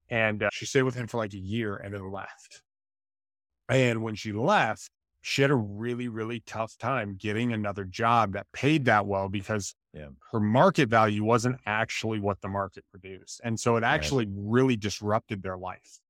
and 0.09 0.43
uh, 0.43 0.51
she 0.53 0.67
stayed 0.67 0.83
with 0.83 0.95
him 0.95 1.07
for 1.07 1.19
like 1.19 1.35
a 1.35 1.39
year 1.39 1.77
and 1.77 1.95
then 1.95 2.11
left. 2.11 2.63
And 3.69 4.03
when 4.03 4.15
she 4.17 4.33
left, 4.33 4.91
she 5.21 5.43
had 5.43 5.51
a 5.51 5.57
really 5.57 6.09
really 6.09 6.41
tough 6.41 6.77
time 6.79 7.17
getting 7.17 7.53
another 7.53 7.85
job 7.85 8.33
that 8.33 8.47
paid 8.53 8.87
that 8.87 9.07
well 9.07 9.29
because 9.29 9.75
Yeah. 9.93 10.09
her 10.33 10.41
market 10.41 10.89
value 10.89 11.25
wasn't 11.25 11.61
actually 11.67 12.21
what 12.21 12.41
the 12.41 12.49
market 12.49 12.85
produced, 12.91 13.41
and 13.45 13.59
so 13.61 13.77
it 13.77 13.85
actually 13.85 14.27
really 14.31 14.77
disrupted 14.77 15.43
their 15.43 15.59
life 15.59 16.01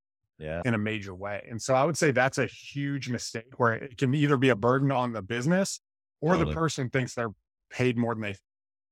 Yeah. 0.41 0.61
in 0.65 0.73
a 0.73 0.77
major 0.77 1.13
way. 1.13 1.45
And 1.49 1.61
so 1.61 1.73
I 1.75 1.83
would 1.83 1.97
say 1.97 2.11
that's 2.11 2.37
a 2.37 2.47
huge 2.47 3.09
mistake 3.09 3.53
where 3.57 3.73
it 3.73 3.97
can 3.97 4.13
either 4.15 4.37
be 4.37 4.49
a 4.49 4.55
burden 4.55 4.91
on 4.91 5.13
the 5.13 5.21
business 5.21 5.79
or 6.19 6.33
Totally. 6.33 6.51
the 6.51 6.55
person 6.59 6.89
thinks 6.89 7.13
they're 7.13 7.31
paid 7.69 7.97
more 7.97 8.15
than 8.15 8.21
they 8.23 8.35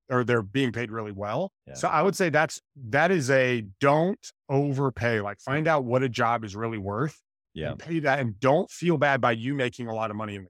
or 0.08 0.24
they're 0.24 0.42
being 0.42 0.72
paid 0.72 0.90
really 0.90 1.12
well. 1.12 1.52
Yeah. 1.66 1.74
So 1.74 1.88
I 1.88 2.02
would 2.02 2.16
say 2.16 2.30
that's 2.30 2.60
that 2.88 3.10
is 3.10 3.30
a 3.30 3.64
don't 3.80 4.18
overpay. 4.48 5.20
Like 5.20 5.40
find 5.40 5.68
out 5.68 5.84
what 5.84 6.02
a 6.02 6.08
job 6.08 6.44
is 6.44 6.56
really 6.56 6.78
worth 6.78 7.20
Yeah. 7.54 7.74
pay 7.78 8.00
that 8.00 8.18
and 8.20 8.38
don't 8.40 8.70
feel 8.70 8.96
bad 8.98 9.20
by 9.20 9.32
you 9.32 9.54
making 9.54 9.86
a 9.88 9.94
lot 9.94 10.10
of 10.10 10.16
money 10.16 10.36
in 10.36 10.44
the 10.44 10.48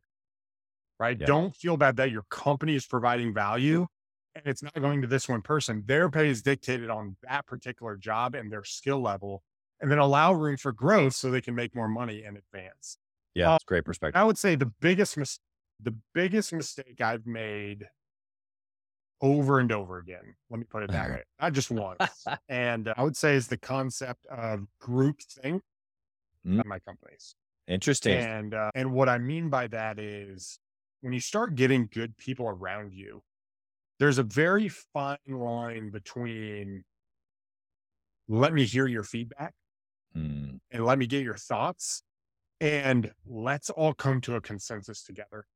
right? 0.99 1.19
Yeah. 1.19 1.27
Don't 1.27 1.55
feel 1.57 1.77
bad 1.77 1.97
that 1.97 2.11
your 2.11 2.25
company 2.31 2.75
is 2.75 2.87
providing 2.87 3.33
value 3.35 3.87
and 4.35 4.47
it's 4.47 4.63
not 4.63 4.75
going 4.75 5.03
to 5.03 5.07
this 5.09 5.29
one 5.29 5.43
person. 5.43 5.83
Their 5.87 6.09
pay 6.09 6.29
is 6.29 6.41
dictated 6.43 6.89
on 6.89 7.17
that 7.29 7.47
particular 7.47 7.97
job 7.97 8.35
and 8.35 8.51
their 8.53 8.65
skill 8.65 9.01
level, 9.03 9.43
and 9.81 9.91
then 9.91 9.99
allow 9.99 10.33
room 10.33 10.57
for 10.57 10.73
growth 10.73 11.15
so 11.15 11.31
they 11.31 11.41
can 11.41 11.55
make 11.55 11.75
more 11.75 11.89
money 11.89 12.23
and 12.25 12.37
advance. 12.37 12.99
Yeah. 13.35 13.53
Uh, 13.53 13.55
It's 13.57 13.65
a 13.65 13.67
great 13.67 13.85
perspective. 13.85 14.21
I 14.21 14.25
would 14.25 14.39
say 14.39 14.55
the 14.55 14.67
biggest 14.81 15.17
mis- 15.17 15.39
the 15.83 15.95
biggest 16.15 16.53
mistake 16.53 17.01
I've 17.01 17.27
made 17.27 17.87
over 19.23 19.59
and 19.61 19.71
over 19.73 19.99
again. 19.99 20.35
Let 20.51 20.59
me 20.61 20.65
put 20.69 20.83
it 20.83 20.91
that 20.91 21.11
way. 21.11 21.23
Not 21.41 21.53
just 21.53 21.71
once. 21.71 22.25
and 22.49 22.89
uh, 22.89 22.95
I 22.97 23.03
would 23.03 23.17
say 23.17 23.35
is 23.35 23.49
the 23.49 23.59
concept 23.59 24.27
of 24.27 24.67
group 24.81 25.21
think 25.23 25.63
Mm. 26.47 26.65
my 26.65 26.79
companies. 26.79 27.35
Interesting. 27.69 28.15
And 28.17 28.55
uh, 28.55 28.71
and 28.75 28.93
what 28.95 29.11
I 29.11 29.19
mean 29.19 29.51
by 29.51 29.67
that 29.67 29.99
is 29.99 30.59
when 31.03 31.13
you 31.13 31.21
start 31.21 31.55
getting 31.55 31.87
good 31.93 32.17
people 32.17 32.49
around 32.49 32.95
you, 32.95 33.23
there's 33.99 34.17
a 34.17 34.23
very 34.23 34.71
fine 34.71 35.19
line 35.29 35.91
between 35.91 36.83
let 38.27 38.55
me 38.55 38.65
hear 38.65 38.87
your 38.87 39.03
feedback 39.03 39.53
Mm, 40.17 40.59
and 40.71 40.85
let 40.85 40.99
me 40.99 41.07
get 41.07 41.23
your 41.23 41.37
thoughts 41.37 42.03
and 42.61 43.13
let's 43.27 43.71
all 43.71 43.95
come 43.95 44.21
to 44.23 44.35
a 44.35 44.41
consensus 44.41 45.03
together. 45.03 45.47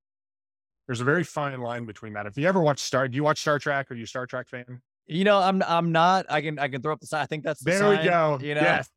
There's 0.87 1.01
a 1.01 1.05
very 1.05 1.25
fine 1.25 1.61
line 1.61 1.87
between 1.87 2.13
that. 2.13 2.27
If 2.27 2.37
you 2.37 2.47
ever 2.47 2.61
watch 2.61 2.79
Star, 2.81 3.09
do 3.09 3.17
you 3.17 3.25
watch 3.25 3.41
Star 3.41 3.59
Trek? 3.59 3.91
Are 3.91 3.95
you 3.95 4.05
a 4.05 4.07
Star 4.07 4.27
Trek 4.27 4.49
fan? 4.49 4.81
You 5.07 5.25
know, 5.25 5.39
I'm 5.39 5.63
I'm 5.63 5.93
not. 5.93 6.27
I 6.31 6.41
can 6.41 6.59
I 6.59 6.69
can 6.69 6.83
throw 6.83 6.93
up 6.93 7.01
the 7.01 7.07
sign. 7.07 7.23
I 7.23 7.27
think 7.27 7.45
that's 7.45 7.63
the 7.63 7.71
There 7.73 7.91
we 7.91 7.97
go. 8.05 8.39
You 8.41 8.55
know, 8.55 8.61
Yes. 8.61 8.89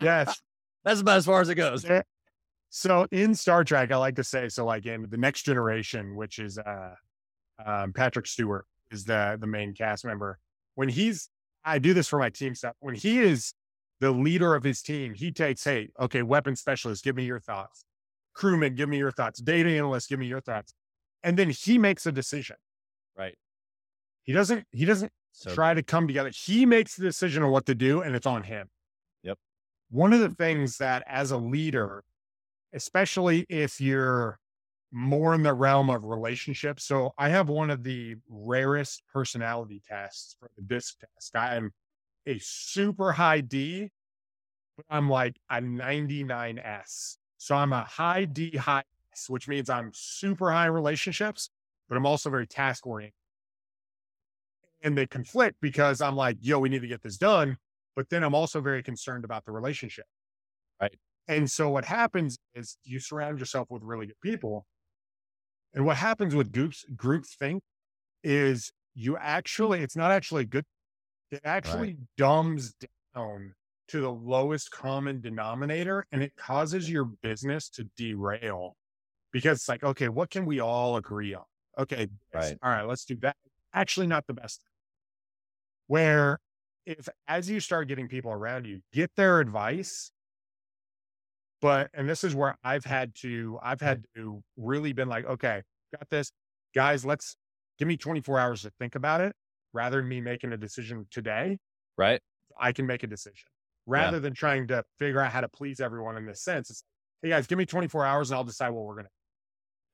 Yes. 0.00 0.42
that's 0.84 1.00
about 1.00 1.16
as 1.18 1.26
far 1.26 1.40
as 1.40 1.48
it 1.48 1.54
goes. 1.54 1.82
There- 1.82 2.04
So 2.68 3.06
in 3.10 3.34
Star 3.34 3.64
Trek, 3.64 3.90
I 3.92 3.96
like 3.96 4.16
to 4.16 4.24
say, 4.24 4.48
so 4.48 4.64
like 4.64 4.86
in 4.86 5.06
the 5.08 5.16
next 5.16 5.42
generation, 5.42 6.14
which 6.16 6.38
is 6.38 6.58
uh 6.58 6.94
um, 7.64 7.92
Patrick 7.92 8.26
Stewart 8.26 8.66
is 8.90 9.04
the 9.04 9.38
the 9.40 9.46
main 9.46 9.72
cast 9.74 10.04
member. 10.04 10.38
When 10.74 10.88
he's 10.88 11.30
I 11.64 11.78
do 11.78 11.94
this 11.94 12.06
for 12.08 12.18
my 12.18 12.30
team 12.30 12.54
stuff. 12.54 12.74
When 12.80 12.94
he 12.94 13.18
is 13.20 13.52
the 14.00 14.10
leader 14.10 14.54
of 14.54 14.62
his 14.62 14.82
team, 14.82 15.14
he 15.14 15.32
takes, 15.32 15.64
hey, 15.64 15.88
okay, 15.98 16.22
weapon 16.22 16.56
specialist, 16.56 17.04
give 17.04 17.16
me 17.16 17.24
your 17.24 17.40
thoughts. 17.40 17.84
Crewman, 18.34 18.74
give 18.74 18.88
me 18.88 18.98
your 18.98 19.10
thoughts. 19.10 19.40
Data 19.40 19.70
analyst, 19.70 20.08
give 20.08 20.18
me 20.18 20.26
your 20.26 20.40
thoughts. 20.40 20.74
And 21.22 21.38
then 21.38 21.50
he 21.50 21.78
makes 21.78 22.06
a 22.06 22.12
decision. 22.12 22.56
Right. 23.16 23.36
He 24.24 24.32
doesn't, 24.32 24.64
he 24.70 24.84
doesn't 24.84 25.12
So 25.32 25.54
try 25.54 25.72
to 25.72 25.82
come 25.82 26.06
together. 26.06 26.30
He 26.34 26.66
makes 26.66 26.96
the 26.96 27.04
decision 27.04 27.42
on 27.42 27.50
what 27.50 27.66
to 27.66 27.74
do 27.74 28.02
and 28.02 28.14
it's 28.14 28.26
on 28.26 28.42
him. 28.42 28.68
Yep. 29.22 29.38
One 29.90 30.12
of 30.12 30.20
the 30.20 30.30
things 30.30 30.76
that 30.78 31.02
as 31.06 31.30
a 31.30 31.38
leader, 31.38 32.04
especially 32.74 33.46
if 33.48 33.80
you're 33.80 34.38
more 34.92 35.34
in 35.34 35.42
the 35.42 35.52
realm 35.52 35.90
of 35.90 36.04
relationships. 36.04 36.84
So 36.84 37.12
I 37.18 37.28
have 37.30 37.48
one 37.48 37.70
of 37.70 37.82
the 37.82 38.16
rarest 38.28 39.02
personality 39.12 39.82
tests 39.86 40.36
for 40.38 40.50
the 40.56 40.62
disc 40.62 40.98
test. 41.00 41.34
I 41.34 41.56
am 41.56 41.72
a 42.26 42.38
super 42.40 43.12
high 43.12 43.40
D, 43.40 43.90
but 44.76 44.86
I'm 44.90 45.08
like 45.08 45.36
a 45.50 45.56
99S. 45.56 47.16
So 47.38 47.54
I'm 47.54 47.72
a 47.72 47.84
high 47.84 48.24
D, 48.24 48.56
high 48.56 48.82
S, 49.12 49.28
which 49.28 49.48
means 49.48 49.70
I'm 49.70 49.90
super 49.94 50.50
high 50.50 50.66
in 50.66 50.72
relationships, 50.72 51.50
but 51.88 51.96
I'm 51.96 52.06
also 52.06 52.30
very 52.30 52.46
task 52.46 52.86
oriented. 52.86 53.14
And 54.82 54.96
they 54.96 55.06
conflict 55.06 55.56
because 55.60 56.00
I'm 56.00 56.16
like, 56.16 56.36
yo, 56.40 56.58
we 56.58 56.68
need 56.68 56.82
to 56.82 56.88
get 56.88 57.02
this 57.02 57.16
done. 57.16 57.56
But 57.94 58.10
then 58.10 58.22
I'm 58.22 58.34
also 58.34 58.60
very 58.60 58.82
concerned 58.82 59.24
about 59.24 59.44
the 59.46 59.52
relationship. 59.52 60.04
Right. 60.80 60.94
And 61.28 61.50
so 61.50 61.70
what 61.70 61.86
happens 61.86 62.36
is 62.54 62.76
you 62.84 63.00
surround 63.00 63.40
yourself 63.40 63.68
with 63.70 63.82
really 63.82 64.06
good 64.06 64.20
people. 64.22 64.66
And 65.74 65.86
what 65.86 65.96
happens 65.96 66.34
with 66.34 66.52
groups, 66.52 66.84
group 66.94 67.24
think 67.26 67.62
is 68.22 68.70
you 68.94 69.16
actually, 69.16 69.80
it's 69.80 69.96
not 69.96 70.10
actually 70.10 70.42
a 70.42 70.46
good. 70.46 70.64
It 71.30 71.40
actually 71.44 71.96
dumbs 72.16 72.74
down 73.14 73.54
to 73.88 74.00
the 74.00 74.10
lowest 74.10 74.70
common 74.70 75.20
denominator 75.20 76.06
and 76.12 76.22
it 76.22 76.32
causes 76.36 76.90
your 76.90 77.04
business 77.04 77.68
to 77.70 77.88
derail 77.96 78.76
because 79.32 79.58
it's 79.58 79.68
like, 79.68 79.82
okay, 79.82 80.08
what 80.08 80.30
can 80.30 80.46
we 80.46 80.60
all 80.60 80.96
agree 80.96 81.34
on? 81.34 81.44
Okay. 81.78 82.08
Right. 82.32 82.56
All 82.62 82.70
right, 82.70 82.86
let's 82.86 83.04
do 83.04 83.16
that. 83.16 83.36
Actually, 83.72 84.06
not 84.06 84.26
the 84.26 84.34
best. 84.34 84.62
Where 85.88 86.38
if 86.84 87.08
as 87.26 87.50
you 87.50 87.60
start 87.60 87.88
getting 87.88 88.08
people 88.08 88.30
around 88.30 88.66
you, 88.66 88.80
get 88.92 89.10
their 89.16 89.40
advice. 89.40 90.12
But, 91.60 91.90
and 91.94 92.08
this 92.08 92.22
is 92.22 92.34
where 92.34 92.56
I've 92.62 92.84
had 92.84 93.14
to, 93.16 93.58
I've 93.62 93.80
had 93.80 94.04
to 94.14 94.42
really 94.56 94.92
been 94.92 95.08
like, 95.08 95.24
okay, 95.24 95.62
got 95.96 96.08
this. 96.10 96.30
Guys, 96.74 97.04
let's 97.04 97.36
give 97.78 97.88
me 97.88 97.96
24 97.96 98.38
hours 98.38 98.62
to 98.62 98.70
think 98.78 98.94
about 98.94 99.20
it 99.20 99.34
rather 99.72 99.98
than 99.98 100.08
me 100.08 100.20
making 100.20 100.52
a 100.52 100.56
decision 100.56 101.06
today. 101.10 101.58
right. 101.96 102.20
I 102.58 102.72
can 102.72 102.86
make 102.86 103.02
a 103.02 103.06
decision 103.06 103.48
rather 103.86 104.18
than 104.18 104.32
trying 104.32 104.66
to 104.68 104.82
figure 104.98 105.20
out 105.20 105.30
how 105.30 105.42
to 105.42 105.48
please 105.48 105.78
everyone 105.78 106.16
in 106.16 106.24
this 106.26 106.40
sense. 106.42 106.70
It's 106.70 106.82
hey 107.22 107.28
guys, 107.28 107.46
give 107.46 107.58
me 107.58 107.66
24 107.66 108.04
hours 108.06 108.30
and 108.30 108.38
I'll 108.38 108.44
decide 108.44 108.70
what 108.70 108.84
we're 108.84 108.96
gonna. 108.96 109.08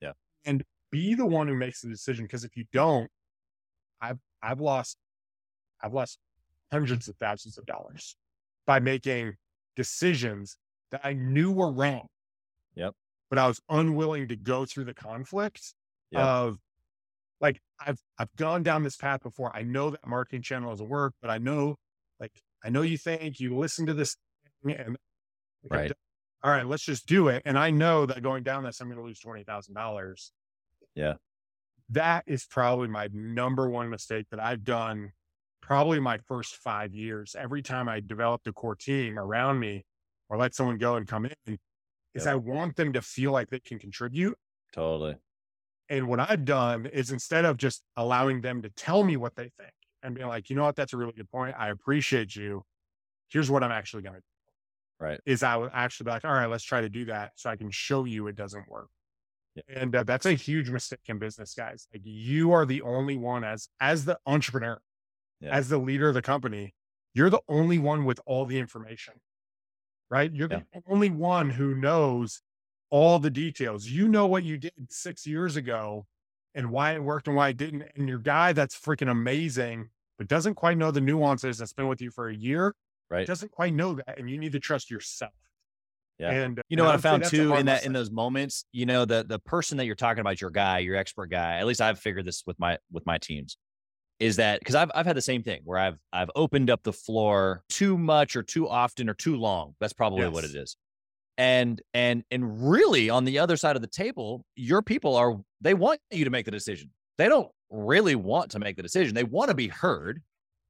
Yeah. 0.01 0.13
And 0.45 0.63
be 0.93 1.15
the 1.15 1.27
one 1.27 1.49
who 1.49 1.55
makes 1.57 1.81
the 1.81 1.89
decision. 1.89 2.25
Because 2.25 2.45
if 2.45 2.57
you 2.57 2.65
don't, 2.73 3.11
I've 4.01 4.19
I've 4.43 4.61
lost 4.61 4.97
I've 5.83 5.93
lost 5.93 6.19
hundreds 6.71 7.09
of 7.09 7.17
thousands 7.17 7.59
of 7.59 7.67
dollars 7.67 8.17
by 8.67 8.79
making 8.79 9.35
decisions 9.75 10.57
that 10.93 11.01
I 11.03 11.15
knew 11.15 11.51
were 11.51 11.73
wrong. 11.73 12.07
Yep. 12.77 12.95
But 13.29 13.39
I 13.41 13.49
was 13.49 13.61
unwilling 13.69 14.29
to 14.29 14.37
go 14.37 14.65
through 14.67 14.85
the 14.85 14.95
conflict 14.95 15.75
Yep. 16.13 16.23
of 16.23 16.59
like 17.43 17.61
I've 17.85 17.99
I've 18.19 18.35
gone 18.37 18.63
down 18.63 18.85
this 18.85 18.97
path 18.97 19.23
before. 19.23 19.55
I 19.55 19.63
know 19.63 19.91
that 19.91 20.07
marketing 20.07 20.43
channel 20.43 20.71
doesn't 20.71 20.89
work, 20.89 21.15
but 21.21 21.31
I 21.31 21.39
know 21.39 21.77
like 22.21 22.33
I 22.65 22.71
know 22.71 22.83
you 22.83 22.97
think 22.97 23.41
you 23.41 23.57
listen 23.59 23.87
to 23.87 23.95
this 23.95 24.17
thing 24.65 24.77
and 24.77 24.97
like, 25.69 25.71
Right. 25.81 25.93
all 26.43 26.51
right, 26.53 26.67
let's 26.67 26.85
just 26.85 27.07
do 27.07 27.29
it. 27.29 27.43
And 27.45 27.59
I 27.59 27.71
know 27.71 28.07
that 28.07 28.23
going 28.23 28.45
down 28.45 28.65
this, 28.65 28.81
I'm 28.81 28.87
going 28.89 28.99
to 28.99 29.05
lose 29.05 29.19
twenty 29.19 29.45
thousand 29.45 29.75
dollars. 29.75 30.33
Yeah. 30.95 31.15
That 31.91 32.25
is 32.27 32.47
probably 32.47 32.89
my 32.89 33.09
number 33.13 33.69
one 33.69 33.91
mistake 33.91 34.27
that 34.31 34.41
I've 34.41 34.65
done. 34.65 35.13
Probably 35.61 36.01
my 36.01 36.19
first 36.27 36.57
five 36.57 36.95
years. 36.95 37.37
Every 37.39 37.63
time 37.63 37.89
I 37.89 38.01
developed 38.01 38.47
a 38.47 38.53
core 38.53 38.75
team 38.77 39.19
around 39.19 39.59
me, 39.61 39.85
or 40.29 40.39
let 40.39 40.55
someone 40.55 40.79
go 40.79 40.97
and 40.97 41.07
come 41.07 41.27
in, 41.27 41.59
is 42.15 42.25
Yep. 42.25 42.33
I 42.33 42.35
want 42.37 42.77
them 42.77 42.93
to 42.95 43.03
feel 43.03 43.33
like 43.33 43.49
they 43.51 43.61
can 43.61 43.79
contribute. 43.79 44.37
Totally. 44.73 45.17
And 45.89 46.09
what 46.09 46.21
I've 46.21 46.45
done 46.45 46.87
is 46.87 47.11
instead 47.11 47.45
of 47.45 47.57
just 47.57 47.83
allowing 47.97 48.41
them 48.41 48.63
to 48.63 48.71
tell 48.71 49.03
me 49.05 49.17
what 49.17 49.35
they 49.37 49.51
think 49.59 49.73
and 50.03 50.15
being 50.15 50.29
like, 50.29 50.49
you 50.49 50.57
know 50.57 50.65
what, 50.65 50.77
that's 50.77 50.93
a 50.93 50.97
really 50.97 51.13
good 51.13 51.31
point. 51.31 51.55
I 51.59 51.69
appreciate 51.69 52.35
you. 52.35 52.63
Here's 53.29 53.51
what 53.51 53.63
I'm 53.63 53.73
actually 53.73 54.03
going 54.03 54.15
to 54.15 54.21
do. 54.21 55.05
Right. 55.05 55.21
Is 55.27 55.43
I 55.43 55.57
would 55.57 55.71
actually 55.75 56.05
be 56.05 56.11
like, 56.13 56.25
all 56.25 56.33
right, 56.33 56.47
let's 56.47 56.65
try 56.65 56.81
to 56.81 56.89
do 56.89 57.07
that 57.07 57.33
so 57.35 57.51
I 57.51 57.57
can 57.57 57.71
show 57.71 58.05
you 58.05 58.29
it 58.29 58.37
doesn't 58.37 58.69
work. 58.69 58.89
Yeah. 59.55 59.63
And 59.81 59.95
uh, 59.95 60.05
that's 60.05 60.27
a 60.27 60.33
huge 60.33 60.71
mistake 60.71 61.01
in 61.07 61.19
business, 61.19 61.55
guys. 61.55 61.89
Like 61.93 62.03
you 62.05 62.53
are 62.53 62.65
the 62.65 62.83
only 62.83 63.17
one 63.17 63.45
as 63.45 63.69
as 63.81 64.05
the 64.05 64.19
entrepreneur, 64.27 64.81
Yeah. 65.41 65.51
as 65.51 65.69
the 65.69 65.79
leader 65.79 66.09
of 66.09 66.15
the 66.15 66.23
company, 66.23 66.75
you're 67.15 67.31
the 67.31 67.43
only 67.49 67.79
one 67.79 68.05
with 68.05 68.21
all 68.25 68.47
the 68.47 68.59
information. 68.59 69.15
Right? 70.09 70.33
You're 70.33 70.49
the 70.49 70.65
only 70.87 71.11
one 71.11 71.51
who 71.51 71.75
knows 71.75 72.41
all 72.93 73.19
the 73.19 73.31
details. 73.31 73.87
You 73.87 74.07
know 74.07 74.27
what 74.27 74.45
you 74.45 74.59
did 74.59 74.73
6 74.91 75.27
years 75.27 75.57
ago 75.57 76.07
and 76.55 76.71
why 76.71 76.93
it 76.93 77.03
worked 77.03 77.27
and 77.27 77.35
why 77.35 77.49
it 77.49 77.57
didn't. 77.57 77.85
And 77.97 78.07
your 78.07 78.19
guy 78.19 78.53
that's 78.53 78.79
freaking 78.79 79.11
amazing, 79.11 79.89
but 80.19 80.29
doesn't 80.29 80.55
quite 80.55 80.77
know 80.77 80.91
the 80.91 81.01
nuances 81.01 81.57
that's 81.57 81.73
been 81.73 81.89
with 81.89 82.03
you 82.03 82.11
for 82.11 82.29
a 82.29 82.35
year, 82.37 82.75
Right. 83.11 83.27
doesn't 83.27 83.51
quite 83.51 83.73
know 83.73 83.95
that. 83.95 84.19
And 84.19 84.29
you 84.31 84.37
need 84.39 84.53
to 84.53 84.61
trust 84.61 84.91
yourself. 84.91 85.33
Yeah. 86.19 86.31
And 86.33 86.59
uh, 86.59 86.63
You 86.69 86.77
know 86.77 86.85
and 86.85 86.89
what 86.91 86.95
I 86.99 87.01
found 87.01 87.25
too 87.25 87.55
in 87.55 87.67
that 87.67 87.87
in 87.87 87.95
those 87.95 88.11
moments, 88.11 88.67
you 88.73 88.85
know, 88.85 89.07
the 89.07 89.25
the 89.25 89.39
person 89.39 89.79
that 89.79 89.87
you're 89.87 89.95
talking 89.97 90.21
about, 90.21 90.41
your 90.41 90.51
guy, 90.51 90.79
your 90.81 90.95
expert 90.95 91.29
guy, 91.31 91.57
at 91.57 91.67
least 91.67 91.81
I've 91.81 91.99
figured 91.99 92.27
this 92.27 92.45
with 92.47 92.59
my 92.61 92.77
with 92.93 93.07
my 93.07 93.17
teams, 93.17 93.57
is 94.21 94.37
that 94.37 94.61
because 94.61 94.75
I've 94.75 94.91
I've 94.95 95.07
had 95.07 95.17
the 95.17 95.23
same 95.23 95.43
thing 95.43 95.63
where 95.65 95.79
I've 95.79 95.99
I've 96.13 96.31
opened 96.37 96.69
up 96.69 96.83
the 96.83 96.93
floor 96.93 97.65
too 97.71 97.97
much 97.97 98.37
or 98.37 98.43
too 98.43 98.69
often 98.69 99.09
or 99.09 99.15
too 99.15 99.37
long. 99.37 99.75
That's 99.81 99.95
probably 99.95 100.29
what 100.29 100.45
it 100.45 100.55
is. 100.55 100.77
And 101.39 101.81
and 101.95 102.25
and 102.31 102.71
really 102.71 103.09
on 103.09 103.25
the 103.25 103.39
other 103.39 103.57
side 103.57 103.77
of 103.77 103.83
the 103.83 103.89
table, 103.89 104.45
your 104.55 104.83
people 104.83 105.17
are 105.17 105.37
they 105.61 105.75
want 105.75 106.01
you 106.11 106.25
to 106.25 106.31
make 106.31 106.45
the 106.45 106.51
decision. 106.51 106.91
They 107.19 107.29
don't 107.29 107.51
really 107.71 108.15
want 108.15 108.51
to 108.53 108.59
make 108.59 108.77
the 108.77 108.83
decision. 108.83 109.15
They 109.15 109.25
want 109.25 109.49
to 109.49 109.55
be 109.55 109.69
heard. 109.69 110.23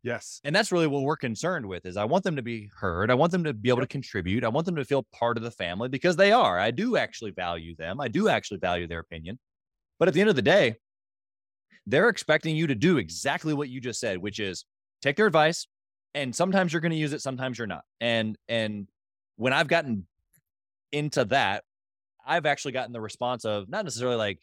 Yes. 0.05 0.41
And 0.45 0.55
that's 0.55 0.73
really 0.73 0.89
what 0.89 1.03
we're 1.03 1.17
concerned 1.17 1.67
with 1.67 1.87
is 1.87 1.97
I 1.97 2.05
want 2.05 2.25
them 2.25 2.37
to 2.37 2.43
be 2.43 2.69
heard. 2.77 3.11
I 3.11 3.15
want 3.15 3.31
them 3.31 3.45
to 3.45 3.53
be 3.53 3.69
able 3.69 3.81
to 3.81 3.87
contribute. 3.87 4.45
I 4.45 4.49
want 4.49 4.67
them 4.67 4.75
to 4.77 4.85
feel 4.85 5.07
part 5.13 5.37
of 5.37 5.45
the 5.45 5.51
family 5.51 5.89
because 5.89 6.17
they 6.17 6.33
are. 6.33 6.59
I 6.59 6.73
do 6.73 6.97
actually 6.97 7.31
value 7.31 7.77
them. 7.77 8.01
I 8.01 8.09
do 8.09 8.29
actually 8.29 8.59
value 8.59 8.89
their 8.89 8.99
opinion. 8.99 9.39
But 9.99 10.09
at 10.09 10.15
the 10.15 10.21
end 10.21 10.31
of 10.31 10.37
the 10.37 10.43
day, 10.43 10.77
they're 11.87 12.09
expecting 12.09 12.57
you 12.57 12.67
to 12.69 12.75
do 12.75 12.99
exactly 12.99 13.55
what 13.55 13.69
you 13.69 13.81
just 13.81 14.01
said, 14.01 14.19
which 14.19 14.41
is 14.41 14.65
take 15.03 15.17
their 15.17 15.27
advice 15.27 15.67
and 16.15 16.35
sometimes 16.35 16.73
you're 16.73 16.81
going 16.81 16.93
to 16.93 16.99
use 16.99 17.13
it, 17.13 17.23
sometimes 17.23 17.59
you're 17.59 17.67
not. 17.67 17.85
And 18.01 18.37
and 18.49 18.89
when 19.37 19.53
I've 19.53 19.69
gotten 19.69 20.07
into 20.93 21.25
that, 21.27 21.65
I've 22.25 22.47
actually 22.47 22.73
gotten 22.73 22.93
the 22.93 23.01
response 23.01 23.45
of 23.45 23.69
not 23.69 23.85
necessarily 23.85 24.17
like 24.17 24.39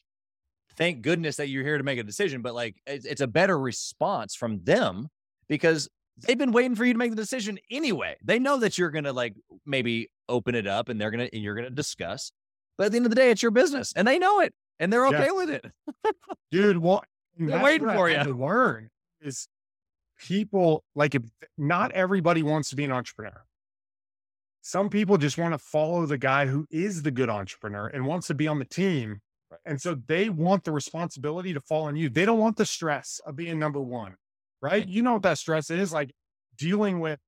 thank 0.76 1.02
goodness 1.02 1.38
that 1.38 1.48
you're 1.50 1.64
here 1.64 1.78
to 1.78 1.84
make 1.84 2.00
a 2.00 2.04
decision, 2.04 2.42
but 2.42 2.54
like 2.54 2.76
it's, 2.86 3.06
it's 3.06 3.22
a 3.22 3.28
better 3.28 3.58
response 3.60 4.36
from 4.36 4.64
them 4.64 5.08
because 5.48 5.90
they've 6.18 6.38
been 6.38 6.52
waiting 6.52 6.76
for 6.76 6.86
you 6.86 6.94
to 6.94 7.00
make 7.00 7.10
the 7.12 7.16
decision 7.16 7.58
anyway. 7.72 8.16
They 8.24 8.40
know 8.40 8.58
that 8.58 8.78
you're 8.78 8.92
gonna 8.92 9.14
like 9.14 9.36
maybe 9.66 10.10
open 10.28 10.56
it 10.56 10.68
up 10.68 10.90
and 10.90 11.00
they're 11.00 11.12
gonna 11.12 11.30
and 11.32 11.42
you're 11.42 11.56
gonna 11.56 11.70
discuss. 11.70 12.32
But 12.78 12.86
at 12.88 12.92
the 12.92 12.98
end 12.98 13.06
of 13.06 13.10
the 13.10 13.16
day, 13.16 13.32
it's 13.32 13.42
your 13.42 13.52
business 13.52 13.94
and 13.96 14.08
they 14.08 14.20
know 14.20 14.40
it 14.42 14.54
and 14.80 14.92
they're 14.92 15.08
okay 15.08 15.30
Yes. 15.30 15.34
with 15.34 15.50
it. 15.50 15.66
dude. 16.52 16.76
And 16.78 17.50
They're 17.50 17.64
waiting 17.64 17.88
what 17.88 17.96
for 17.96 18.10
ya. 18.10 18.24
to 18.24 18.34
Learn 18.34 18.90
is 19.22 19.48
people 20.18 20.84
like 20.96 21.16
if 21.16 21.24
not 21.58 21.92
everybody 21.94 22.44
wants 22.44 22.70
to 22.70 22.76
be 22.76 22.84
an 22.84 22.92
entrepreneur. 22.92 23.44
Some 24.62 24.90
people 24.90 25.18
just 25.18 25.38
want 25.38 25.54
to 25.54 25.58
follow 25.58 26.06
the 26.06 26.18
guy 26.18 26.46
who 26.48 26.66
is 26.70 27.04
the 27.04 27.12
good 27.12 27.30
entrepreneur 27.30 27.88
and 27.88 28.06
wants 28.06 28.28
to 28.28 28.34
be 28.34 28.48
on 28.48 28.60
the 28.60 28.66
team. 28.66 29.22
Right. 29.50 29.60
And 29.66 29.82
so 29.82 29.96
they 29.96 30.30
want 30.30 30.64
the 30.64 30.72
responsibility 30.72 31.54
to 31.54 31.62
fall 31.62 31.86
on 31.86 31.96
you. 31.96 32.10
They 32.10 32.26
don't 32.26 32.40
want 32.40 32.58
the 32.58 32.66
stress 32.66 33.20
of 33.26 33.36
being 33.36 33.58
number 33.58 33.82
one, 33.82 34.16
right? 34.62 34.88
You 34.88 35.02
know 35.02 35.14
what 35.14 35.24
that 35.24 35.38
stress 35.38 35.70
is 35.70 35.92
like 35.92 36.12
dealing 36.58 37.00
with 37.00 37.20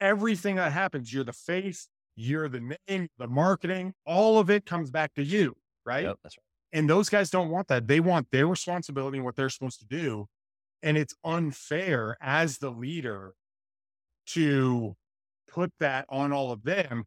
everything 0.00 0.56
that 0.56 0.72
happens. 0.72 1.12
You're 1.12 1.24
the 1.24 1.32
face, 1.32 1.88
you're 2.16 2.48
the 2.48 2.76
name, 2.88 3.08
the 3.16 3.28
marketing, 3.28 3.94
all 4.04 4.38
of 4.38 4.50
it 4.50 4.66
comes 4.66 4.90
back 4.90 5.14
to 5.14 5.24
you, 5.24 5.56
right? 5.86 6.04
Yep, 6.04 6.18
that's 6.22 6.36
right. 6.36 6.78
And 6.78 6.90
those 6.90 7.08
guys 7.08 7.30
don't 7.30 7.50
want 7.50 7.68
that. 7.68 7.86
They 7.86 8.00
want 8.00 8.28
their 8.32 8.46
responsibility 8.46 9.18
and 9.18 9.24
what 9.24 9.36
they're 9.36 9.50
supposed 9.50 9.78
to 9.80 9.86
do. 9.86 10.26
And 10.82 10.96
it's 10.96 11.14
unfair 11.24 12.16
as 12.20 12.58
the 12.58 12.70
leader 12.70 13.34
to 14.28 14.96
put 15.52 15.72
that 15.80 16.06
on 16.08 16.32
all 16.32 16.52
of 16.52 16.62
them. 16.62 17.04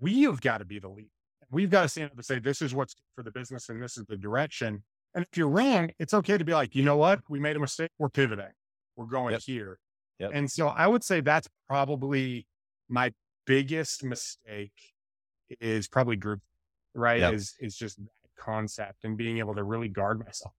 We 0.00 0.22
have 0.22 0.40
got 0.40 0.58
to 0.58 0.64
be 0.64 0.78
the 0.78 0.88
lead. 0.88 1.10
We've 1.50 1.70
got 1.70 1.82
to 1.82 1.88
stand 1.88 2.10
up 2.10 2.16
and 2.16 2.24
say, 2.24 2.38
this 2.38 2.62
is 2.62 2.74
what's 2.74 2.94
good 2.94 3.02
for 3.16 3.22
the 3.22 3.32
business 3.32 3.68
and 3.68 3.82
this 3.82 3.96
is 3.96 4.04
the 4.06 4.16
direction. 4.16 4.84
And 5.14 5.24
if 5.24 5.36
you're 5.36 5.48
wrong, 5.48 5.90
it's 5.98 6.14
okay 6.14 6.38
to 6.38 6.44
be 6.44 6.52
like, 6.52 6.74
you 6.76 6.84
know 6.84 6.96
what? 6.96 7.20
We 7.28 7.40
made 7.40 7.56
a 7.56 7.60
mistake. 7.60 7.90
We're 7.98 8.08
pivoting. 8.08 8.52
We're 8.96 9.06
going 9.06 9.32
Yep. 9.32 9.42
here. 9.42 9.78
Yep. 10.20 10.30
And 10.34 10.50
so 10.50 10.68
I 10.68 10.86
would 10.86 11.02
say 11.02 11.20
that's 11.20 11.48
probably 11.68 12.46
my 12.88 13.12
biggest 13.46 14.04
mistake 14.04 14.72
is 15.60 15.88
probably 15.88 16.16
group, 16.16 16.40
right? 16.94 17.20
Yep. 17.20 17.34
Is 17.34 17.54
is 17.58 17.76
just 17.76 17.96
that 17.96 18.10
concept 18.38 19.04
and 19.04 19.16
being 19.16 19.38
able 19.38 19.54
to 19.54 19.64
really 19.64 19.88
guard 19.88 20.24
myself. 20.24 20.54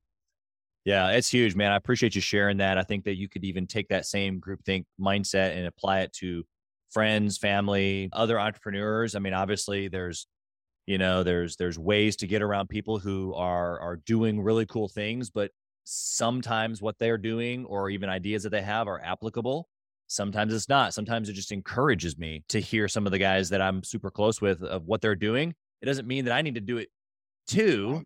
Yeah, 0.83 1.09
it's 1.11 1.29
huge, 1.29 1.55
man. 1.55 1.71
I 1.71 1.75
appreciate 1.75 2.15
you 2.15 2.21
sharing 2.21 2.57
that. 2.57 2.77
I 2.77 2.83
think 2.83 3.05
that 3.05 3.15
you 3.15 3.29
could 3.29 3.43
even 3.45 3.67
take 3.67 3.87
that 3.89 4.05
same 4.05 4.41
groupthink 4.41 4.85
mindset 4.99 5.55
and 5.55 5.67
apply 5.67 6.01
it 6.01 6.13
to 6.13 6.43
friends, 6.91 7.37
family, 7.37 8.09
other 8.13 8.39
entrepreneurs. 8.39 9.15
I 9.15 9.19
mean, 9.19 9.33
obviously 9.33 9.87
there's 9.87 10.27
you 10.87 10.97
know, 10.97 11.23
there's 11.23 11.55
there's 11.57 11.77
ways 11.77 12.15
to 12.17 12.27
get 12.27 12.41
around 12.41 12.67
people 12.69 12.99
who 12.99 13.33
are 13.35 13.79
are 13.79 13.97
doing 14.05 14.41
really 14.41 14.65
cool 14.65 14.87
things, 14.87 15.29
but 15.29 15.51
sometimes 15.83 16.81
what 16.81 16.97
they're 16.99 17.17
doing 17.17 17.65
or 17.65 17.89
even 17.89 18.09
ideas 18.09 18.43
that 18.43 18.49
they 18.49 18.61
have 18.61 18.87
are 18.87 18.99
applicable. 19.01 19.67
Sometimes 20.07 20.53
it's 20.53 20.67
not. 20.67 20.93
Sometimes 20.93 21.29
it 21.29 21.33
just 21.33 21.51
encourages 21.51 22.17
me 22.17 22.43
to 22.49 22.59
hear 22.59 22.87
some 22.87 23.05
of 23.05 23.11
the 23.11 23.17
guys 23.19 23.49
that 23.49 23.61
I'm 23.61 23.83
super 23.83 24.11
close 24.11 24.41
with 24.41 24.61
of 24.63 24.85
what 24.85 25.01
they're 25.01 25.15
doing. 25.15 25.53
It 25.81 25.85
doesn't 25.85 26.07
mean 26.07 26.25
that 26.25 26.33
I 26.33 26.41
need 26.41 26.55
to 26.55 26.61
do 26.61 26.77
it 26.77 26.89
too 27.47 28.03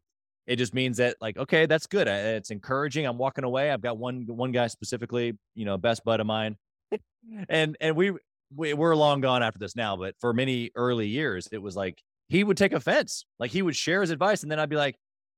it 0.47 0.55
just 0.57 0.73
means 0.73 0.97
that 0.97 1.15
like 1.19 1.37
okay 1.37 1.65
that's 1.65 1.87
good 1.87 2.07
it's 2.07 2.51
encouraging 2.51 3.05
i'm 3.05 3.17
walking 3.17 3.43
away 3.43 3.69
i've 3.69 3.81
got 3.81 3.97
one 3.97 4.25
one 4.27 4.51
guy 4.51 4.67
specifically 4.67 5.37
you 5.55 5.65
know 5.65 5.77
best 5.77 6.03
bud 6.03 6.19
of 6.19 6.27
mine 6.27 6.55
and 7.49 7.75
and 7.81 7.95
we, 7.95 8.13
we 8.55 8.73
we're 8.73 8.95
long 8.95 9.21
gone 9.21 9.43
after 9.43 9.59
this 9.59 9.75
now 9.75 9.95
but 9.95 10.15
for 10.19 10.33
many 10.33 10.71
early 10.75 11.07
years 11.07 11.47
it 11.51 11.61
was 11.61 11.75
like 11.75 12.01
he 12.27 12.43
would 12.43 12.57
take 12.57 12.73
offense 12.73 13.25
like 13.39 13.51
he 13.51 13.61
would 13.61 13.75
share 13.75 14.01
his 14.01 14.09
advice 14.09 14.43
and 14.43 14.51
then 14.51 14.59
i'd 14.59 14.69
be 14.69 14.75
like 14.75 14.95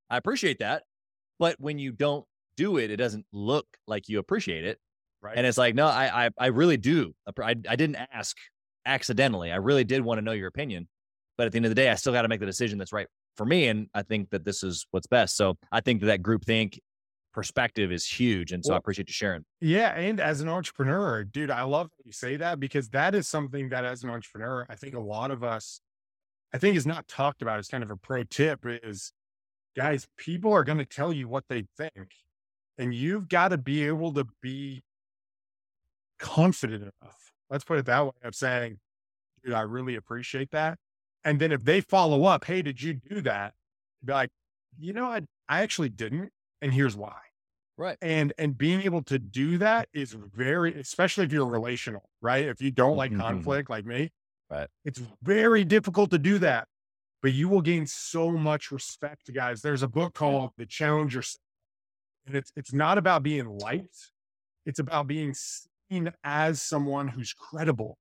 i 0.09 0.17
appreciate 0.17 0.59
that 0.59 0.83
but 1.39 1.55
when 1.59 1.79
you 1.79 1.91
don't 1.91 2.25
do 2.55 2.77
it 2.77 2.91
it 2.91 2.97
doesn't 2.97 3.25
look 3.31 3.65
like 3.87 4.09
you 4.09 4.19
appreciate 4.19 4.65
it 4.65 4.79
right 5.21 5.37
and 5.37 5.45
it's 5.45 5.57
like 5.57 5.75
no 5.75 5.87
i 5.87 6.25
i, 6.25 6.29
I 6.37 6.47
really 6.47 6.77
do 6.77 7.13
I, 7.41 7.55
I 7.69 7.75
didn't 7.75 7.97
ask 8.11 8.35
accidentally 8.85 9.51
i 9.51 9.57
really 9.57 9.83
did 9.83 10.01
want 10.01 10.17
to 10.17 10.21
know 10.23 10.31
your 10.31 10.47
opinion 10.47 10.87
but 11.37 11.45
at 11.45 11.51
the 11.51 11.57
end 11.57 11.65
of 11.65 11.71
the 11.71 11.75
day 11.75 11.89
i 11.89 11.95
still 11.95 12.13
got 12.13 12.23
to 12.23 12.27
make 12.27 12.39
the 12.39 12.45
decision 12.45 12.77
that's 12.77 12.93
right 12.93 13.07
for 13.37 13.45
me. 13.45 13.67
And 13.67 13.87
I 13.93 14.01
think 14.01 14.31
that 14.31 14.43
this 14.43 14.63
is 14.63 14.85
what's 14.91 15.07
best. 15.07 15.37
So 15.37 15.57
I 15.71 15.79
think 15.79 16.01
that 16.01 16.07
that 16.07 16.21
group 16.23 16.43
think 16.43 16.79
perspective 17.33 17.91
is 17.91 18.05
huge. 18.05 18.51
And 18.51 18.63
so 18.63 18.71
well, 18.71 18.75
I 18.75 18.79
appreciate 18.79 19.07
you 19.07 19.13
sharing. 19.13 19.45
Yeah. 19.61 19.97
And 19.97 20.19
as 20.19 20.41
an 20.41 20.49
entrepreneur, 20.49 21.23
dude, 21.23 21.51
I 21.51 21.63
love 21.63 21.89
that 21.97 22.05
you 22.05 22.11
say 22.11 22.37
that 22.37 22.59
because 22.59 22.89
that 22.89 23.13
is 23.13 23.27
something 23.27 23.69
that 23.69 23.85
as 23.85 24.03
an 24.03 24.09
entrepreneur, 24.09 24.65
I 24.69 24.75
think 24.75 24.95
a 24.95 24.99
lot 24.99 25.31
of 25.31 25.43
us, 25.43 25.81
I 26.53 26.57
think 26.57 26.75
is 26.75 26.87
not 26.87 27.07
talked 27.07 27.41
about 27.41 27.59
as 27.59 27.67
kind 27.67 27.83
of 27.83 27.91
a 27.91 27.95
pro 27.95 28.23
tip 28.23 28.61
is 28.65 29.11
guys, 29.75 30.07
people 30.17 30.51
are 30.53 30.63
going 30.63 30.79
to 30.79 30.85
tell 30.85 31.13
you 31.13 31.27
what 31.27 31.43
they 31.49 31.65
think. 31.77 32.13
And 32.77 32.93
you've 32.93 33.27
got 33.27 33.49
to 33.49 33.57
be 33.57 33.85
able 33.85 34.13
to 34.13 34.25
be 34.41 34.83
confident 36.19 36.81
enough. 36.81 37.31
Let's 37.49 37.63
put 37.63 37.79
it 37.79 37.85
that 37.85 38.05
way 38.05 38.11
of 38.23 38.35
saying, 38.35 38.79
dude, 39.43 39.53
I 39.53 39.61
really 39.61 39.95
appreciate 39.95 40.51
that. 40.51 40.77
And 41.23 41.39
then 41.39 41.51
if 41.51 41.63
they 41.63 41.81
follow 41.81 42.25
up, 42.25 42.45
hey, 42.45 42.61
did 42.61 42.81
you 42.81 42.93
do 42.93 43.21
that? 43.21 43.53
Be 44.03 44.13
like, 44.13 44.29
you 44.79 44.93
know, 44.93 45.05
I 45.05 45.21
I 45.49 45.61
actually 45.61 45.89
didn't, 45.89 46.31
and 46.61 46.73
here's 46.73 46.95
why. 46.95 47.15
Right. 47.77 47.97
And 48.01 48.33
and 48.37 48.57
being 48.57 48.81
able 48.81 49.03
to 49.03 49.19
do 49.19 49.59
that 49.59 49.87
is 49.93 50.13
very, 50.13 50.79
especially 50.79 51.25
if 51.25 51.31
you're 51.31 51.45
relational, 51.45 52.09
right? 52.21 52.45
If 52.45 52.61
you 52.61 52.71
don't 52.71 52.97
like 52.97 53.11
mm-hmm. 53.11 53.21
conflict 53.21 53.69
like 53.69 53.85
me, 53.85 54.11
right. 54.49 54.67
It's 54.83 54.99
very 55.21 55.63
difficult 55.63 56.09
to 56.11 56.17
do 56.17 56.39
that. 56.39 56.67
But 57.21 57.33
you 57.33 57.49
will 57.49 57.61
gain 57.61 57.85
so 57.87 58.31
much 58.31 58.71
respect, 58.71 59.31
guys. 59.33 59.61
There's 59.61 59.83
a 59.83 59.87
book 59.87 60.13
called 60.13 60.51
The 60.57 60.65
Challenger. 60.65 61.23
And 62.25 62.35
it's 62.35 62.51
it's 62.55 62.73
not 62.73 62.97
about 62.97 63.23
being 63.23 63.57
liked. 63.59 64.11
It's 64.65 64.79
about 64.79 65.07
being 65.07 65.33
seen 65.33 66.11
as 66.23 66.61
someone 66.61 67.07
who's 67.07 67.33
credible. 67.33 67.97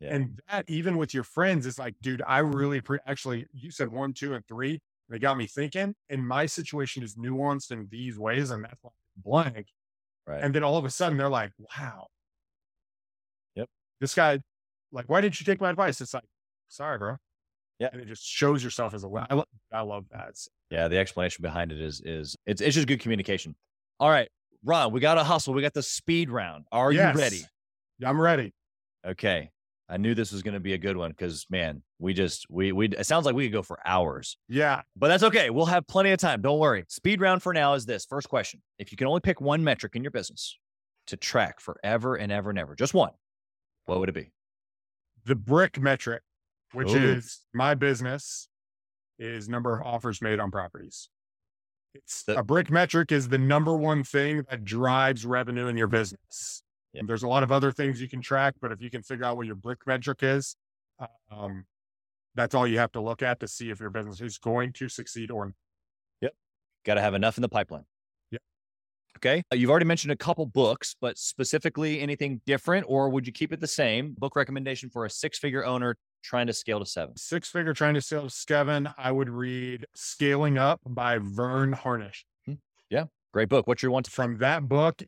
Yeah. 0.00 0.14
And 0.14 0.40
that 0.48 0.64
even 0.68 0.96
with 0.96 1.12
your 1.12 1.24
friends 1.24 1.66
is 1.66 1.78
like, 1.78 1.94
dude, 2.00 2.22
I 2.26 2.38
really 2.38 2.80
pre- 2.80 2.98
actually, 3.06 3.46
you 3.52 3.70
said 3.70 3.88
one, 3.88 4.12
two, 4.12 4.34
and 4.34 4.46
three. 4.46 4.80
They 5.08 5.18
got 5.18 5.36
me 5.36 5.46
thinking. 5.46 5.94
And 6.10 6.26
my 6.26 6.46
situation 6.46 7.02
is 7.02 7.16
nuanced 7.16 7.70
in 7.70 7.88
these 7.90 8.18
ways, 8.18 8.50
and 8.50 8.64
that's 8.64 8.80
blank. 9.16 9.66
Right. 10.26 10.42
And 10.42 10.54
then 10.54 10.62
all 10.62 10.76
of 10.76 10.84
a 10.84 10.90
sudden 10.90 11.16
they're 11.16 11.28
like, 11.28 11.52
wow. 11.58 12.08
Yep. 13.54 13.68
This 14.00 14.14
guy, 14.14 14.40
like, 14.92 15.06
why 15.08 15.20
didn't 15.20 15.40
you 15.40 15.46
take 15.46 15.60
my 15.60 15.70
advice? 15.70 16.00
It's 16.00 16.12
like, 16.12 16.24
sorry, 16.68 16.98
bro. 16.98 17.16
Yeah. 17.78 17.88
And 17.92 18.02
it 18.02 18.08
just 18.08 18.26
shows 18.26 18.62
yourself 18.62 18.92
as 18.92 19.04
a, 19.04 19.08
I 19.30 19.34
love, 19.34 19.46
I 19.72 19.80
love 19.80 20.04
that. 20.10 20.34
Yeah. 20.70 20.88
The 20.88 20.98
explanation 20.98 21.42
behind 21.42 21.72
it 21.72 21.80
is, 21.80 22.02
is 22.04 22.36
it's, 22.44 22.60
it's 22.60 22.74
just 22.74 22.88
good 22.88 23.00
communication. 23.00 23.54
All 24.00 24.10
right, 24.10 24.28
Ron, 24.64 24.92
we 24.92 25.00
got 25.00 25.14
to 25.14 25.24
hustle. 25.24 25.54
We 25.54 25.62
got 25.62 25.74
the 25.74 25.82
speed 25.82 26.30
round. 26.30 26.66
Are 26.70 26.92
yes. 26.92 27.14
you 27.14 27.20
ready? 27.20 27.40
I'm 28.04 28.20
ready. 28.20 28.52
Okay. 29.04 29.50
I 29.90 29.96
knew 29.96 30.14
this 30.14 30.32
was 30.32 30.42
going 30.42 30.54
to 30.54 30.60
be 30.60 30.74
a 30.74 30.78
good 30.78 30.96
one 30.96 31.10
because 31.10 31.46
man, 31.48 31.82
we 31.98 32.12
just 32.12 32.46
we 32.50 32.72
we 32.72 32.88
it 32.88 33.06
sounds 33.06 33.24
like 33.24 33.34
we 33.34 33.46
could 33.46 33.52
go 33.52 33.62
for 33.62 33.78
hours. 33.86 34.36
Yeah. 34.48 34.82
But 34.96 35.08
that's 35.08 35.22
okay. 35.24 35.50
We'll 35.50 35.66
have 35.66 35.86
plenty 35.86 36.10
of 36.10 36.18
time. 36.18 36.42
Don't 36.42 36.58
worry. 36.58 36.84
Speed 36.88 37.20
round 37.20 37.42
for 37.42 37.54
now 37.54 37.74
is 37.74 37.86
this. 37.86 38.04
First 38.04 38.28
question. 38.28 38.60
If 38.78 38.92
you 38.92 38.98
can 38.98 39.06
only 39.06 39.20
pick 39.20 39.40
one 39.40 39.64
metric 39.64 39.96
in 39.96 40.02
your 40.02 40.10
business 40.10 40.58
to 41.06 41.16
track 41.16 41.60
forever 41.60 42.16
and 42.16 42.30
ever 42.30 42.50
and 42.50 42.58
ever, 42.58 42.74
just 42.74 42.92
one, 42.92 43.12
what 43.86 43.98
would 44.00 44.10
it 44.10 44.14
be? 44.14 44.30
The 45.24 45.34
brick 45.34 45.80
metric, 45.80 46.22
which 46.72 46.90
Ooh. 46.90 46.96
is 46.96 47.40
my 47.54 47.74
business, 47.74 48.48
is 49.18 49.48
number 49.48 49.78
of 49.78 49.86
offers 49.86 50.20
made 50.20 50.38
on 50.38 50.50
properties. 50.50 51.08
It's 51.94 52.24
the, 52.24 52.38
a 52.38 52.42
brick 52.42 52.70
metric 52.70 53.10
is 53.10 53.28
the 53.28 53.38
number 53.38 53.74
one 53.74 54.04
thing 54.04 54.44
that 54.50 54.64
drives 54.64 55.24
revenue 55.24 55.66
in 55.66 55.76
your 55.76 55.86
business. 55.86 56.62
Yep. 56.94 57.04
There's 57.06 57.22
a 57.22 57.28
lot 57.28 57.42
of 57.42 57.52
other 57.52 57.70
things 57.70 58.00
you 58.00 58.08
can 58.08 58.22
track, 58.22 58.54
but 58.60 58.72
if 58.72 58.80
you 58.80 58.90
can 58.90 59.02
figure 59.02 59.24
out 59.24 59.36
what 59.36 59.46
your 59.46 59.54
brick 59.56 59.80
metric 59.86 60.18
is, 60.22 60.56
um, 61.30 61.64
that's 62.34 62.54
all 62.54 62.66
you 62.66 62.78
have 62.78 62.92
to 62.92 63.00
look 63.00 63.22
at 63.22 63.40
to 63.40 63.48
see 63.48 63.70
if 63.70 63.80
your 63.80 63.90
business 63.90 64.20
is 64.20 64.38
going 64.38 64.72
to 64.74 64.88
succeed 64.88 65.30
or 65.30 65.46
not. 65.46 65.54
Yep. 66.22 66.34
Got 66.84 66.94
to 66.94 67.00
have 67.00 67.14
enough 67.14 67.36
in 67.36 67.42
the 67.42 67.48
pipeline. 67.48 67.84
Yep. 68.30 68.42
Okay. 69.18 69.42
Uh, 69.52 69.56
you've 69.56 69.70
already 69.70 69.84
mentioned 69.86 70.12
a 70.12 70.16
couple 70.16 70.46
books, 70.46 70.94
but 71.00 71.18
specifically 71.18 72.00
anything 72.00 72.40
different, 72.46 72.86
or 72.88 73.10
would 73.10 73.26
you 73.26 73.32
keep 73.32 73.52
it 73.52 73.60
the 73.60 73.66
same? 73.66 74.14
Book 74.16 74.34
recommendation 74.36 74.88
for 74.88 75.04
a 75.04 75.10
six 75.10 75.38
figure 75.38 75.64
owner 75.64 75.96
trying 76.22 76.46
to 76.46 76.52
scale 76.52 76.78
to 76.78 76.86
seven. 76.86 77.16
Six 77.16 77.48
figure 77.50 77.74
trying 77.74 77.94
to 77.94 78.00
scale 78.00 78.22
to 78.22 78.30
seven. 78.30 78.88
I 78.96 79.12
would 79.12 79.28
read 79.28 79.86
Scaling 79.94 80.58
Up 80.58 80.80
by 80.86 81.18
Verne 81.20 81.72
Harnish. 81.72 82.24
Hmm. 82.46 82.54
Yeah. 82.90 83.04
Great 83.32 83.48
book. 83.48 83.66
What's 83.66 83.82
your 83.82 83.92
one? 83.92 84.04
To- 84.04 84.10
From 84.10 84.38
that 84.38 84.68
book, 84.68 85.02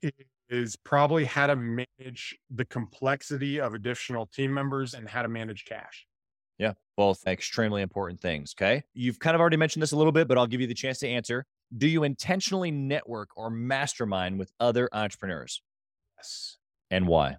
is 0.51 0.77
probably 0.77 1.25
how 1.25 1.47
to 1.47 1.57
manage 1.57 2.37
the 2.51 2.65
complexity 2.65 3.61
of 3.61 3.73
additional 3.73 4.27
team 4.27 4.53
members 4.53 4.95
and 4.95 5.09
how 5.09 5.23
to 5.23 5.29
manage 5.29 5.65
cash. 5.65 6.07
Yeah, 6.59 6.73
both 6.97 7.27
extremely 7.27 7.81
important 7.81 8.21
things. 8.21 8.55
Okay. 8.59 8.83
You've 8.93 9.19
kind 9.19 9.35
of 9.35 9.41
already 9.41 9.57
mentioned 9.57 9.83
this 9.83 9.93
a 9.93 9.97
little 9.97 10.13
bit, 10.13 10.29
but 10.29 10.37
I'll 10.37 10.49
give 10.49 10.61
you 10.61 10.67
the 10.67 10.75
chance 10.75 10.99
to 10.99 11.09
answer. 11.09 11.47
Do 11.77 11.89
you 11.89 12.03
intentionally 12.03 12.71
network 12.71 13.31
or 13.37 13.49
mastermind 13.49 14.39
with 14.39 14.53
other 14.61 14.89
entrepreneurs? 14.93 15.63
Yes. 16.19 16.59
And 16.91 17.07
why? 17.07 17.37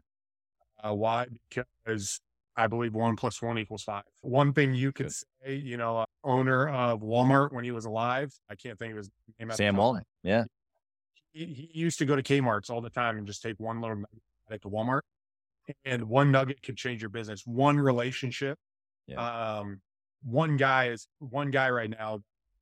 Uh, 0.81 0.95
why? 0.95 1.27
Because 1.49 2.21
I 2.55 2.67
believe 2.67 2.95
one 2.95 3.15
plus 3.15 3.41
one 3.41 3.59
equals 3.59 3.83
five. 3.83 4.03
One 4.21 4.53
thing 4.53 4.73
you 4.73 4.91
could 4.91 5.11
say, 5.11 5.55
you 5.55 5.77
know, 5.77 5.99
uh, 5.99 6.05
owner 6.23 6.69
of 6.69 7.01
Walmart 7.01 7.51
when 7.51 7.63
he 7.63 7.71
was 7.71 7.85
alive, 7.85 8.33
I 8.49 8.55
can't 8.55 8.79
think 8.79 8.91
of 8.91 8.97
his 8.97 9.11
name. 9.37 9.51
Sam 9.51 9.75
Walton. 9.75 10.03
Yeah 10.23 10.45
he, 11.33 11.69
he 11.73 11.79
used 11.79 11.99
to 11.99 12.05
go 12.05 12.15
to 12.15 12.23
Kmart's 12.23 12.69
all 12.69 12.81
the 12.81 12.89
time 12.89 13.17
and 13.17 13.27
just 13.27 13.41
take 13.41 13.59
one 13.59 13.81
little 13.81 14.03
nugget 14.49 14.61
to 14.63 14.69
Walmart. 14.69 15.01
And 15.85 16.03
one 16.05 16.31
nugget 16.31 16.61
could 16.63 16.77
change 16.77 17.01
your 17.01 17.09
business. 17.09 17.43
One 17.45 17.77
relationship. 17.77 18.57
Yeah. 19.07 19.57
Um, 19.59 19.81
one 20.23 20.57
guy 20.57 20.89
is 20.89 21.07
one 21.19 21.51
guy 21.51 21.69
right 21.69 21.89
now 21.89 22.19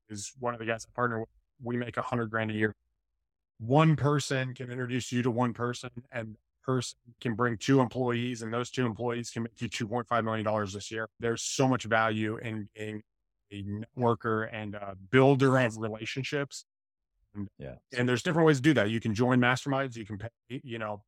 is 0.09 0.33
one 0.39 0.53
of 0.53 0.59
the 0.59 0.65
guys 0.65 0.85
I 0.87 0.95
partner 0.95 1.21
with. 1.21 1.29
We 1.61 1.77
make 1.77 1.97
a 1.97 2.01
hundred 2.01 2.29
grand 2.29 2.51
a 2.51 2.53
year. 2.53 2.75
One 3.59 3.95
person 3.95 4.53
can 4.53 4.71
introduce 4.71 5.11
you 5.11 5.21
to 5.23 5.31
one 5.31 5.53
person 5.53 5.89
and 6.11 6.35
person 6.63 6.97
can 7.19 7.33
bring 7.35 7.57
two 7.57 7.81
employees 7.81 8.41
and 8.41 8.53
those 8.53 8.69
two 8.69 8.85
employees 8.85 9.29
can 9.31 9.43
make 9.43 9.59
you 9.59 9.67
$2.5 9.67 10.23
million 10.23 10.67
this 10.73 10.91
year. 10.91 11.09
There's 11.19 11.41
so 11.41 11.67
much 11.67 11.83
value 11.85 12.37
in 12.37 12.69
being 12.75 13.01
a 13.51 13.63
networker 13.63 14.47
and 14.51 14.75
a 14.75 14.95
builder 15.09 15.57
of 15.57 15.77
relationships 15.77 16.65
Mm, 17.39 17.47
yeah. 17.57 17.75
And 17.97 18.07
there's 18.07 18.23
different 18.23 18.47
ways 18.47 18.57
to 18.57 18.63
do 18.63 18.73
that. 18.73 18.89
You 18.89 18.99
can 18.99 19.13
join 19.13 19.39
masterminds. 19.39 19.95
You 19.95 20.05
can 20.05 20.17
pay, 20.17 20.29
you 20.49 20.79
know, 20.79 21.03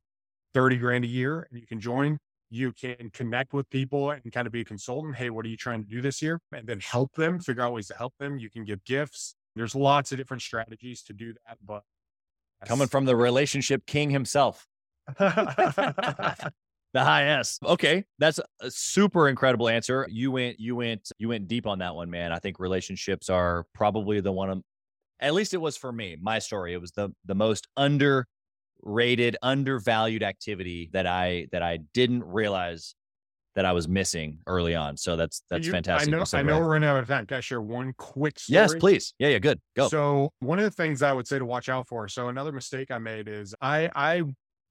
30 0.53 0.77
grand 0.77 1.03
a 1.03 1.07
year 1.07 1.47
and 1.49 1.59
you 1.59 1.67
can 1.67 1.79
join. 1.79 2.17
You 2.49 2.73
can 2.73 3.09
connect 3.13 3.53
with 3.53 3.69
people 3.69 4.11
and 4.11 4.31
kind 4.31 4.45
of 4.45 4.51
be 4.51 4.61
a 4.61 4.65
consultant. 4.65 5.15
Hey, 5.15 5.29
what 5.29 5.45
are 5.45 5.49
you 5.49 5.57
trying 5.57 5.83
to 5.83 5.89
do 5.89 6.01
this 6.01 6.21
year? 6.21 6.39
And 6.51 6.67
then 6.67 6.81
help 6.81 7.13
them 7.15 7.39
figure 7.39 7.63
out 7.63 7.73
ways 7.73 7.87
to 7.87 7.95
help 7.95 8.13
them. 8.19 8.37
You 8.39 8.49
can 8.49 8.65
give 8.65 8.83
gifts. 8.83 9.35
There's 9.55 9.73
lots 9.73 10.11
of 10.11 10.17
different 10.17 10.41
strategies 10.41 11.01
to 11.03 11.13
do 11.13 11.33
that. 11.47 11.57
But 11.65 11.83
coming 12.65 12.87
from 12.87 13.05
the 13.05 13.15
relationship 13.15 13.85
king 13.85 14.09
himself. 14.09 14.67
the 15.17 16.51
high 17.03 17.25
S. 17.25 17.57
Okay, 17.65 18.03
that's 18.19 18.39
a 18.59 18.69
super 18.69 19.29
incredible 19.29 19.69
answer. 19.69 20.05
You 20.09 20.31
went, 20.31 20.59
you 20.59 20.75
went, 20.75 21.09
you 21.17 21.29
went 21.29 21.47
deep 21.47 21.67
on 21.67 21.79
that 21.79 21.95
one, 21.95 22.09
man. 22.09 22.31
I 22.31 22.39
think 22.39 22.59
relationships 22.59 23.29
are 23.29 23.65
probably 23.73 24.19
the 24.19 24.31
one 24.31 24.61
at 25.21 25.33
least 25.33 25.53
it 25.53 25.57
was 25.57 25.77
for 25.77 25.91
me, 25.91 26.17
my 26.19 26.39
story. 26.39 26.73
It 26.73 26.81
was 26.81 26.91
the 26.91 27.09
the 27.25 27.35
most 27.35 27.67
underrated, 27.77 29.37
undervalued 29.41 30.23
activity 30.23 30.89
that 30.93 31.07
I 31.07 31.47
that 31.51 31.61
I 31.61 31.77
didn't 31.93 32.23
realize 32.23 32.95
that 33.53 33.65
I 33.65 33.73
was 33.73 33.87
missing 33.87 34.39
early 34.47 34.75
on. 34.75 34.95
So 34.97 35.15
that's 35.15 35.43
that's 35.49 35.65
You- 35.65 35.73
fantastic. 35.73 36.13
I 36.13 36.17
know, 36.17 36.23
I 36.33 36.41
know 36.41 36.59
we're 36.59 36.71
running 36.71 36.89
out 36.89 36.97
of 36.97 37.07
time. 37.07 37.25
Can 37.25 37.37
I 37.37 37.41
share 37.41 37.61
one 37.61 37.93
quick 37.97 38.39
story? 38.39 38.55
Yes, 38.55 38.73
please. 38.75 39.13
Yeah, 39.19 39.29
yeah, 39.29 39.39
good. 39.39 39.59
Go. 39.75 39.89
So 39.89 40.31
one 40.39 40.57
of 40.57 40.63
the 40.63 40.71
things 40.71 41.01
I 41.01 41.13
would 41.13 41.27
say 41.27 41.37
to 41.37 41.45
watch 41.45 41.69
out 41.69 41.87
for. 41.87 42.07
So 42.07 42.29
another 42.29 42.51
mistake 42.51 42.91
I 42.91 42.97
made 42.97 43.27
is 43.27 43.53
I 43.61 43.89
I 43.95 44.23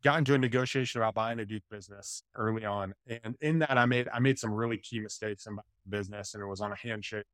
got 0.02 0.18
into 0.18 0.32
a 0.32 0.38
negotiation 0.38 1.00
about 1.00 1.12
buying 1.14 1.38
a 1.40 1.44
dude 1.44 1.62
business 1.70 2.22
early 2.34 2.64
on, 2.64 2.94
and 3.06 3.36
in 3.42 3.58
that 3.58 3.76
I 3.76 3.84
made 3.84 4.08
I 4.12 4.18
made 4.18 4.38
some 4.38 4.52
really 4.52 4.78
key 4.78 5.00
mistakes 5.00 5.46
in 5.46 5.56
my 5.56 5.62
business, 5.88 6.32
and 6.34 6.42
it 6.42 6.46
was 6.46 6.62
on 6.62 6.72
a 6.72 6.76
handshake. 6.76 7.26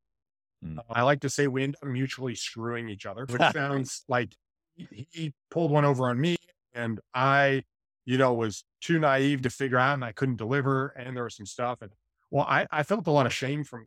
Mm. 0.64 0.78
Uh, 0.78 0.82
I 0.90 1.02
like 1.02 1.20
to 1.20 1.30
say 1.30 1.46
we 1.46 1.62
end 1.62 1.76
up 1.82 1.88
mutually 1.88 2.34
screwing 2.34 2.88
each 2.88 3.06
other, 3.06 3.26
which 3.28 3.42
sounds 3.52 4.04
like 4.08 4.34
he- 4.76 5.34
pulled 5.50 5.70
one 5.70 5.84
over 5.84 6.08
on 6.08 6.20
me, 6.20 6.36
and 6.74 7.00
I, 7.14 7.64
you 8.04 8.18
know, 8.18 8.34
was 8.34 8.64
too 8.80 8.98
naive 8.98 9.42
to 9.42 9.50
figure 9.50 9.78
out, 9.78 9.94
and 9.94 10.04
I 10.04 10.12
couldn't 10.12 10.36
deliver, 10.36 10.88
and 10.88 11.16
there 11.16 11.24
was 11.24 11.36
some 11.36 11.46
stuff, 11.46 11.82
and 11.82 11.90
well, 12.30 12.46
I 12.48 12.66
I 12.70 12.82
felt 12.82 13.06
a 13.06 13.10
lot 13.10 13.26
of 13.26 13.32
shame 13.32 13.64
from 13.64 13.86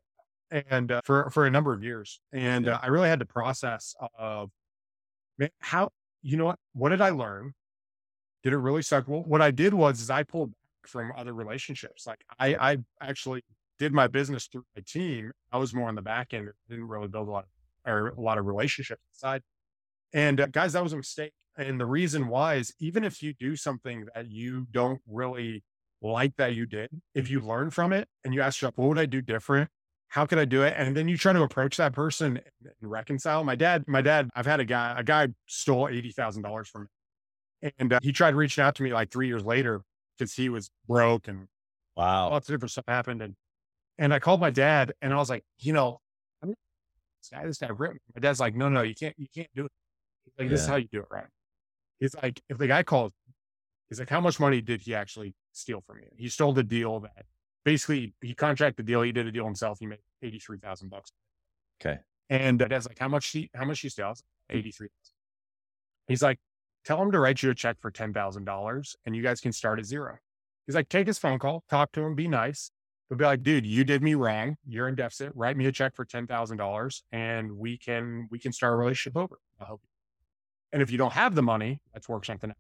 and 0.52 0.92
uh, 0.92 1.02
for 1.04 1.30
for 1.30 1.46
a 1.46 1.52
number 1.52 1.74
of 1.74 1.84
years, 1.84 2.20
and 2.32 2.68
uh, 2.68 2.80
I 2.82 2.88
really 2.88 3.10
had 3.10 3.20
to 3.20 3.26
process 3.26 3.96
of 4.18 4.50
man, 5.38 5.50
how 5.60 5.90
you 6.22 6.38
know 6.38 6.46
what 6.46 6.60
what 6.74 6.90
did 6.90 7.02
I 7.02 7.10
learn? 7.10 7.54
Did 8.44 8.54
it 8.54 8.58
really 8.58 8.82
suck? 8.82 9.08
Well, 9.08 9.24
what 9.24 9.42
I 9.42 9.52
did 9.52 9.74
was 9.74 10.02
is 10.02 10.10
I 10.10 10.24
pulled 10.24 10.52
back 10.52 10.88
from 10.88 11.12
other 11.16 11.34
relationships. 11.34 12.08
Like 12.08 12.24
I 12.40 12.56
I 12.56 12.78
actually 13.02 13.44
did 13.80 13.94
my 13.94 14.08
business 14.08 14.46
through 14.46 14.66
my 14.76 14.84
team. 14.86 15.32
I 15.52 15.58
was 15.58 15.74
more 15.74 15.88
on 15.88 15.96
the 15.96 16.02
back 16.02 16.34
end. 16.34 16.50
Didn't 16.70 16.88
really 16.88 17.08
build 17.08 17.28
a 17.28 17.32
lot 17.32 17.46
of, 17.46 17.92
or 17.92 18.10
a 18.10 18.22
lot 18.22 18.38
of 18.38 18.46
relationships 18.46 19.02
inside. 19.14 19.42
And 20.14 20.42
uh, 20.42 20.48
guys, 20.48 20.74
that 20.74 20.84
was 20.84 20.94
a 20.94 20.98
mistake. 20.98 21.32
And 21.58 21.80
the 21.80 21.86
reason 21.86 22.28
why 22.28 22.56
is 22.56 22.74
even 22.80 23.04
if 23.04 23.22
you 23.22 23.34
do 23.34 23.56
something 23.56 24.06
that 24.14 24.30
you 24.30 24.68
don't 24.72 25.02
really 25.08 25.64
like 26.02 26.36
that 26.38 26.56
you 26.56 26.66
did, 26.66 26.90
if 27.14 27.30
you 27.30 27.40
learn 27.42 27.70
from 27.70 27.92
it 27.92 28.08
and 28.24 28.34
you 28.34 28.42
ask 28.42 28.62
yourself, 28.62 28.78
what 28.78 28.90
would 28.90 29.00
I 29.00 29.06
do 29.06 29.22
different? 29.22 29.70
How 30.08 30.26
could 30.26 30.40
I 30.40 30.46
do 30.46 30.64
it? 30.64 30.74
And 30.76 30.96
then 30.96 31.08
you 31.08 31.18
try 31.18 31.34
to 31.34 31.44
approach 31.44 31.78
that 31.78 31.94
person 31.94 32.38
and 32.64 32.74
reconcile. 32.82 33.44
My 33.44 33.56
dad, 33.56 33.84
my 33.88 34.02
dad, 34.02 34.30
I've 34.36 34.46
had 34.46 34.60
a 34.60 34.66
guy, 34.66 34.96
a 34.98 35.04
guy 35.04 35.28
stole 35.46 35.88
eighty 35.88 36.12
thousand 36.12 36.42
dollars 36.42 36.68
from 36.68 36.88
me, 37.62 37.72
and 37.78 37.94
uh, 37.94 38.00
he 38.02 38.12
tried 38.12 38.36
reaching 38.36 38.64
out 38.64 38.76
to 38.76 38.84
me 38.84 38.92
like 38.92 39.12
three 39.12 39.28
years 39.28 39.44
later 39.44 39.82
because 40.18 40.34
he 40.34 40.50
was 40.50 40.72
broke 40.88 41.28
and 41.28 41.48
wow. 41.96 42.30
lots 42.32 42.50
of 42.50 42.56
different 42.56 42.72
stuff 42.72 42.86
happened. 42.88 43.22
And 43.22 43.36
and 44.00 44.12
I 44.12 44.18
called 44.18 44.40
my 44.40 44.50
dad 44.50 44.94
and 45.02 45.14
I 45.14 45.18
was 45.18 45.30
like, 45.30 45.44
you 45.60 45.74
know, 45.74 46.00
I'm 46.42 46.50
not- 46.50 46.58
this 47.22 47.30
guy, 47.30 47.46
this 47.46 47.58
guy 47.60 47.68
ripped 47.68 47.96
me. 47.96 48.00
My 48.16 48.22
dad's 48.22 48.40
like, 48.40 48.56
no, 48.56 48.70
no, 48.70 48.82
you 48.82 48.96
can't, 48.96 49.14
you 49.20 49.28
can't 49.34 49.50
do 49.54 49.66
it. 49.66 49.72
He's 50.26 50.34
like, 50.40 50.50
this 50.50 50.62
is 50.62 50.68
how 50.68 50.78
you 50.78 50.88
do 50.92 51.02
it, 51.02 51.08
right? 51.12 51.28
He's 52.00 52.16
like, 52.16 52.42
if 52.50 52.58
the 52.58 52.66
guy 52.66 52.82
calls, 52.82 53.12
he's 53.90 54.00
like, 54.00 54.10
how 54.10 54.22
much 54.22 54.40
money 54.40 54.62
did 54.62 54.82
he 54.82 54.96
actually 54.96 55.36
steal 55.52 55.82
from 55.86 56.00
you? 56.00 56.08
He 56.16 56.30
stole 56.30 56.54
the 56.54 56.64
deal 56.64 57.02
that 57.02 57.26
basically 57.66 58.14
he 58.22 58.34
contracted 58.34 58.86
the 58.86 58.90
deal. 58.90 59.02
He 59.02 59.12
did 59.12 59.28
a 59.28 59.32
deal 59.32 59.46
himself. 59.46 59.80
He 59.80 59.86
made 59.86 60.00
eighty 60.24 60.40
three 60.40 60.58
thousand 60.58 60.90
bucks. 60.90 61.12
Okay. 61.82 62.00
And 62.30 62.58
dad's 62.58 62.88
like, 62.88 63.00
how 63.00 63.10
much 63.10 63.28
he, 63.28 63.50
how 63.54 63.66
much 63.66 63.82
he 63.82 63.90
steal? 63.90 64.14
Hmm. 64.50 64.58
Eighty 64.58 64.72
three. 64.72 64.88
He's 66.08 66.24
like, 66.24 66.40
tell 66.86 67.02
him 67.02 67.12
to 67.12 67.20
write 67.20 67.44
you 67.44 67.50
a 67.50 67.56
check 67.56 67.78
for 67.82 67.92
ten 67.92 68.14
thousand 68.14 68.46
dollars, 68.46 68.96
and 69.06 69.16
you 69.16 69.22
guys 69.22 69.42
can 69.42 69.52
start 69.52 69.78
at 69.78 69.86
zero. 69.86 70.18
He's 70.66 70.76
like, 70.76 70.88
take 70.88 71.08
his 71.08 71.20
phone 71.20 71.40
call, 71.40 71.64
talk 71.70 71.92
to 71.94 72.02
him, 72.02 72.16
be 72.16 72.28
nice, 72.28 72.72
but 73.10 73.18
be 73.18 73.26
like, 73.26 73.44
dude, 73.44 73.66
you 73.66 73.84
did 73.84 74.04
me 74.04 74.14
wrong. 74.16 74.56
You're 74.68 74.88
in 74.88 74.96
deficit. 74.96 75.32
Write 75.36 75.58
me 75.58 75.66
a 75.66 75.72
check 75.72 75.96
for 75.96 76.06
ten 76.06 76.28
thousand 76.28 76.58
dollars, 76.58 77.04
and 77.12 77.52
we 77.58 77.78
can 77.78 78.28
we 78.30 78.40
can 78.40 78.52
start 78.54 78.74
a 78.74 78.78
relationship 78.78 79.18
over. 79.18 79.40
Help 79.60 79.82
you. 79.84 79.90
And 80.72 80.82
if 80.82 80.92
you 80.92 80.98
don't 80.98 81.14
have 81.14 81.34
the 81.34 81.42
money, 81.42 81.82
let's 81.94 82.08
work 82.08 82.26
something 82.26 82.52
out. 82.52 82.56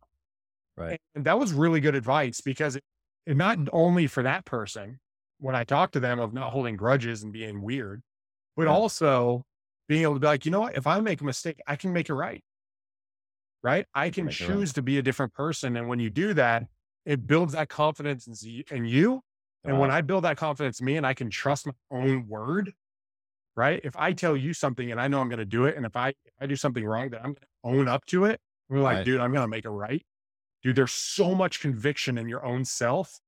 Right. 0.75 0.99
And 1.13 1.25
that 1.25 1.37
was 1.37 1.53
really 1.53 1.79
good 1.79 1.93
advice 1.93 2.41
because 2.41 2.75
it, 2.77 2.83
it 3.27 3.37
not 3.37 3.57
only 3.71 4.07
for 4.07 4.23
that 4.23 4.45
person 4.45 4.99
when 5.39 5.55
I 5.55 5.63
talked 5.63 5.93
to 5.93 5.99
them 5.99 6.19
of 6.19 6.33
not 6.33 6.51
holding 6.51 6.75
grudges 6.75 7.21
and 7.21 7.31
being 7.31 7.61
weird, 7.61 8.01
but 8.55 8.63
Yeah. 8.63 8.69
also 8.69 9.45
being 9.87 10.03
able 10.03 10.15
to 10.15 10.19
be 10.19 10.27
like, 10.27 10.45
you 10.45 10.51
know 10.51 10.61
what? 10.61 10.75
If 10.75 10.87
I 10.87 10.99
make 11.01 11.21
a 11.21 11.25
mistake, 11.25 11.59
I 11.67 11.75
can 11.75 11.93
make 11.93 12.09
it 12.09 12.13
right. 12.13 12.43
Right. 13.61 13.85
I 13.93 14.09
can 14.09 14.23
it 14.23 14.27
right. 14.27 14.33
choose 14.47 14.73
to 14.73 14.81
be 14.81 14.97
a 14.97 15.01
different 15.01 15.33
person. 15.33 15.75
And 15.75 15.87
when 15.87 15.99
you 15.99 16.09
do 16.09 16.33
that, 16.33 16.63
it 17.05 17.27
builds 17.27 17.53
that 17.53 17.69
confidence 17.69 18.27
in 18.71 18.85
you. 18.85 19.21
And 19.65 19.77
when 19.79 19.91
I 19.91 20.01
build 20.01 20.23
that 20.23 20.37
confidence 20.37 20.79
in 20.79 20.85
me 20.85 20.97
and 20.97 21.05
I 21.05 21.13
can 21.13 21.29
trust 21.29 21.65
my 21.67 21.73
own 21.91 22.27
word, 22.27 22.73
right? 23.55 23.81
If 23.83 23.95
I 23.97 24.13
tell 24.13 24.37
you 24.37 24.53
something 24.53 24.89
and 24.91 24.99
I 25.01 25.07
know 25.07 25.19
I'm 25.19 25.27
going 25.29 25.39
to 25.39 25.45
do 25.45 25.65
it, 25.65 25.75
and 25.75 25.85
if 25.85 25.95
I 25.95 26.09
if 26.09 26.33
I 26.39 26.45
do 26.45 26.55
something 26.55 26.83
wrong, 26.85 27.09
that 27.09 27.19
I'm 27.19 27.33
going 27.33 27.35
to 27.35 27.47
own 27.79 27.87
up 27.87 28.05
to 28.07 28.25
it. 28.25 28.39
We're 28.69 28.79
like, 28.79 28.97
Right. 28.97 29.05
dude, 29.05 29.19
I'm 29.19 29.31
going 29.31 29.43
to 29.43 29.47
make 29.49 29.65
it 29.65 29.69
right. 29.69 30.01
Dude, 30.63 30.75
there's 30.75 30.91
so 30.91 31.35
much 31.35 31.59
conviction 31.59 32.17
in 32.17 32.29
your 32.29 32.45
own 32.45 32.63
self. 32.65 33.19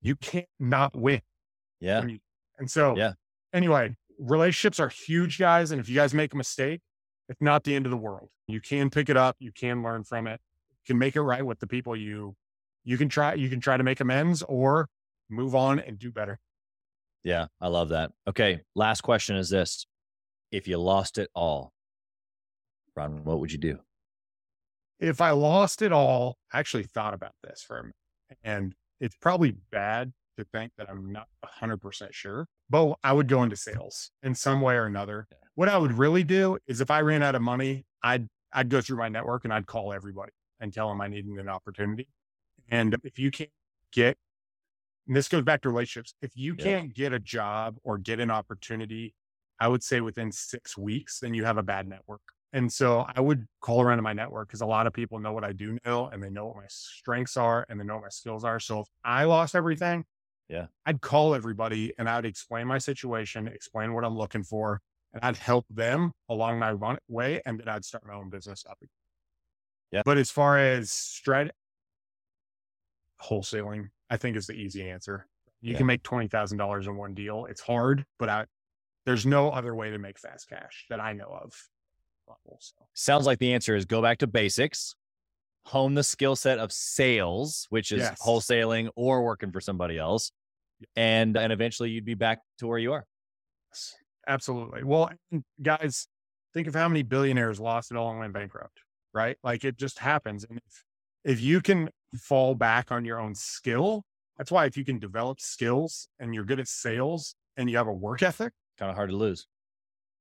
You 0.00 0.16
can't 0.16 0.46
not 0.58 0.96
win. 0.96 1.20
yeah. 1.80 2.04
you- 2.04 2.20
and 2.58 2.70
so, 2.70 2.96
Yeah. 2.96 3.14
anyway, 3.52 3.96
relationships 4.18 4.78
are 4.80 4.88
huge, 4.88 5.38
guys. 5.38 5.70
And 5.70 5.80
if 5.80 5.88
you 5.88 5.94
guys 5.96 6.14
make 6.14 6.32
a 6.32 6.36
mistake, 6.36 6.80
it's 7.28 7.40
not 7.42 7.64
the 7.64 7.74
end 7.74 7.84
of 7.86 7.90
the 7.90 7.96
world. 7.96 8.28
You 8.46 8.60
can 8.60 8.88
pick 8.90 9.08
it 9.08 9.16
up. 9.16 9.36
You 9.40 9.50
can 9.52 9.82
learn 9.82 10.04
from 10.04 10.26
it. 10.26 10.40
You 10.70 10.86
can 10.86 10.98
make 10.98 11.16
it 11.16 11.22
right 11.22 11.44
with 11.44 11.58
the 11.58 11.66
people 11.66 11.96
you, 11.96 12.36
you 12.84 12.96
can 12.96 13.08
try, 13.08 13.34
you 13.34 13.48
can 13.48 13.60
try 13.60 13.76
to 13.76 13.82
make 13.82 14.00
amends 14.00 14.42
or 14.42 14.88
move 15.28 15.54
on 15.54 15.78
and 15.78 15.98
do 15.98 16.10
better. 16.10 16.38
Yeah, 17.22 17.46
I 17.60 17.68
love 17.68 17.88
that. 17.90 18.12
Okay, 18.28 18.60
last 18.74 19.00
question 19.00 19.36
is 19.36 19.50
this: 19.50 19.86
If 20.50 20.68
you 20.68 20.78
lost 20.78 21.18
it 21.18 21.30
all, 21.34 21.72
Ron, 22.94 23.24
what 23.24 23.40
would 23.40 23.52
you 23.52 23.58
do? 23.58 23.78
if 25.00 25.20
I 25.20 25.30
lost 25.30 25.82
it 25.82 25.92
all, 25.92 26.38
I 26.52 26.58
actually 26.58 26.84
thought 26.84 27.14
about 27.14 27.34
this 27.42 27.62
for 27.62 27.78
a 27.78 27.82
minute. 27.82 27.94
And 28.42 28.74
it's 29.00 29.16
probably 29.20 29.56
bad 29.70 30.12
to 30.38 30.44
think 30.44 30.72
that 30.78 30.88
I'm 30.90 31.12
not 31.12 31.28
100% 31.44 32.12
sure, 32.12 32.46
but 32.70 32.94
I 33.04 33.12
would 33.12 33.28
go 33.28 33.42
into 33.42 33.56
sales 33.56 34.10
in 34.22 34.34
some 34.34 34.60
way 34.60 34.74
or 34.74 34.86
another. 34.86 35.26
What 35.54 35.68
I 35.68 35.78
would 35.78 35.92
really 35.92 36.24
do 36.24 36.58
is 36.66 36.80
if 36.80 36.90
I 36.90 37.00
ran 37.00 37.22
out 37.22 37.34
of 37.34 37.42
money, 37.42 37.84
I'd, 38.02 38.28
I'd 38.52 38.68
go 38.68 38.80
through 38.80 38.98
my 38.98 39.08
network 39.08 39.44
and 39.44 39.52
I'd 39.52 39.66
call 39.66 39.92
everybody 39.92 40.32
and 40.60 40.72
tell 40.72 40.88
them 40.88 41.00
I 41.00 41.08
needed 41.08 41.32
an 41.38 41.48
opportunity. 41.48 42.08
And 42.68 42.96
if 43.04 43.18
you 43.18 43.30
can't 43.30 43.50
get, 43.92 44.16
and 45.06 45.16
this 45.16 45.28
goes 45.28 45.42
back 45.44 45.62
to 45.62 45.68
relationships, 45.68 46.14
if 46.22 46.36
you 46.36 46.54
Yeah. 46.56 46.64
can't 46.64 46.94
get 46.94 47.12
a 47.12 47.18
job 47.20 47.76
or 47.84 47.98
get 47.98 48.20
an 48.20 48.30
opportunity, 48.30 49.14
I 49.60 49.68
would 49.68 49.82
say 49.82 50.00
within 50.00 50.32
six 50.32 50.76
weeks, 50.76 51.20
then 51.20 51.34
you 51.34 51.44
have 51.44 51.58
a 51.58 51.62
bad 51.62 51.88
network. 51.88 52.22
And 52.52 52.72
so 52.72 53.00
I 53.08 53.20
would 53.20 53.46
call 53.60 53.82
around 53.82 53.98
to 53.98 54.02
my 54.02 54.12
network 54.12 54.48
because 54.48 54.60
a 54.60 54.66
lot 54.66 54.86
of 54.86 54.92
people 54.92 55.18
know 55.18 55.32
what 55.32 55.44
I 55.44 55.52
do 55.52 55.76
know 55.84 56.06
and 56.06 56.22
they 56.22 56.30
know 56.30 56.46
what 56.46 56.56
my 56.56 56.66
strengths 56.68 57.36
are 57.36 57.66
and 57.68 57.80
they 57.80 57.84
know 57.84 57.94
what 57.96 58.04
my 58.04 58.08
skills 58.10 58.44
are. 58.44 58.60
So 58.60 58.80
if 58.80 58.88
I 59.04 59.24
lost 59.24 59.54
everything, 59.56 60.04
Yeah. 60.48 60.68
I'd 60.86 61.00
call 61.00 61.34
everybody 61.34 61.92
and 61.98 62.08
I'd 62.08 62.26
explain 62.26 62.66
my 62.68 62.78
situation, 62.78 63.48
explain 63.48 63.92
what 63.94 64.04
I'm 64.04 64.16
looking 64.16 64.44
for, 64.44 64.80
and 65.12 65.22
I'd 65.24 65.36
help 65.36 65.66
them 65.70 66.12
along 66.28 66.58
my 66.60 66.98
way. 67.08 67.42
And 67.44 67.58
then 67.58 67.68
I'd 67.68 67.84
start 67.84 68.06
my 68.06 68.14
own 68.14 68.30
business 68.30 68.64
up. 68.66 68.78
again. 68.80 68.90
Yeah. 69.90 70.02
But 70.04 70.18
as 70.18 70.30
far 70.30 70.58
as 70.58 70.90
strat 70.90 71.50
wholesaling, 73.20 73.90
I 74.10 74.16
think 74.16 74.36
is 74.36 74.46
the 74.46 74.54
easy 74.54 74.88
answer. 74.88 75.26
You 75.60 75.72
Yeah. 75.72 75.78
can 75.78 75.86
make 75.86 76.02
$20,000 76.02 76.86
in 76.86 76.96
one 76.96 77.14
deal. 77.14 77.46
It's 77.46 77.60
hard, 77.60 78.04
but 78.18 78.28
I, 78.28 78.46
there's 79.06 79.24
no 79.26 79.50
other 79.50 79.74
way 79.74 79.90
to 79.90 79.98
make 79.98 80.18
fast 80.18 80.48
cash 80.48 80.86
that 80.90 81.00
I 81.00 81.12
know 81.12 81.26
of. 81.42 81.52
So. 82.58 82.74
Sounds 82.94 83.26
like 83.26 83.38
the 83.38 83.52
answer 83.52 83.76
is 83.76 83.84
go 83.84 84.00
back 84.00 84.18
to 84.18 84.26
basics, 84.26 84.94
hone 85.66 85.94
the 85.94 86.02
skill 86.02 86.36
set 86.36 86.58
of 86.58 86.72
sales, 86.72 87.66
which 87.70 87.92
is 87.92 88.00
Yes. 88.00 88.22
wholesaling 88.22 88.88
or 88.96 89.22
working 89.22 89.52
for 89.52 89.60
somebody 89.60 89.98
else, 89.98 90.32
and 90.96 91.36
and 91.36 91.52
eventually 91.52 91.90
you'd 91.90 92.04
be 92.06 92.14
back 92.14 92.40
to 92.58 92.66
where 92.66 92.78
you 92.78 92.92
are. 92.94 93.04
Yes, 93.70 93.94
absolutely. 94.26 94.84
Well, 94.84 95.10
guys, 95.60 96.08
think 96.54 96.66
of 96.66 96.74
how 96.74 96.88
many 96.88 97.02
billionaires 97.02 97.60
lost 97.60 97.90
it 97.90 97.96
all 97.98 98.10
and 98.10 98.20
went 98.20 98.32
bankrupt, 98.32 98.80
right? 99.12 99.36
Like 99.44 99.64
it 99.64 99.76
just 99.76 99.98
happens. 99.98 100.44
And 100.44 100.58
if, 100.66 100.84
if 101.24 101.40
you 101.42 101.60
can 101.60 101.90
fall 102.18 102.54
back 102.54 102.90
on 102.92 103.04
your 103.04 103.18
own 103.20 103.34
skill, 103.34 104.04
that's 104.38 104.50
why 104.50 104.66
if 104.66 104.76
you 104.76 104.84
can 104.84 104.98
develop 104.98 105.40
skills 105.40 106.08
and 106.18 106.34
you're 106.34 106.44
good 106.44 106.60
at 106.60 106.68
sales 106.68 107.34
and 107.56 107.70
you 107.70 107.76
have 107.76 107.86
a 107.86 107.92
work 107.92 108.22
ethic, 108.22 108.52
Kind 108.78 108.90
of 108.90 108.96
hard 108.96 109.10
to 109.10 109.16
lose. 109.16 109.46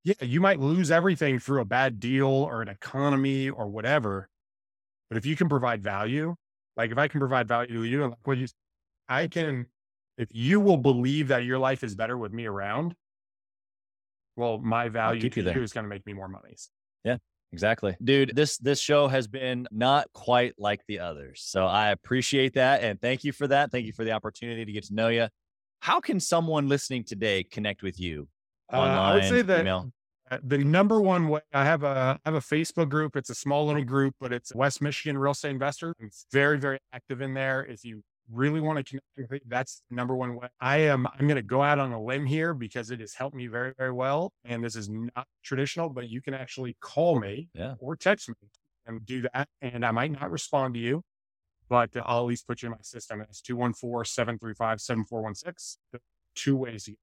yeah, 0.03 0.13
you 0.21 0.39
might 0.39 0.59
lose 0.59 0.91
everything 0.91 1.39
through 1.39 1.61
a 1.61 1.65
bad 1.65 1.99
deal 1.99 2.27
or 2.27 2.61
an 2.61 2.67
economy 2.67 3.49
or 3.49 3.67
whatever. 3.67 4.29
But 5.09 5.17
if 5.17 5.25
you 5.25 5.35
can 5.35 5.49
provide 5.49 5.81
value, 5.81 6.35
like 6.77 6.91
if 6.91 6.97
I 6.97 7.07
can 7.07 7.19
provide 7.19 7.47
value 7.47 7.73
to 7.73 7.83
you, 7.83 8.03
and 8.03 8.11
like 8.11 8.27
what 8.27 8.37
you, 8.37 8.47
I 9.07 9.27
can, 9.27 9.67
if 10.17 10.29
you 10.31 10.59
will 10.59 10.77
believe 10.77 11.29
that 11.29 11.43
your 11.45 11.57
life 11.57 11.83
is 11.83 11.95
better 11.95 12.17
with 12.17 12.31
me 12.31 12.45
around, 12.45 12.95
well, 14.35 14.57
my 14.59 14.89
value 14.89 15.21
to 15.29 15.41
you 15.41 15.51
you 15.51 15.61
is 15.63 15.73
going 15.73 15.83
to 15.85 15.89
make 15.89 16.05
me 16.05 16.13
more 16.13 16.27
money. 16.27 16.55
Exactly. 17.53 17.95
Dude, 18.03 18.35
this 18.35 18.57
this 18.57 18.79
show 18.79 19.07
has 19.07 19.27
been 19.27 19.67
not 19.71 20.11
quite 20.11 20.55
like 20.57 20.81
the 20.87 20.99
others. 20.99 21.43
So 21.45 21.65
I 21.65 21.91
appreciate 21.91 22.55
that 22.55 22.83
and 22.83 22.99
thank 22.99 23.23
you 23.23 23.31
for 23.31 23.47
that. 23.47 23.71
Thank 23.71 23.85
you 23.85 23.93
for 23.93 24.03
the 24.03 24.11
opportunity 24.11 24.65
to 24.65 24.71
get 24.71 24.85
to 24.85 24.95
know 24.95 25.09
you. 25.09 25.27
How 25.79 25.99
can 25.99 26.19
someone 26.19 26.67
listening 26.67 27.03
today 27.03 27.43
connect 27.43 27.83
with 27.83 27.99
you? 27.99 28.27
Uh, 28.71 28.77
I 28.77 29.13
would 29.15 29.25
say 29.25 29.43
that 29.43 29.61
email? 29.61 29.91
uh, 30.31 30.39
the 30.43 30.57
number 30.57 30.99
one 30.99 31.27
way 31.27 31.41
I 31.53 31.63
have 31.63 31.83
a 31.83 32.19
I 32.25 32.29
have 32.29 32.35
a 32.35 32.39
Facebook 32.39 32.89
group. 32.89 33.15
It's 33.15 33.29
a 33.29 33.35
small 33.35 33.67
little 33.67 33.83
group, 33.83 34.15
but 34.19 34.33
it's 34.33 34.53
West 34.55 34.81
Michigan 34.81 35.17
Real 35.17 35.33
Estate 35.33 35.51
Investor. 35.51 35.93
It's 35.99 36.25
very 36.31 36.57
very 36.57 36.79
active 36.91 37.21
in 37.21 37.35
there. 37.35 37.63
If 37.63 37.85
you 37.85 38.01
really 38.31 38.61
want 38.61 38.77
to 38.77 38.83
connect 38.83 39.05
with 39.17 39.31
me, 39.31 39.39
that's 39.47 39.81
the 39.89 39.95
number 39.95 40.15
one 40.15 40.35
way. 40.35 40.47
I 40.59 40.77
am 40.77 41.07
I'm 41.07 41.27
going 41.27 41.35
to 41.35 41.41
go 41.41 41.61
out 41.61 41.79
on 41.79 41.91
a 41.91 42.01
limb 42.01 42.25
here 42.25 42.53
because 42.53 42.91
it 42.91 42.99
has 42.99 43.13
helped 43.13 43.35
me 43.35 43.47
very 43.47 43.73
very 43.77 43.91
well 43.91 44.31
and 44.45 44.63
this 44.63 44.75
is 44.75 44.89
not 44.89 45.27
traditional, 45.43 45.89
but 45.89 46.09
you 46.09 46.21
can 46.21 46.33
actually 46.33 46.75
call 46.79 47.19
me 47.19 47.49
Yeah. 47.53 47.75
or 47.79 47.95
text 47.95 48.29
me 48.29 48.35
and 48.85 49.05
do 49.05 49.23
that 49.33 49.47
and 49.61 49.85
I 49.85 49.91
might 49.91 50.11
not 50.11 50.31
respond 50.31 50.73
to 50.75 50.79
you, 50.79 51.03
but 51.69 51.89
I'll 52.05 52.19
at 52.19 52.25
least 52.25 52.47
put 52.47 52.61
you 52.61 52.67
in 52.67 52.71
my 52.71 52.77
system. 52.81 53.21
It's 53.21 53.41
214-735-7416. 53.41 55.77
The 55.91 55.99
two 56.35 56.55
ways 56.57 56.85
to 56.85 56.95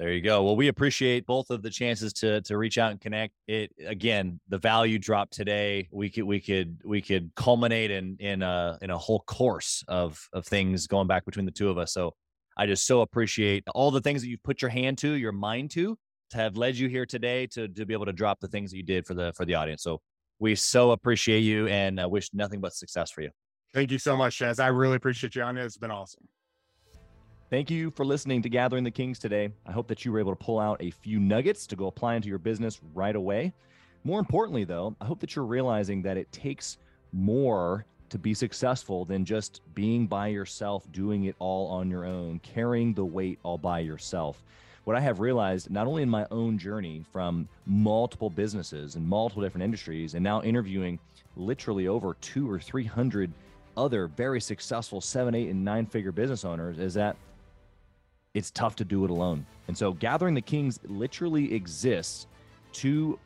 There 0.00 0.12
you 0.12 0.22
go. 0.22 0.42
Well, 0.42 0.56
we 0.56 0.68
appreciate 0.68 1.26
both 1.26 1.50
of 1.50 1.60
the 1.60 1.68
chances 1.68 2.14
to 2.14 2.40
to 2.42 2.56
reach 2.56 2.78
out 2.78 2.90
and 2.90 2.98
connect. 2.98 3.34
It 3.46 3.70
again, 3.86 4.40
the 4.48 4.56
value 4.56 4.98
drop 4.98 5.28
today. 5.28 5.90
We 5.92 6.08
could 6.08 6.24
we 6.24 6.40
could 6.40 6.80
we 6.86 7.02
could 7.02 7.30
culminate 7.36 7.90
in 7.90 8.16
in 8.18 8.40
a 8.42 8.78
in 8.80 8.88
a 8.88 8.96
whole 8.96 9.20
course 9.20 9.84
of 9.88 10.18
of 10.32 10.46
things 10.46 10.86
going 10.86 11.06
back 11.06 11.26
between 11.26 11.44
the 11.44 11.52
two 11.52 11.68
of 11.68 11.76
us. 11.76 11.92
So 11.92 12.14
I 12.56 12.64
just 12.64 12.86
so 12.86 13.02
appreciate 13.02 13.62
all 13.74 13.90
the 13.90 14.00
things 14.00 14.22
that 14.22 14.28
you've 14.28 14.42
put 14.42 14.62
your 14.62 14.70
hand 14.70 14.96
to, 14.98 15.12
your 15.12 15.32
mind 15.32 15.70
to, 15.72 15.98
to 16.30 16.36
have 16.38 16.56
led 16.56 16.76
you 16.76 16.88
here 16.88 17.04
today 17.04 17.46
to 17.48 17.68
to 17.68 17.84
be 17.84 17.92
able 17.92 18.06
to 18.06 18.14
drop 18.14 18.40
the 18.40 18.48
things 18.48 18.70
that 18.70 18.78
you 18.78 18.82
did 18.82 19.06
for 19.06 19.12
the 19.12 19.34
for 19.34 19.44
the 19.44 19.54
audience. 19.54 19.82
So 19.82 20.00
we 20.38 20.54
so 20.54 20.92
appreciate 20.92 21.40
you 21.40 21.66
and 21.66 22.00
uh, 22.00 22.08
wish 22.08 22.30
nothing 22.32 22.62
but 22.62 22.72
success 22.72 23.10
for 23.10 23.20
you. 23.20 23.28
Thank 23.74 23.90
you 23.90 23.98
so 23.98 24.16
much, 24.16 24.38
Chaz. 24.38 24.60
I 24.60 24.68
really 24.68 24.96
appreciate 24.96 25.34
you 25.34 25.42
on 25.42 25.58
it. 25.58 25.64
It's 25.66 25.76
been 25.76 25.90
awesome. 25.90 26.26
Thank 27.50 27.68
you 27.68 27.90
for 27.90 28.04
listening 28.04 28.42
to 28.42 28.48
Gathering 28.48 28.84
the 28.84 28.92
Kings 28.92 29.18
today. 29.18 29.50
I 29.66 29.72
hope 29.72 29.88
that 29.88 30.04
you 30.04 30.12
were 30.12 30.20
able 30.20 30.30
to 30.30 30.36
pull 30.36 30.60
out 30.60 30.76
a 30.78 30.92
few 30.92 31.18
nuggets 31.18 31.66
to 31.66 31.74
go 31.74 31.88
apply 31.88 32.14
into 32.14 32.28
your 32.28 32.38
business 32.38 32.80
right 32.94 33.16
away. 33.16 33.52
More 34.04 34.20
importantly, 34.20 34.62
though, 34.62 34.94
I 35.00 35.04
hope 35.04 35.18
that 35.18 35.34
you're 35.34 35.44
realizing 35.44 36.00
that 36.02 36.16
it 36.16 36.30
takes 36.30 36.78
more 37.12 37.84
to 38.10 38.18
be 38.18 38.34
successful 38.34 39.04
than 39.04 39.24
just 39.24 39.62
being 39.74 40.06
by 40.06 40.28
yourself, 40.28 40.86
doing 40.92 41.24
it 41.24 41.34
all 41.40 41.66
on 41.66 41.90
your 41.90 42.04
own, 42.04 42.38
carrying 42.44 42.94
the 42.94 43.04
weight 43.04 43.40
all 43.42 43.58
by 43.58 43.80
yourself. 43.80 44.44
What 44.84 44.94
I 44.94 45.00
have 45.00 45.18
realized, 45.18 45.72
not 45.72 45.88
only 45.88 46.04
in 46.04 46.08
my 46.08 46.28
own 46.30 46.56
journey 46.56 47.04
from 47.12 47.48
multiple 47.66 48.30
businesses 48.30 48.94
and 48.94 49.04
multiple 49.04 49.42
different 49.42 49.64
industries, 49.64 50.14
and 50.14 50.22
now 50.22 50.40
interviewing 50.42 51.00
literally 51.34 51.88
over 51.88 52.14
two 52.20 52.48
or 52.48 52.60
300 52.60 53.32
other 53.76 54.06
very 54.06 54.40
successful 54.40 55.00
seven, 55.00 55.34
eight, 55.34 55.48
and 55.48 55.64
nine 55.64 55.86
figure 55.86 56.12
business 56.12 56.44
owners, 56.44 56.78
is 56.78 56.94
that 56.94 57.16
it's 58.34 58.50
tough 58.50 58.76
to 58.76 58.84
do 58.84 59.04
it 59.04 59.10
alone. 59.10 59.44
And 59.68 59.76
so 59.76 59.92
Gathering 59.92 60.34
the 60.34 60.40
Kings 60.40 60.78
literally 60.84 61.52
exists 61.54 62.26
to 62.74 63.18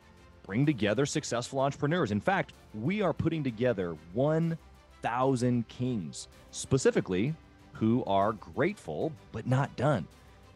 bring 0.43 0.65
together 0.65 1.05
successful 1.05 1.59
entrepreneurs. 1.59 2.11
In 2.11 2.21
fact, 2.21 2.53
we 2.73 3.01
are 3.01 3.13
putting 3.13 3.43
together 3.43 3.95
1,000 4.13 5.67
kings, 5.67 6.27
specifically 6.51 7.33
who 7.73 8.03
are 8.05 8.33
grateful 8.33 9.11
but 9.31 9.47
not 9.47 9.75
done. 9.75 10.07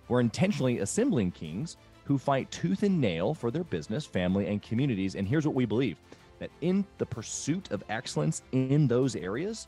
We're 0.08 0.22
intentionally 0.22 0.80
assembling 0.80 1.32
kings 1.32 1.78
who 2.06 2.18
fight 2.18 2.50
tooth 2.50 2.82
and 2.82 3.00
nail 3.00 3.34
for 3.36 3.52
their 3.52 3.64
business, 3.64 4.06
family, 4.06 4.48
and 4.48 4.62
communities. 4.62 5.16
And 5.16 5.28
here's 5.28 5.46
what 5.46 5.56
we 5.56 5.66
believe 5.66 5.98
that 6.40 6.50
in 6.62 6.86
the 6.98 7.06
pursuit 7.06 7.70
of 7.72 7.84
excellence 7.90 8.42
in 8.52 8.88
those 8.88 9.16
areas, 9.16 9.68